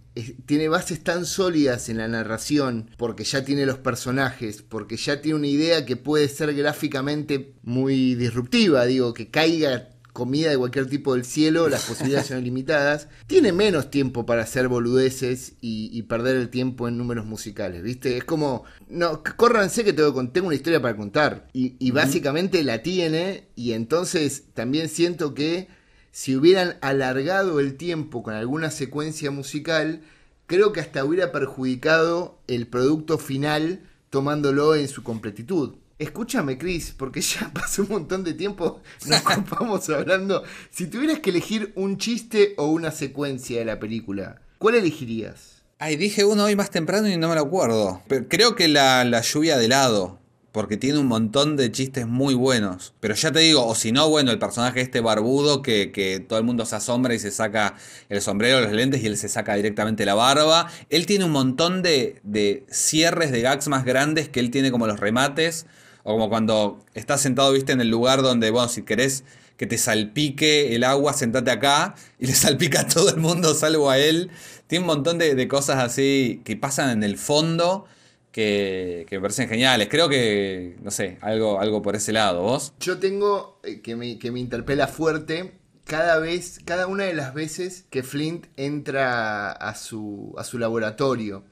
tiene 0.45 0.69
bases 0.69 1.03
tan 1.03 1.25
sólidas 1.25 1.89
en 1.89 1.97
la 1.97 2.07
narración, 2.07 2.89
porque 2.97 3.23
ya 3.23 3.43
tiene 3.43 3.65
los 3.65 3.77
personajes, 3.77 4.61
porque 4.61 4.97
ya 4.97 5.21
tiene 5.21 5.37
una 5.37 5.47
idea 5.47 5.85
que 5.85 5.95
puede 5.97 6.27
ser 6.27 6.53
gráficamente 6.53 7.53
muy 7.63 8.15
disruptiva, 8.15 8.85
digo, 8.85 9.13
que 9.13 9.29
caiga 9.29 9.89
comida 10.13 10.49
de 10.49 10.57
cualquier 10.57 10.87
tipo 10.87 11.13
del 11.13 11.23
cielo, 11.23 11.69
las 11.69 11.85
posibilidades 11.85 12.27
son 12.27 12.39
ilimitadas. 12.41 13.07
Tiene 13.27 13.53
menos 13.53 13.89
tiempo 13.89 14.25
para 14.25 14.43
hacer 14.43 14.67
boludeces 14.67 15.53
y, 15.61 16.01
perder 16.03 16.37
el 16.37 16.49
tiempo 16.49 16.87
en 16.87 16.97
números 16.97 17.25
musicales, 17.25 17.83
¿viste? 17.83 18.17
Es 18.17 18.23
como, 18.23 18.63
no, 18.89 19.23
córranse 19.37 19.83
que 19.83 19.93
tengo, 19.93 20.27
tengo 20.29 20.47
una 20.47 20.55
historia 20.55 20.81
para 20.81 20.97
contar. 20.97 21.47
Y, 21.53 21.75
y 21.79 21.91
básicamente 21.91 22.63
la 22.63 22.81
tiene, 22.81 23.49
y 23.55 23.73
entonces 23.73 24.45
también 24.53 24.89
siento 24.89 25.33
que 25.33 25.67
si 26.11 26.35
hubieran 26.35 26.77
alargado 26.81 27.59
el 27.59 27.75
tiempo 27.75 28.23
con 28.23 28.33
alguna 28.33 28.71
secuencia 28.71 29.31
musical, 29.31 30.01
creo 30.47 30.73
que 30.73 30.79
hasta 30.79 31.05
hubiera 31.05 31.31
perjudicado 31.31 32.39
el 32.47 32.67
producto 32.67 33.17
final 33.17 33.81
tomándolo 34.09 34.75
en 34.75 34.87
su 34.87 35.03
completitud. 35.03 35.75
Escúchame, 35.99 36.57
Chris, 36.57 36.93
porque 36.97 37.21
ya 37.21 37.51
pasó 37.53 37.83
un 37.83 37.89
montón 37.89 38.23
de 38.23 38.33
tiempo, 38.33 38.81
nos 39.05 39.21
ocupamos 39.25 39.89
hablando. 39.89 40.43
Si 40.71 40.87
tuvieras 40.87 41.19
que 41.19 41.29
elegir 41.29 41.71
un 41.75 41.97
chiste 41.97 42.53
o 42.57 42.67
una 42.67 42.91
secuencia 42.91 43.59
de 43.59 43.65
la 43.65 43.79
película, 43.79 44.41
¿cuál 44.57 44.75
elegirías? 44.75 45.63
Ay, 45.77 45.95
dije 45.95 46.25
uno 46.25 46.45
hoy 46.45 46.55
más 46.55 46.71
temprano 46.71 47.07
y 47.07 47.15
no 47.15 47.29
me 47.29 47.35
lo 47.35 47.41
acuerdo. 47.41 48.01
Pero 48.07 48.27
creo 48.27 48.55
que 48.55 48.67
la, 48.67 49.05
la 49.05 49.21
lluvia 49.21 49.57
de 49.57 49.65
helado 49.65 50.19
porque 50.51 50.77
tiene 50.77 50.97
un 50.97 51.07
montón 51.07 51.55
de 51.57 51.71
chistes 51.71 52.07
muy 52.07 52.33
buenos. 52.33 52.93
Pero 52.99 53.13
ya 53.13 53.31
te 53.31 53.39
digo, 53.39 53.65
o 53.65 53.75
si 53.75 53.91
no, 53.91 54.09
bueno, 54.09 54.31
el 54.31 54.39
personaje 54.39 54.81
este 54.81 54.99
barbudo 54.99 55.61
que, 55.61 56.25
todo 56.27 56.39
el 56.39 56.45
mundo 56.45 56.65
se 56.65 56.75
asombra 56.75 57.13
y 57.13 57.19
se 57.19 57.31
saca 57.31 57.75
el 58.09 58.21
sombrero, 58.21 58.61
los 58.61 58.71
lentes 58.71 59.03
y 59.03 59.07
él 59.07 59.17
se 59.17 59.29
saca 59.29 59.55
directamente 59.55 60.05
la 60.05 60.15
barba. 60.15 60.67
Él 60.89 61.05
tiene 61.05 61.25
un 61.25 61.31
montón 61.31 61.81
de, 61.81 62.19
de 62.23 62.65
cierres 62.69 63.31
de 63.31 63.41
gags 63.41 63.67
más 63.67 63.85
grandes 63.85 64.29
que 64.29 64.39
él 64.39 64.49
tiene 64.49 64.71
como 64.71 64.87
los 64.87 64.99
remates. 64.99 65.67
O 66.03 66.13
como 66.13 66.29
cuando 66.29 66.83
estás 66.95 67.21
sentado, 67.21 67.51
viste, 67.51 67.71
en 67.71 67.81
el 67.81 67.89
lugar 67.89 68.21
donde, 68.21 68.49
bueno, 68.49 68.69
si 68.69 68.81
querés 68.81 69.23
que 69.57 69.67
te 69.67 69.77
salpique 69.77 70.73
el 70.73 70.85
agua, 70.85 71.13
sentate 71.13 71.51
acá 71.51 71.93
y 72.17 72.27
le 72.27 72.33
salpica 72.35 72.81
a 72.81 72.87
todo 72.87 73.09
el 73.09 73.17
mundo 73.17 73.53
salvo 73.53 73.89
a 73.89 73.99
él. 73.99 74.31
Tiene 74.67 74.83
un 74.83 74.87
montón 74.87 75.19
de, 75.19 75.35
de 75.35 75.47
cosas 75.47 75.83
así 75.83 76.41
que 76.45 76.55
pasan 76.55 76.89
en 76.89 77.03
el 77.03 77.17
fondo 77.17 77.85
que, 78.31 79.05
me 79.11 79.21
parecen 79.21 79.49
geniales. 79.49 79.87
Creo 79.89 80.09
que, 80.09 80.77
no 80.81 80.91
sé, 80.91 81.17
algo, 81.21 81.59
algo 81.59 81.81
por 81.81 81.95
ese 81.95 82.13
lado. 82.13 82.41
¿Vos? 82.41 82.73
Yo 82.79 82.97
tengo 82.99 83.59
eh, 83.63 83.81
que 83.81 83.95
me, 83.95 84.19
que 84.19 84.31
me 84.31 84.39
interpela 84.39 84.87
fuerte 84.87 85.59
cada 85.85 86.19
vez, 86.19 86.59
cada 86.65 86.87
una 86.87 87.05
de 87.05 87.13
las 87.13 87.33
veces 87.33 87.85
que 87.89 88.03
Flint 88.03 88.45
entra 88.57 89.51
a 89.51 89.75
su, 89.75 90.33
a 90.37 90.43
su 90.43 90.59
laboratorio. 90.59 91.43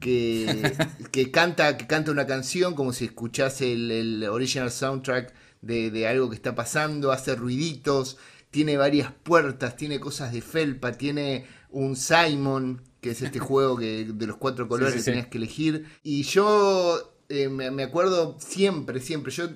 Que, 0.00 0.72
que, 1.10 1.30
canta, 1.32 1.76
que 1.76 1.86
canta 1.86 2.12
una 2.12 2.26
canción 2.26 2.74
como 2.74 2.92
si 2.92 3.06
escuchase 3.06 3.72
el, 3.72 4.24
original 4.30 4.70
soundtrack 4.70 5.34
de, 5.60 5.90
de, 5.90 6.06
algo 6.06 6.28
que 6.28 6.36
está 6.36 6.54
pasando, 6.54 7.10
hace 7.10 7.34
ruiditos, 7.34 8.16
tiene 8.52 8.76
varias 8.76 9.10
puertas, 9.10 9.76
tiene 9.76 9.98
cosas 9.98 10.32
de 10.32 10.40
felpa, 10.40 10.92
tiene 10.92 11.46
un 11.70 11.96
Simon 11.96 12.82
que 13.00 13.10
es 13.10 13.22
este 13.22 13.38
juego 13.38 13.76
que 13.76 14.04
de 14.04 14.26
los 14.26 14.36
cuatro 14.36 14.68
colores 14.68 14.94
que 14.94 15.02
tenías 15.02 15.28
que 15.28 15.38
elegir. 15.38 15.86
Y 16.02 16.22
yo 16.22 17.14
eh, 17.28 17.48
me, 17.48 17.82
acuerdo 17.82 18.36
siempre, 18.40 19.00
siempre, 19.00 19.32
yo 19.32 19.48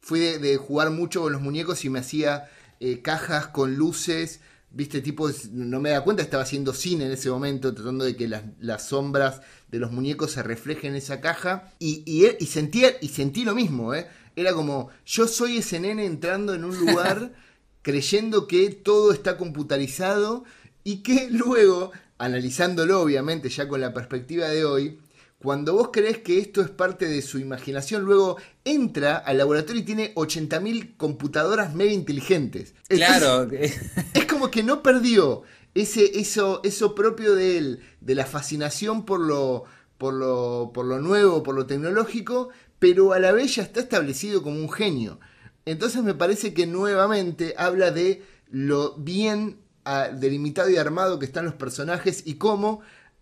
fui 0.00 0.20
de, 0.20 0.56
jugar 0.56 0.90
mucho 0.90 1.22
con 1.22 1.32
los 1.32 1.40
muñecos 1.40 1.84
y 1.84 1.90
me 1.90 2.00
hacía 2.00 2.48
eh, 2.80 3.00
cajas 3.02 3.48
con 3.48 3.76
luces. 3.76 4.40
Viste, 4.70 5.02
tipo, 5.02 5.28
no 5.52 5.80
me 5.80 5.90
da 5.90 6.02
cuenta, 6.02 6.22
estaba 6.22 6.42
haciendo 6.42 6.72
cine 6.72 7.04
en 7.04 7.12
ese 7.12 7.28
momento, 7.30 7.74
tratando 7.74 8.04
de 8.04 8.16
que 8.16 8.26
las, 8.26 8.88
sombras 8.88 9.42
de 9.70 9.78
los 9.78 9.92
muñecos 9.92 10.32
se 10.32 10.42
reflejen 10.42 10.92
en 10.92 10.96
esa 10.96 11.20
caja. 11.20 11.72
Y, 11.78 12.02
y, 12.06 12.26
y, 12.42 12.46
sentía, 12.46 12.90
y 13.00 13.08
sentí 13.08 13.44
lo 13.44 13.54
mismo, 13.54 13.94
¿eh? 13.94 14.08
Era 14.34 14.54
como, 14.54 14.88
yo 15.04 15.28
soy 15.28 15.58
ese 15.58 15.78
nene 15.78 16.06
entrando 16.06 16.54
en 16.54 16.64
un 16.64 16.76
lugar 16.78 17.32
creyendo 17.82 18.46
que 18.46 18.70
todo 18.70 19.12
está 19.12 19.36
computarizado 19.36 20.44
y 20.84 21.02
que 21.02 21.28
luego 21.30 21.92
analizándolo 22.18 23.00
obviamente 23.00 23.48
ya 23.48 23.68
con 23.68 23.80
la 23.80 23.92
perspectiva 23.92 24.48
de 24.48 24.64
hoy, 24.64 24.98
cuando 25.38 25.74
vos 25.74 25.90
crees 25.92 26.18
que 26.18 26.38
esto 26.38 26.60
es 26.60 26.70
parte 26.70 27.06
de 27.06 27.20
su 27.20 27.38
imaginación, 27.38 28.04
luego 28.04 28.36
entra 28.64 29.16
al 29.16 29.38
laboratorio 29.38 29.82
y 29.82 29.84
tiene 29.84 30.14
80.000 30.14 30.96
computadoras 30.96 31.74
mega 31.74 31.92
inteligentes. 31.92 32.74
Claro. 32.88 33.50
Es, 33.50 33.80
es 34.14 34.26
como 34.26 34.50
que 34.50 34.62
no 34.62 34.82
perdió 34.82 35.42
ese, 35.74 36.20
eso, 36.20 36.60
eso 36.62 36.94
propio 36.94 37.34
de 37.34 37.58
él, 37.58 37.80
de 38.00 38.14
la 38.14 38.26
fascinación 38.26 39.04
por 39.04 39.20
lo, 39.20 39.64
por, 39.98 40.14
lo, 40.14 40.70
por 40.72 40.86
lo 40.86 41.00
nuevo, 41.00 41.42
por 41.42 41.54
lo 41.54 41.66
tecnológico, 41.66 42.50
pero 42.78 43.12
a 43.12 43.18
la 43.18 43.32
vez 43.32 43.56
ya 43.56 43.62
está 43.62 43.80
establecido 43.80 44.42
como 44.42 44.58
un 44.58 44.70
genio. 44.70 45.18
Entonces 45.64 46.02
me 46.02 46.14
parece 46.14 46.54
que 46.54 46.66
nuevamente 46.66 47.54
habla 47.56 47.90
de 47.90 48.22
lo 48.50 48.94
bien 48.96 49.61
delimitado 49.84 50.70
y 50.70 50.76
armado 50.76 51.18
que 51.18 51.26
están 51.26 51.44
los 51.44 51.54
personajes 51.54 52.22
y 52.26 52.34
cómo 52.34 52.80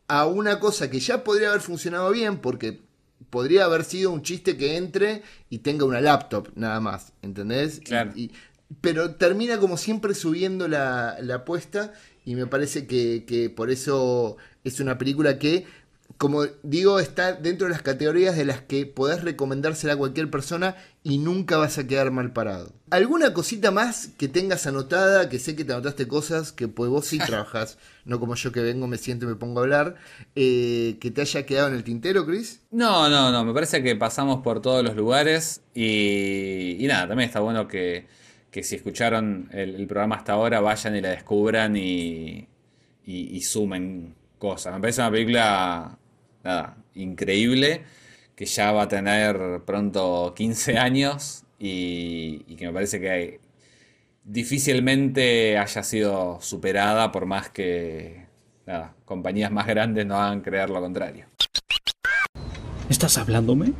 a 0.08 0.26
una 0.26 0.58
cosa 0.60 0.90
que 0.90 1.00
ya 1.00 1.24
podría 1.24 1.48
haber 1.50 1.60
funcionado 1.60 2.10
bien, 2.10 2.38
porque 2.38 2.80
podría 3.30 3.64
haber 3.64 3.84
sido 3.84 4.10
un 4.10 4.22
chiste 4.22 4.56
que 4.56 4.76
entre 4.76 5.22
y 5.50 5.58
tenga 5.58 5.84
una 5.84 6.00
laptop 6.00 6.48
nada 6.56 6.80
más, 6.80 7.12
¿entendés? 7.22 7.80
Claro. 7.80 8.12
Y- 8.14 8.24
y- 8.24 8.32
pero 8.80 9.16
termina 9.16 9.58
como 9.58 9.76
siempre 9.76 10.14
subiendo 10.14 10.68
la, 10.68 11.16
la 11.20 11.36
apuesta 11.36 11.92
y 12.24 12.36
me 12.36 12.46
parece 12.46 12.86
que, 12.86 13.24
que 13.26 13.50
por 13.50 13.68
eso 13.70 14.36
es 14.62 14.78
una 14.78 14.96
película 14.96 15.38
que, 15.40 15.66
como 16.18 16.44
digo, 16.62 17.00
está 17.00 17.32
dentro 17.32 17.66
de 17.66 17.72
las 17.72 17.82
categorías 17.82 18.36
de 18.36 18.44
las 18.44 18.60
que 18.60 18.84
podés 18.86 19.22
recomendársela 19.22 19.94
a 19.94 19.96
cualquier 19.96 20.30
persona 20.30 20.76
y 21.02 21.18
nunca 21.18 21.56
vas 21.56 21.78
a 21.78 21.86
quedar 21.86 22.10
mal 22.10 22.32
parado. 22.32 22.72
¿Alguna 22.90 23.32
cosita 23.32 23.70
más 23.70 24.08
que 24.18 24.28
tengas 24.28 24.66
anotada? 24.66 25.28
Que 25.28 25.38
sé 25.38 25.56
que 25.56 25.64
te 25.64 25.72
anotaste 25.72 26.06
cosas, 26.08 26.52
que 26.52 26.68
pues 26.68 26.90
vos 26.90 27.06
sí 27.06 27.18
trabajás, 27.24 27.78
no 28.04 28.20
como 28.20 28.34
yo 28.34 28.52
que 28.52 28.60
vengo, 28.60 28.86
me 28.86 28.98
siento 28.98 29.24
y 29.24 29.28
me 29.28 29.36
pongo 29.36 29.60
a 29.60 29.62
hablar, 29.62 29.96
eh, 30.34 30.98
que 31.00 31.10
te 31.10 31.22
haya 31.22 31.46
quedado 31.46 31.68
en 31.68 31.74
el 31.74 31.84
tintero, 31.84 32.26
Chris. 32.26 32.60
No, 32.70 33.08
no, 33.08 33.30
no, 33.32 33.44
me 33.44 33.54
parece 33.54 33.82
que 33.82 33.96
pasamos 33.96 34.42
por 34.42 34.60
todos 34.60 34.84
los 34.84 34.96
lugares 34.96 35.62
y, 35.74 36.76
y 36.78 36.86
nada, 36.86 37.08
también 37.08 37.28
está 37.28 37.40
bueno 37.40 37.66
que, 37.68 38.06
que 38.50 38.62
si 38.62 38.74
escucharon 38.74 39.48
el, 39.52 39.74
el 39.76 39.86
programa 39.86 40.16
hasta 40.16 40.32
ahora 40.32 40.60
vayan 40.60 40.96
y 40.96 41.00
la 41.00 41.10
descubran 41.10 41.76
y, 41.76 42.48
y- 43.06 43.36
y 43.36 43.40
sumen 43.42 44.14
cosas. 44.38 44.74
Me 44.74 44.80
parece 44.80 45.00
una 45.02 45.10
película, 45.10 45.98
nada, 46.44 46.76
increíble, 46.94 47.84
que 48.36 48.46
ya 48.46 48.72
va 48.72 48.82
a 48.82 48.88
tener 48.88 49.62
pronto 49.66 50.32
15 50.36 50.78
años 50.78 51.44
y, 51.58 52.44
y 52.46 52.56
que 52.56 52.66
me 52.66 52.72
parece 52.72 53.00
que 53.00 53.40
difícilmente 54.24 55.58
haya 55.58 55.82
sido 55.82 56.40
superada 56.40 57.10
por 57.12 57.26
más 57.26 57.50
que 57.50 58.26
nada, 58.66 58.94
compañías 59.04 59.50
más 59.50 59.66
grandes 59.66 60.06
no 60.06 60.16
hagan 60.16 60.40
creer 60.40 60.70
lo 60.70 60.80
contrario. 60.80 61.26
¿Estás 62.88 63.18
hablándome? 63.18 63.72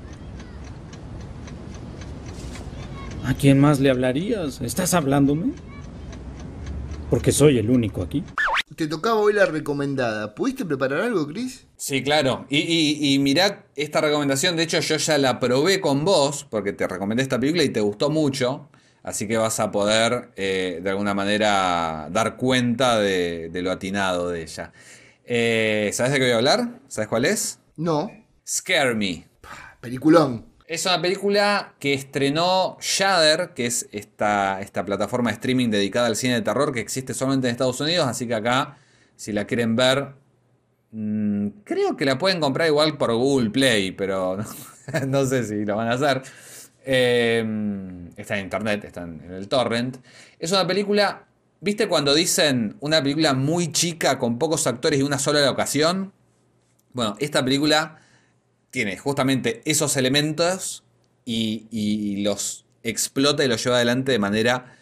¿A 3.25 3.35
quién 3.35 3.61
más 3.61 3.81
le 3.81 3.91
hablarías? 3.91 4.61
¿Estás 4.61 4.95
hablándome? 4.95 5.53
Porque 7.11 7.33
soy 7.33 7.59
el 7.59 7.71
único 7.71 8.03
aquí. 8.03 8.25
Te 8.77 8.87
tocaba 8.87 9.17
hoy 9.17 9.33
la 9.33 9.47
recomendada. 9.47 10.35
¿Pudiste 10.35 10.65
preparar 10.65 11.01
algo, 11.01 11.27
Chris? 11.27 11.67
Sí, 11.77 12.03
claro. 12.03 12.47
Y, 12.49 12.59
y, 12.59 13.15
y 13.15 13.19
mirá 13.19 13.67
esta 13.75 14.01
recomendación. 14.01 14.57
De 14.57 14.63
hecho, 14.63 14.79
yo 14.81 14.97
ya 14.97 15.19
la 15.19 15.41
probé 15.41 15.81
con 15.81 16.05
vos, 16.05 16.47
porque 16.49 16.73
te 16.73 16.87
recomendé 16.87 17.23
esta 17.23 17.41
película 17.41 17.65
y 17.65 17.71
te 17.71 17.81
gustó 17.81 18.11
mucho. 18.11 18.69
Así 19.03 19.27
que 19.27 19.37
vas 19.39 19.59
a 19.61 19.71
poder, 19.73 20.31
eh, 20.37 20.81
de 20.83 20.91
alguna 20.91 21.15
manera, 21.15 22.09
dar 22.13 22.37
cuenta 22.37 22.99
de, 23.01 23.49
de 23.51 23.63
lo 23.63 23.71
atinado 23.71 24.29
de 24.29 24.43
ella. 24.43 24.73
Eh, 25.25 25.91
¿Sabes 25.93 26.13
de 26.13 26.19
qué 26.19 26.25
voy 26.27 26.33
a 26.33 26.37
hablar? 26.37 26.81
¿Sabes 26.87 27.09
cuál 27.09 27.25
es? 27.25 27.59
No. 27.77 28.11
Scare 28.47 28.95
Me. 28.95 29.27
Peliculón. 29.81 30.47
Es 30.71 30.87
una 30.87 31.03
película 31.03 31.75
que 31.81 31.95
estrenó 31.95 32.77
Shudder, 32.81 33.55
que 33.57 33.67
es 33.67 33.89
esta, 33.91 34.61
esta 34.61 34.85
plataforma 34.85 35.31
de 35.31 35.35
streaming 35.35 35.69
dedicada 35.69 36.07
al 36.07 36.15
cine 36.15 36.35
de 36.35 36.43
terror 36.43 36.73
que 36.73 36.79
existe 36.79 37.13
solamente 37.13 37.49
en 37.49 37.51
Estados 37.51 37.81
Unidos. 37.81 38.07
Así 38.07 38.29
que 38.29 38.37
acá, 38.37 38.79
si 39.17 39.33
la 39.33 39.49
quieren 39.49 39.75
ver, 39.75 40.13
mm, 40.93 41.49
creo 41.65 41.97
que 41.97 42.05
la 42.05 42.19
pueden 42.19 42.39
comprar 42.39 42.69
igual 42.69 42.97
por 42.99 43.13
Google 43.13 43.51
Play, 43.51 43.91
pero 43.91 44.37
no, 45.09 45.27
sé 45.27 45.43
si 45.43 45.65
lo 45.65 45.75
van 45.75 45.89
a 45.89 45.95
hacer. 45.95 46.23
Eh, 46.85 47.45
está 48.17 48.39
en 48.39 48.45
internet, 48.45 48.85
está 48.85 49.03
en 49.03 49.23
el 49.29 49.49
torrent. 49.49 49.97
Es 50.39 50.53
una 50.53 50.69
película, 50.69 51.27
¿viste 51.61 51.89
cuando 51.89 52.15
dicen 52.15 52.77
una 52.79 53.03
película 53.03 53.35
muy 53.35 53.73
chica 53.73 54.21
con 54.21 54.39
pocos 54.39 54.69
actores 54.69 55.01
y 55.01 55.03
una 55.03 55.19
sola 55.19 55.45
locación? 55.45 56.13
Bueno, 56.93 57.17
esta 57.19 57.45
película 57.45 58.01
tiene 58.71 58.97
justamente 58.97 59.63
esos 59.65 59.97
elementos 59.97 60.85
y, 61.25 62.23
los 62.23 62.65
explota 62.83 63.45
y 63.45 63.49
los 63.49 63.63
lleva 63.63 63.77
adelante 63.77 64.13
de 64.13 64.19
manera 64.19 64.77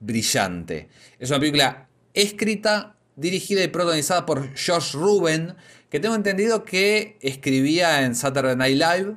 brillante. 0.00 0.88
Es 1.18 1.30
una 1.30 1.38
película 1.38 1.88
escrita, 2.14 2.96
dirigida 3.16 3.62
y 3.62 3.68
protagonizada 3.68 4.26
por 4.26 4.48
Josh 4.56 4.94
Ruben, 4.94 5.54
que 5.90 6.00
tengo 6.00 6.14
entendido 6.14 6.64
que 6.64 7.18
escribía 7.20 8.04
en 8.04 8.14
Saturday 8.14 8.56
Night 8.56 8.78
Live 8.78 9.16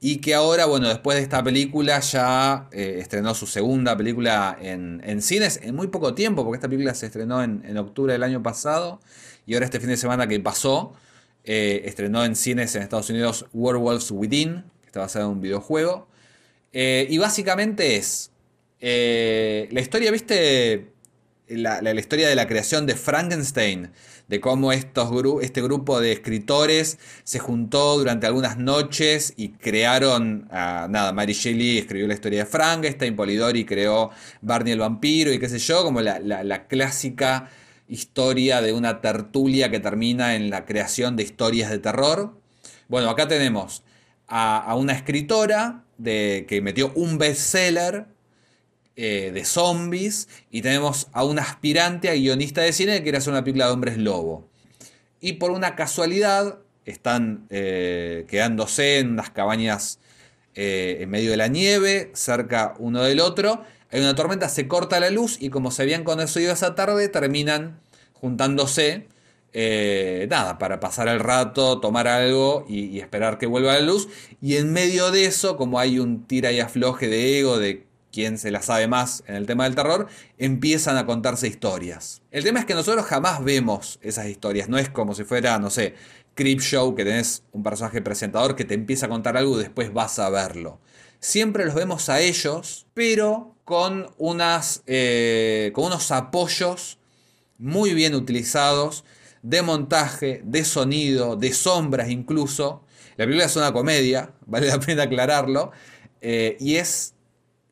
y 0.00 0.18
que 0.18 0.34
ahora, 0.34 0.66
bueno, 0.66 0.88
después 0.88 1.16
de 1.16 1.22
esta 1.22 1.42
película 1.42 2.00
ya 2.00 2.68
eh, 2.72 2.98
estrenó 3.00 3.34
su 3.34 3.46
segunda 3.46 3.96
película 3.96 4.56
en, 4.60 5.00
en 5.04 5.22
cines 5.22 5.60
en 5.62 5.74
muy 5.74 5.88
poco 5.88 6.14
tiempo, 6.14 6.44
porque 6.44 6.56
esta 6.56 6.68
película 6.68 6.94
se 6.94 7.06
estrenó 7.06 7.42
en, 7.42 7.62
en 7.64 7.76
octubre 7.78 8.12
del 8.12 8.22
año 8.22 8.42
pasado 8.42 9.00
y 9.46 9.54
ahora 9.54 9.66
este 9.66 9.80
fin 9.80 9.88
de 9.88 9.96
semana 9.96 10.26
que 10.26 10.38
pasó 10.40 10.94
eh, 11.44 11.82
estrenó 11.84 12.24
en 12.24 12.36
cines 12.36 12.74
en 12.76 12.82
Estados 12.82 13.10
Unidos 13.10 13.46
Werewolves 13.52 14.10
Within, 14.10 14.64
que 14.80 14.86
está 14.86 15.00
basado 15.00 15.26
en 15.26 15.32
un 15.32 15.40
videojuego. 15.40 16.06
Eh, 16.72 17.06
y 17.10 17.18
básicamente 17.18 17.96
es 17.96 18.30
eh, 18.80 19.68
la 19.72 19.80
historia, 19.80 20.10
¿viste? 20.10 20.88
La, 21.48 21.82
la- 21.82 21.92
historia 21.92 22.28
de 22.28 22.34
la 22.34 22.46
creación 22.48 22.86
de 22.86 22.94
Frankenstein, 22.94 23.90
de 24.28 24.40
cómo 24.40 24.72
estos 24.72 25.10
este 25.42 25.60
grupo 25.60 26.00
de 26.00 26.12
escritores 26.12 26.98
se 27.24 27.40
juntó 27.40 27.98
durante 27.98 28.26
algunas 28.26 28.56
noches 28.56 29.34
y 29.36 29.50
crearon, 29.50 30.48
nada, 30.50 31.12
Mary 31.12 31.34
Shelley 31.34 31.78
escribió 31.78 32.06
la 32.06 32.14
historia 32.14 32.38
de 32.40 32.46
Frankenstein, 32.46 33.14
Polidori 33.16 33.66
creó 33.66 34.10
Barney 34.40 34.72
el 34.72 34.78
vampiro 34.78 35.30
y 35.32 35.38
qué 35.38 35.48
sé 35.50 35.58
yo, 35.58 35.82
como 35.84 36.00
la- 36.00 36.20
la 36.20 36.66
clásica 36.66 37.50
historia 37.92 38.62
de 38.62 38.72
una 38.72 39.02
tertulia 39.02 39.70
que 39.70 39.78
termina 39.78 40.34
en 40.34 40.48
la 40.48 40.64
creación 40.64 41.14
de 41.14 41.24
historias 41.24 41.70
de 41.70 41.78
terror. 41.78 42.32
Bueno, 42.88 43.10
acá 43.10 43.28
tenemos 43.28 43.82
a, 44.28 44.74
una 44.76 44.94
escritora 44.94 45.84
de, 45.98 46.46
que 46.48 46.62
metió 46.62 46.90
un 46.94 47.18
bestseller 47.18 48.06
eh, 48.96 49.30
de 49.34 49.44
zombies 49.44 50.28
y 50.50 50.62
tenemos 50.62 51.08
a 51.12 51.24
un 51.24 51.38
aspirante 51.38 52.08
a 52.08 52.14
guionista 52.14 52.62
de 52.62 52.72
cine 52.72 52.94
que 52.96 53.02
quiere 53.02 53.18
hacer 53.18 53.30
una 53.34 53.44
película 53.44 53.66
de 53.66 53.72
hombres 53.72 53.98
lobo. 53.98 54.48
Y 55.20 55.34
por 55.34 55.50
una 55.50 55.76
casualidad 55.76 56.60
están 56.86 57.46
eh, 57.50 58.24
quedándose 58.26 59.00
en 59.00 59.10
unas 59.10 59.28
cabañas 59.28 59.98
eh, 60.54 60.96
en 61.00 61.10
medio 61.10 61.30
de 61.30 61.36
la 61.36 61.48
nieve, 61.48 62.10
cerca 62.14 62.72
uno 62.78 63.02
del 63.02 63.20
otro. 63.20 63.64
Hay 63.90 64.00
una 64.00 64.14
tormenta, 64.14 64.48
se 64.48 64.66
corta 64.66 64.98
la 64.98 65.10
luz 65.10 65.36
y 65.38 65.50
como 65.50 65.70
se 65.70 65.82
habían 65.82 66.04
conocido 66.04 66.54
esa 66.54 66.74
tarde, 66.74 67.10
terminan 67.10 67.81
juntándose. 68.22 69.08
eh, 69.52 70.26
nada, 70.30 70.56
para 70.58 70.80
pasar 70.80 71.08
el 71.08 71.20
rato, 71.20 71.78
tomar 71.80 72.08
algo 72.08 72.64
y, 72.66 73.00
esperar 73.00 73.36
que 73.36 73.46
vuelva 73.46 73.74
la 73.74 73.80
luz. 73.80 74.08
Y 74.40 74.56
en 74.56 74.72
medio 74.72 75.10
de 75.10 75.26
eso, 75.26 75.58
como 75.58 75.78
hay 75.78 75.98
un 75.98 76.26
tira 76.26 76.52
y 76.52 76.60
afloje 76.60 77.08
de 77.08 77.38
ego 77.38 77.58
de 77.58 77.84
quién 78.10 78.38
se 78.38 78.50
la 78.50 78.62
sabe 78.62 78.88
más 78.88 79.24
en 79.26 79.34
el 79.34 79.46
tema 79.46 79.64
del 79.64 79.74
terror, 79.74 80.06
empiezan 80.38 80.96
a 80.96 81.04
contarse 81.04 81.48
historias. 81.48 82.22
El 82.30 82.44
tema 82.44 82.60
es 82.60 82.64
que 82.64 82.74
nosotros 82.74 83.04
jamás 83.04 83.44
vemos 83.44 83.98
esas 84.02 84.26
historias, 84.26 84.68
no 84.70 84.78
es 84.78 84.88
como 84.88 85.14
si 85.14 85.24
fuera, 85.24 85.58
no 85.58 85.68
sé, 85.68 85.94
Creep 86.34 86.60
Show, 86.60 86.94
que 86.94 87.04
tenés 87.04 87.42
un 87.52 87.62
personaje 87.62 88.00
presentador 88.00 88.56
que 88.56 88.64
te 88.64 88.74
empieza 88.74 89.06
a 89.06 89.08
contar 89.10 89.36
algo 89.36 89.56
y 89.56 89.64
después 89.64 89.92
vas 89.92 90.18
a 90.18 90.30
verlo. 90.30 90.80
Siempre 91.20 91.66
los 91.66 91.74
vemos 91.74 92.08
a 92.08 92.20
ellos, 92.20 92.86
pero 92.94 93.54
con, 93.64 94.08
unas, 94.16 94.82
eh, 94.86 95.72
con 95.74 95.84
unos 95.84 96.10
apoyos 96.10 96.98
muy 97.62 97.94
bien 97.94 98.14
utilizados 98.14 99.04
de 99.42 99.62
montaje, 99.62 100.42
de 100.44 100.64
sonido, 100.64 101.36
de 101.36 101.52
sombras 101.52 102.10
incluso. 102.10 102.84
La 103.16 103.24
película 103.24 103.46
es 103.46 103.56
una 103.56 103.72
comedia, 103.72 104.32
vale 104.46 104.66
la 104.68 104.78
pena 104.80 105.04
aclararlo, 105.04 105.70
eh, 106.20 106.56
y 106.60 106.76
es 106.76 107.14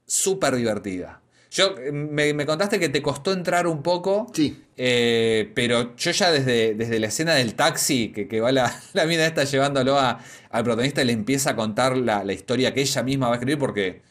súper 0.06 0.56
divertida. 0.56 1.20
Yo, 1.50 1.76
eh, 1.78 1.90
me, 1.90 2.32
me 2.34 2.46
contaste 2.46 2.78
que 2.78 2.88
te 2.88 3.02
costó 3.02 3.32
entrar 3.32 3.66
un 3.66 3.82
poco, 3.82 4.28
Sí. 4.32 4.62
eh, 4.76 5.50
pero 5.54 5.96
yo 5.96 6.10
ya 6.12 6.30
desde, 6.30 6.74
desde 6.74 7.00
la 7.00 7.08
escena 7.08 7.34
del 7.34 7.54
taxi, 7.54 8.12
que, 8.12 8.28
que 8.28 8.40
va 8.40 8.52
la, 8.52 8.72
la 8.92 9.04
mina 9.06 9.26
esta 9.26 9.42
llevándolo 9.44 9.98
a- 9.98 10.20
al 10.50 10.64
protagonista 10.64 11.02
y 11.02 11.06
le 11.06 11.12
empieza 11.12 11.50
a 11.50 11.56
contar 11.56 11.96
la, 11.96 12.22
la 12.24 12.32
historia 12.32 12.72
que 12.72 12.80
ella 12.82 13.02
misma 13.02 13.26
va 13.28 13.32
a 13.34 13.36
escribir, 13.36 13.58
porque 13.58 14.02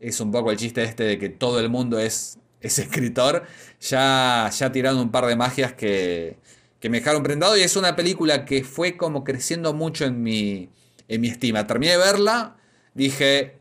es 0.00 0.20
un 0.20 0.30
poco 0.32 0.50
el 0.50 0.58
chiste 0.58 0.82
este 0.82 1.04
de 1.04 1.18
que 1.18 1.28
todo 1.30 1.60
el 1.60 1.68
mundo 1.70 1.98
es, 1.98 2.38
es 2.62 2.78
escritor, 2.78 3.44
ya, 3.80 4.50
ya 4.50 4.72
tiraron 4.72 5.00
un 5.00 5.10
par 5.10 5.26
de 5.26 5.36
magias 5.36 5.72
que, 5.74 6.38
que 6.80 6.88
me 6.88 6.98
dejaron 6.98 7.22
prendado 7.22 7.56
y 7.56 7.60
es 7.60 7.76
una 7.76 7.94
película 7.96 8.44
que 8.44 8.64
fue 8.64 8.96
como 8.96 9.24
creciendo 9.24 9.74
mucho 9.74 10.04
en 10.04 10.22
mi, 10.22 10.70
en 11.08 11.20
mi 11.20 11.28
estima. 11.28 11.66
Terminé 11.66 11.92
de 11.92 11.98
verla, 11.98 12.56
dije, 12.94 13.58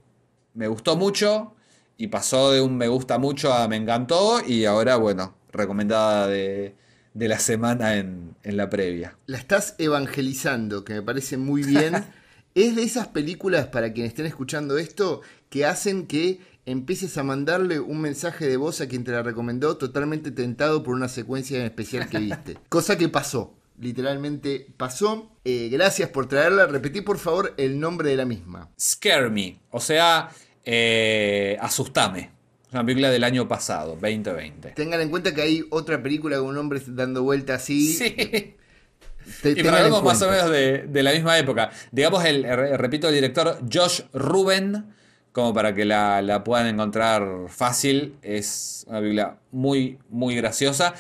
me 0.54 0.68
gustó 0.68 0.96
mucho 0.96 1.56
y 1.98 2.08
pasó 2.08 2.52
de 2.52 2.62
un 2.62 2.78
me 2.78 2.88
gusta 2.88 3.18
mucho 3.18 3.54
a 3.54 3.68
me 3.68 3.76
encantó 3.76 4.42
y 4.46 4.66
ahora, 4.66 4.96
bueno, 4.96 5.36
recomendada 5.52 6.28
de, 6.28 6.76
de 7.14 7.28
la 7.28 7.40
semana 7.40 7.98
en, 7.98 8.36
en 8.44 8.58
la 8.58 8.70
previa. 8.70 9.18
La 9.26 9.38
estás 9.38 9.76
evangelizando, 9.78 10.86
que 10.86 10.94
me 10.94 11.02
parece 11.02 11.38
muy 11.38 11.64
bien. 11.64 12.06
es 12.56 12.76
de 12.76 12.84
esas 12.84 13.08
películas, 13.08 13.68
para 13.68 13.94
quienes 13.94 14.12
estén 14.12 14.26
escuchando 14.26 14.78
esto, 14.78 15.22
que 15.50 15.66
hacen 15.66 16.08
que 16.08 16.40
empieces 16.72 17.18
a 17.18 17.24
mandarle 17.24 17.80
un 17.80 18.02
mensaje 18.02 18.48
de 18.48 18.58
voz 18.58 18.82
a 18.82 18.88
quien 18.88 19.04
te 19.04 19.12
la 19.12 19.24
recomendó 19.24 19.78
totalmente 19.78 20.32
tentado 20.32 20.84
por 20.84 20.96
una 20.96 21.08
secuencia 21.10 21.58
en 21.60 21.66
especial 21.66 22.08
que 22.10 22.20
viste. 22.20 22.58
Cosa 22.70 22.98
que 22.98 23.10
pasó, 23.10 23.56
literalmente 23.80 24.68
pasó. 24.78 25.32
Eh, 25.46 25.70
gracias 25.72 26.10
por 26.10 26.28
traerla. 26.28 26.66
Repetí 26.68 27.02
por 27.02 27.18
favor 27.18 27.54
el 27.58 27.80
nombre 27.80 28.10
de 28.10 28.16
la 28.16 28.26
misma. 28.26 28.70
Scare 28.80 29.30
Me, 29.30 29.60
o 29.72 29.80
sea, 29.80 30.30
eh, 30.66 31.58
asustame. 31.62 32.32
Una 32.72 32.86
película 32.86 33.10
del 33.10 33.24
año 33.26 33.48
pasado, 33.50 33.98
2020. 34.02 34.70
Tengan 34.72 35.02
en 35.02 35.10
cuenta 35.10 35.34
que 35.36 35.42
hay 35.42 35.66
otra 35.72 36.02
película 36.02 36.38
con 36.38 36.48
un 36.48 36.58
hombre 36.58 36.82
dando 36.88 37.22
vuelta 37.24 37.56
así. 37.56 37.94
Sí. 37.94 38.12
Te- 38.16 38.56
Y 39.56 39.68
algo 39.68 40.02
más 40.02 40.22
o 40.22 40.30
menos 40.32 40.50
de, 40.50 40.88
de 40.88 41.04
la 41.04 41.12
misma 41.12 41.38
época. 41.38 41.70
Digamos, 41.92 42.24
el, 42.26 42.44
re- 42.44 42.78
repito, 42.78 43.08
el 43.10 43.14
director 43.16 43.60
Josh 43.72 44.02
Ruben, 44.14 44.86
como 45.32 45.54
para 45.54 45.74
que 45.74 45.86
la, 45.86 46.22
la 46.22 46.44
puedan 46.44 46.68
encontrar 46.68 47.46
fácil. 47.48 48.16
Es 48.22 48.86
una 48.88 49.00
película 49.00 49.38
muy, 49.52 49.98
muy 50.10 50.36
graciosa. 50.36 50.94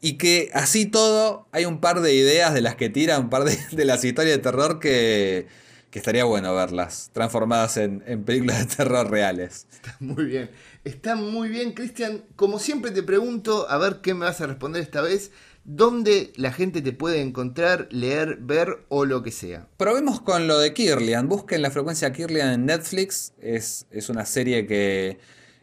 Y 0.00 0.14
que 0.14 0.50
así 0.54 0.86
todo, 0.86 1.46
hay 1.52 1.66
un 1.66 1.80
par 1.80 2.00
de 2.00 2.14
ideas 2.14 2.54
de 2.54 2.62
las 2.62 2.74
que 2.76 2.88
tira, 2.88 3.18
un 3.18 3.30
par 3.30 3.44
de, 3.44 3.58
de 3.72 3.84
las 3.84 4.02
historias 4.04 4.36
de 4.36 4.42
terror 4.42 4.80
que, 4.80 5.46
que 5.90 5.98
estaría 5.98 6.24
bueno 6.24 6.54
verlas, 6.54 7.10
transformadas 7.12 7.76
en, 7.76 8.02
en 8.06 8.24
películas 8.24 8.60
de 8.60 8.76
terror 8.76 9.10
reales. 9.10 9.66
Muy 9.98 10.24
bien. 10.24 10.50
Está 10.84 11.14
muy 11.14 11.50
bien, 11.50 11.72
Cristian. 11.72 12.24
Como 12.36 12.58
siempre 12.58 12.90
te 12.90 13.02
pregunto, 13.02 13.68
a 13.68 13.76
ver 13.76 14.00
qué 14.00 14.14
me 14.14 14.24
vas 14.24 14.40
a 14.40 14.46
responder 14.46 14.82
esta 14.82 15.02
vez. 15.02 15.30
¿Dónde 15.64 16.32
la 16.36 16.52
gente 16.52 16.82
te 16.82 16.92
puede 16.92 17.20
encontrar, 17.20 17.88
leer, 17.90 18.38
ver 18.40 18.84
o 18.88 19.04
lo 19.04 19.22
que 19.22 19.30
sea? 19.30 19.68
Probemos 19.76 20.20
con 20.20 20.46
lo 20.46 20.58
de 20.58 20.72
Kirlian. 20.72 21.28
Busquen 21.28 21.62
la 21.62 21.70
frecuencia 21.70 22.12
Kirlian 22.12 22.52
en 22.52 22.66
Netflix. 22.66 23.34
Es, 23.40 23.86
es 23.90 24.08
una 24.08 24.24
serie 24.24 24.66
que 24.66 25.18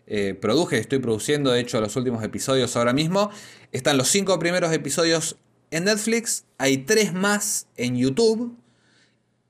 eh, 0.05 0.33
produje, 0.39 0.77
estoy 0.77 0.99
produciendo, 0.99 1.51
de 1.51 1.59
hecho, 1.59 1.81
los 1.81 1.95
últimos 1.95 2.23
episodios 2.23 2.75
ahora 2.77 2.93
mismo. 2.93 3.29
Están 3.71 3.97
los 3.97 4.07
cinco 4.07 4.37
primeros 4.39 4.71
episodios 4.71 5.37
en 5.71 5.85
Netflix. 5.85 6.45
Hay 6.57 6.77
tres 6.77 7.13
más 7.13 7.67
en 7.75 7.97
YouTube. 7.97 8.55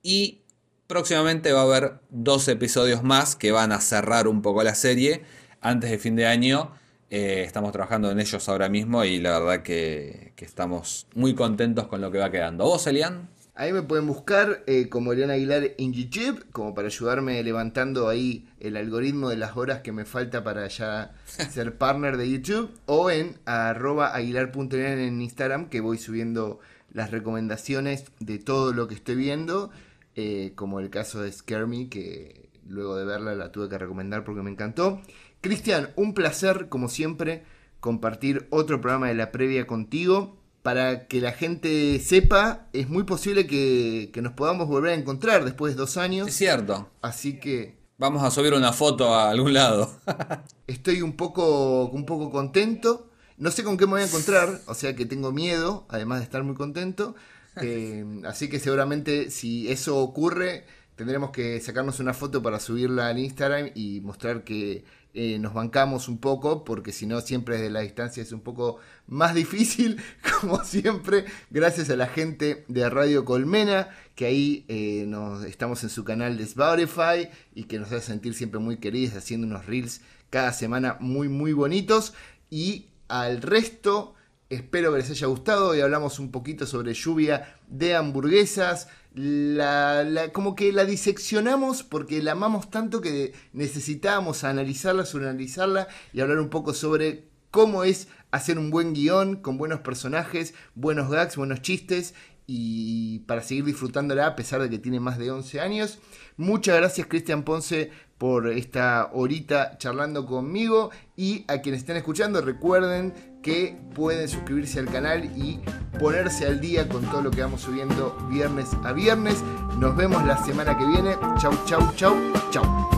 Y 0.01 0.39
próximamente 0.87 1.51
va 1.51 1.61
a 1.61 1.63
haber 1.63 1.99
dos 2.09 2.47
episodios 2.47 3.03
más 3.03 3.35
que 3.35 3.51
van 3.51 3.71
a 3.73 3.81
cerrar 3.81 4.27
un 4.27 4.41
poco 4.41 4.63
la 4.63 4.73
serie 4.73 5.23
antes 5.61 5.91
de 5.91 5.99
fin 5.99 6.15
de 6.15 6.25
año. 6.25 6.71
Eh, 7.09 7.43
estamos 7.45 7.71
trabajando 7.71 8.11
en 8.11 8.19
ellos 8.19 8.49
ahora 8.49 8.69
mismo 8.69 9.03
y 9.05 9.19
la 9.19 9.39
verdad 9.39 9.63
que, 9.63 10.33
que 10.35 10.45
estamos 10.45 11.07
muy 11.15 11.35
contentos 11.35 11.87
con 11.87 12.01
lo 12.01 12.11
que 12.11 12.17
va 12.17 12.29
quedando. 12.31 12.65
¿Vos, 12.65 12.85
Elian? 12.87 13.29
Ahí 13.59 13.73
me 13.73 13.81
pueden 13.81 14.05
buscar 14.05 14.63
eh, 14.67 14.87
como 14.87 15.13
Eliana 15.13 15.33
Aguilar 15.33 15.71
en 15.79 15.91
YouTube, 15.91 16.45
como 16.51 16.75
para 16.75 16.89
ayudarme 16.89 17.41
levantando 17.41 18.07
ahí 18.07 18.47
el 18.59 18.77
algoritmo 18.77 19.29
de 19.29 19.37
las 19.37 19.57
horas 19.57 19.79
que 19.79 19.91
me 19.91 20.05
falta 20.05 20.43
para 20.43 20.67
ya 20.67 21.15
ser 21.25 21.75
partner 21.75 22.17
de 22.17 22.29
YouTube, 22.29 22.69
o 22.85 23.09
en 23.09 23.39
arroba 23.45 24.13
aguilar.elian 24.15 24.99
en 24.99 25.19
Instagram, 25.23 25.69
que 25.69 25.81
voy 25.81 25.97
subiendo 25.97 26.59
las 26.93 27.09
recomendaciones 27.09 28.05
de 28.19 28.37
todo 28.37 28.73
lo 28.73 28.87
que 28.87 28.93
estoy 28.93 29.15
viendo, 29.15 29.71
eh, 30.15 30.51
como 30.53 30.79
el 30.79 30.91
caso 30.91 31.23
de 31.23 31.31
Scare 31.31 31.65
Me, 31.65 31.89
que 31.89 32.49
luego 32.67 32.95
de 32.95 33.05
verla 33.05 33.33
la 33.33 33.51
tuve 33.51 33.69
que 33.69 33.79
recomendar 33.79 34.23
porque 34.23 34.43
me 34.43 34.51
encantó. 34.51 35.01
Cristian, 35.47 35.89
un 35.95 36.13
placer, 36.13 36.67
como 36.69 36.89
siempre, 36.89 37.43
compartir 37.79 38.47
otro 38.49 38.81
programa 38.81 39.07
de 39.07 39.15
la 39.15 39.31
previa 39.31 39.65
contigo. 39.67 40.37
Para 40.63 41.07
que 41.07 41.21
la 41.21 41.31
gente 41.31 41.97
sepa, 41.99 42.67
es 42.73 42.89
muy 42.89 43.03
posible 43.03 43.47
que, 43.47 44.09
que 44.11 44.21
nos 44.21 44.33
podamos 44.33 44.67
volver 44.67 44.91
a 44.91 44.95
encontrar 44.95 45.45
después 45.45 45.73
de 45.73 45.79
dos 45.79 45.91
Es 45.91 45.97
años. 45.97 46.31
cierto. 46.31 46.89
Así 47.01 47.39
que 47.39 47.77
Vamos 47.99 48.21
a 48.21 48.29
subir 48.29 48.53
una 48.53 48.73
foto 48.73 49.15
a 49.15 49.29
algún 49.31 49.53
lado. 49.53 49.89
estoy 50.67 51.01
un 51.01 51.13
poco, 51.13 51.85
un 51.85 52.05
poco 52.05 52.29
contento. 52.29 53.09
No 53.37 53.49
sé 53.49 53.63
con 53.63 53.77
qué 53.77 53.85
me 53.85 53.93
voy 53.93 54.01
a 54.01 54.05
encontrar, 54.05 54.61
o 54.67 54.73
sea 54.75 54.95
que 54.95 55.05
tengo 55.05 55.31
miedo, 55.31 55.85
además 55.89 56.19
de 56.19 56.25
estar 56.25 56.43
muy 56.43 56.55
contento. 56.55 57.15
Eh, 57.59 58.05
así 58.25 58.49
que 58.49 58.59
seguramente 58.59 59.31
si 59.31 59.67
eso 59.71 59.97
ocurre, 59.97 60.67
tendremos 60.95 61.31
que 61.31 61.59
sacarnos 61.59 61.99
una 61.99 62.13
foto 62.13 62.43
para 62.43 62.59
subirla 62.59 63.07
al 63.07 63.17
Instagram 63.17 63.71
y 63.73 63.99
mostrar 64.01 64.43
que 64.43 64.83
eh, 65.19 65.39
nos 65.39 65.55
bancamos 65.55 66.09
un 66.09 66.19
poco, 66.19 66.63
porque 66.63 66.91
si 66.91 67.07
no, 67.07 67.21
siempre 67.21 67.55
desde 67.55 67.71
la 67.71 67.79
distancia 67.79 68.21
es 68.21 68.31
un 68.31 68.41
poco 68.41 68.77
más 69.07 69.33
difícil, 69.33 69.99
como 70.41 70.63
siempre, 70.63 71.25
gracias 71.49 71.89
a 71.89 71.95
la 71.95 72.05
gente 72.05 72.65
de 72.67 72.87
Radio 72.87 73.25
Colmena, 73.25 73.89
que 74.13 74.27
ahí 74.27 74.63
eh, 74.67 75.05
nos, 75.07 75.43
estamos 75.43 75.83
en 75.83 75.89
su 75.89 76.03
canal 76.03 76.37
de 76.37 76.43
Spotify 76.43 77.29
y 77.55 77.63
que 77.63 77.79
nos 77.79 77.91
hace 77.91 78.05
sentir 78.05 78.35
siempre 78.35 78.59
muy 78.59 78.77
queridos, 78.77 79.15
haciendo 79.15 79.47
unos 79.47 79.65
reels 79.65 80.01
cada 80.29 80.53
semana 80.53 80.97
muy, 80.99 81.29
muy 81.29 81.51
bonitos. 81.51 82.13
Y 82.51 82.89
al 83.07 83.41
resto, 83.41 84.13
espero 84.51 84.91
que 84.91 84.99
les 84.99 85.09
haya 85.09 85.25
gustado. 85.25 85.69
Hoy 85.69 85.81
hablamos 85.81 86.19
un 86.19 86.29
poquito 86.29 86.67
sobre 86.67 86.93
lluvia 86.93 87.57
de 87.67 87.95
hamburguesas. 87.95 88.87
La, 89.21 90.03
la- 90.03 90.31
como 90.31 90.53
que 90.53 90.71
la 90.71 90.85
diseccionamos 90.85 91.81
porque 91.81 92.21
la 92.21 92.33
amamos 92.33 92.69
tanto 92.69 93.01
que 93.01 93.33
necesitábamos 93.51 94.43
analizarla, 94.43 95.05
analizarla 95.11 95.87
y 96.13 96.19
hablar 96.21 96.37
un 96.39 96.49
poco 96.49 96.75
sobre 96.75 97.23
cómo 97.49 97.83
es 97.83 98.09
hacer 98.29 98.59
un 98.59 98.69
buen 98.69 98.93
guion 98.93 99.37
con 99.37 99.57
buenos 99.57 99.79
personajes, 99.79 100.53
buenos 100.75 101.09
gags, 101.09 101.35
buenos 101.35 101.63
chistes 101.63 102.13
y 102.45 103.19
para 103.25 103.41
seguir 103.41 103.65
disfrutándola 103.65 104.27
a 104.27 104.35
pesar 104.35 104.61
de 104.61 104.69
que 104.69 104.77
tiene 104.77 104.99
más 104.99 105.17
de 105.17 105.31
11 105.31 105.61
años. 105.61 105.97
Muchas 106.37 106.77
gracias 106.77 107.07
Cristian 107.07 107.41
Ponce 107.43 107.89
por 108.17 108.47
esta 108.47 109.09
horita 109.13 109.77
charlando 109.77 110.25
conmigo 110.25 110.89
y 111.15 111.45
a 111.47 111.61
quienes 111.61 111.81
estén 111.81 111.97
escuchando 111.97 112.41
recuerden 112.41 113.13
que 113.43 113.77
pueden 113.93 114.27
suscribirse 114.27 114.79
al 114.79 114.87
canal 114.87 115.25
y 115.37 115.59
ponerse 115.99 116.47
al 116.47 116.59
día 116.59 116.87
con 116.89 117.03
todo 117.03 117.21
lo 117.21 117.31
que 117.31 117.41
vamos 117.41 117.61
subiendo 117.61 118.17
viernes 118.29 118.69
a 118.83 118.91
viernes. 118.91 119.43
Nos 119.79 119.95
vemos 119.95 120.25
la 120.25 120.43
semana 120.43 120.77
que 120.77 120.85
viene. 120.85 121.15
Chau, 121.39 121.53
chau, 121.65 121.93
chau, 121.95 122.15
chau. 122.51 122.96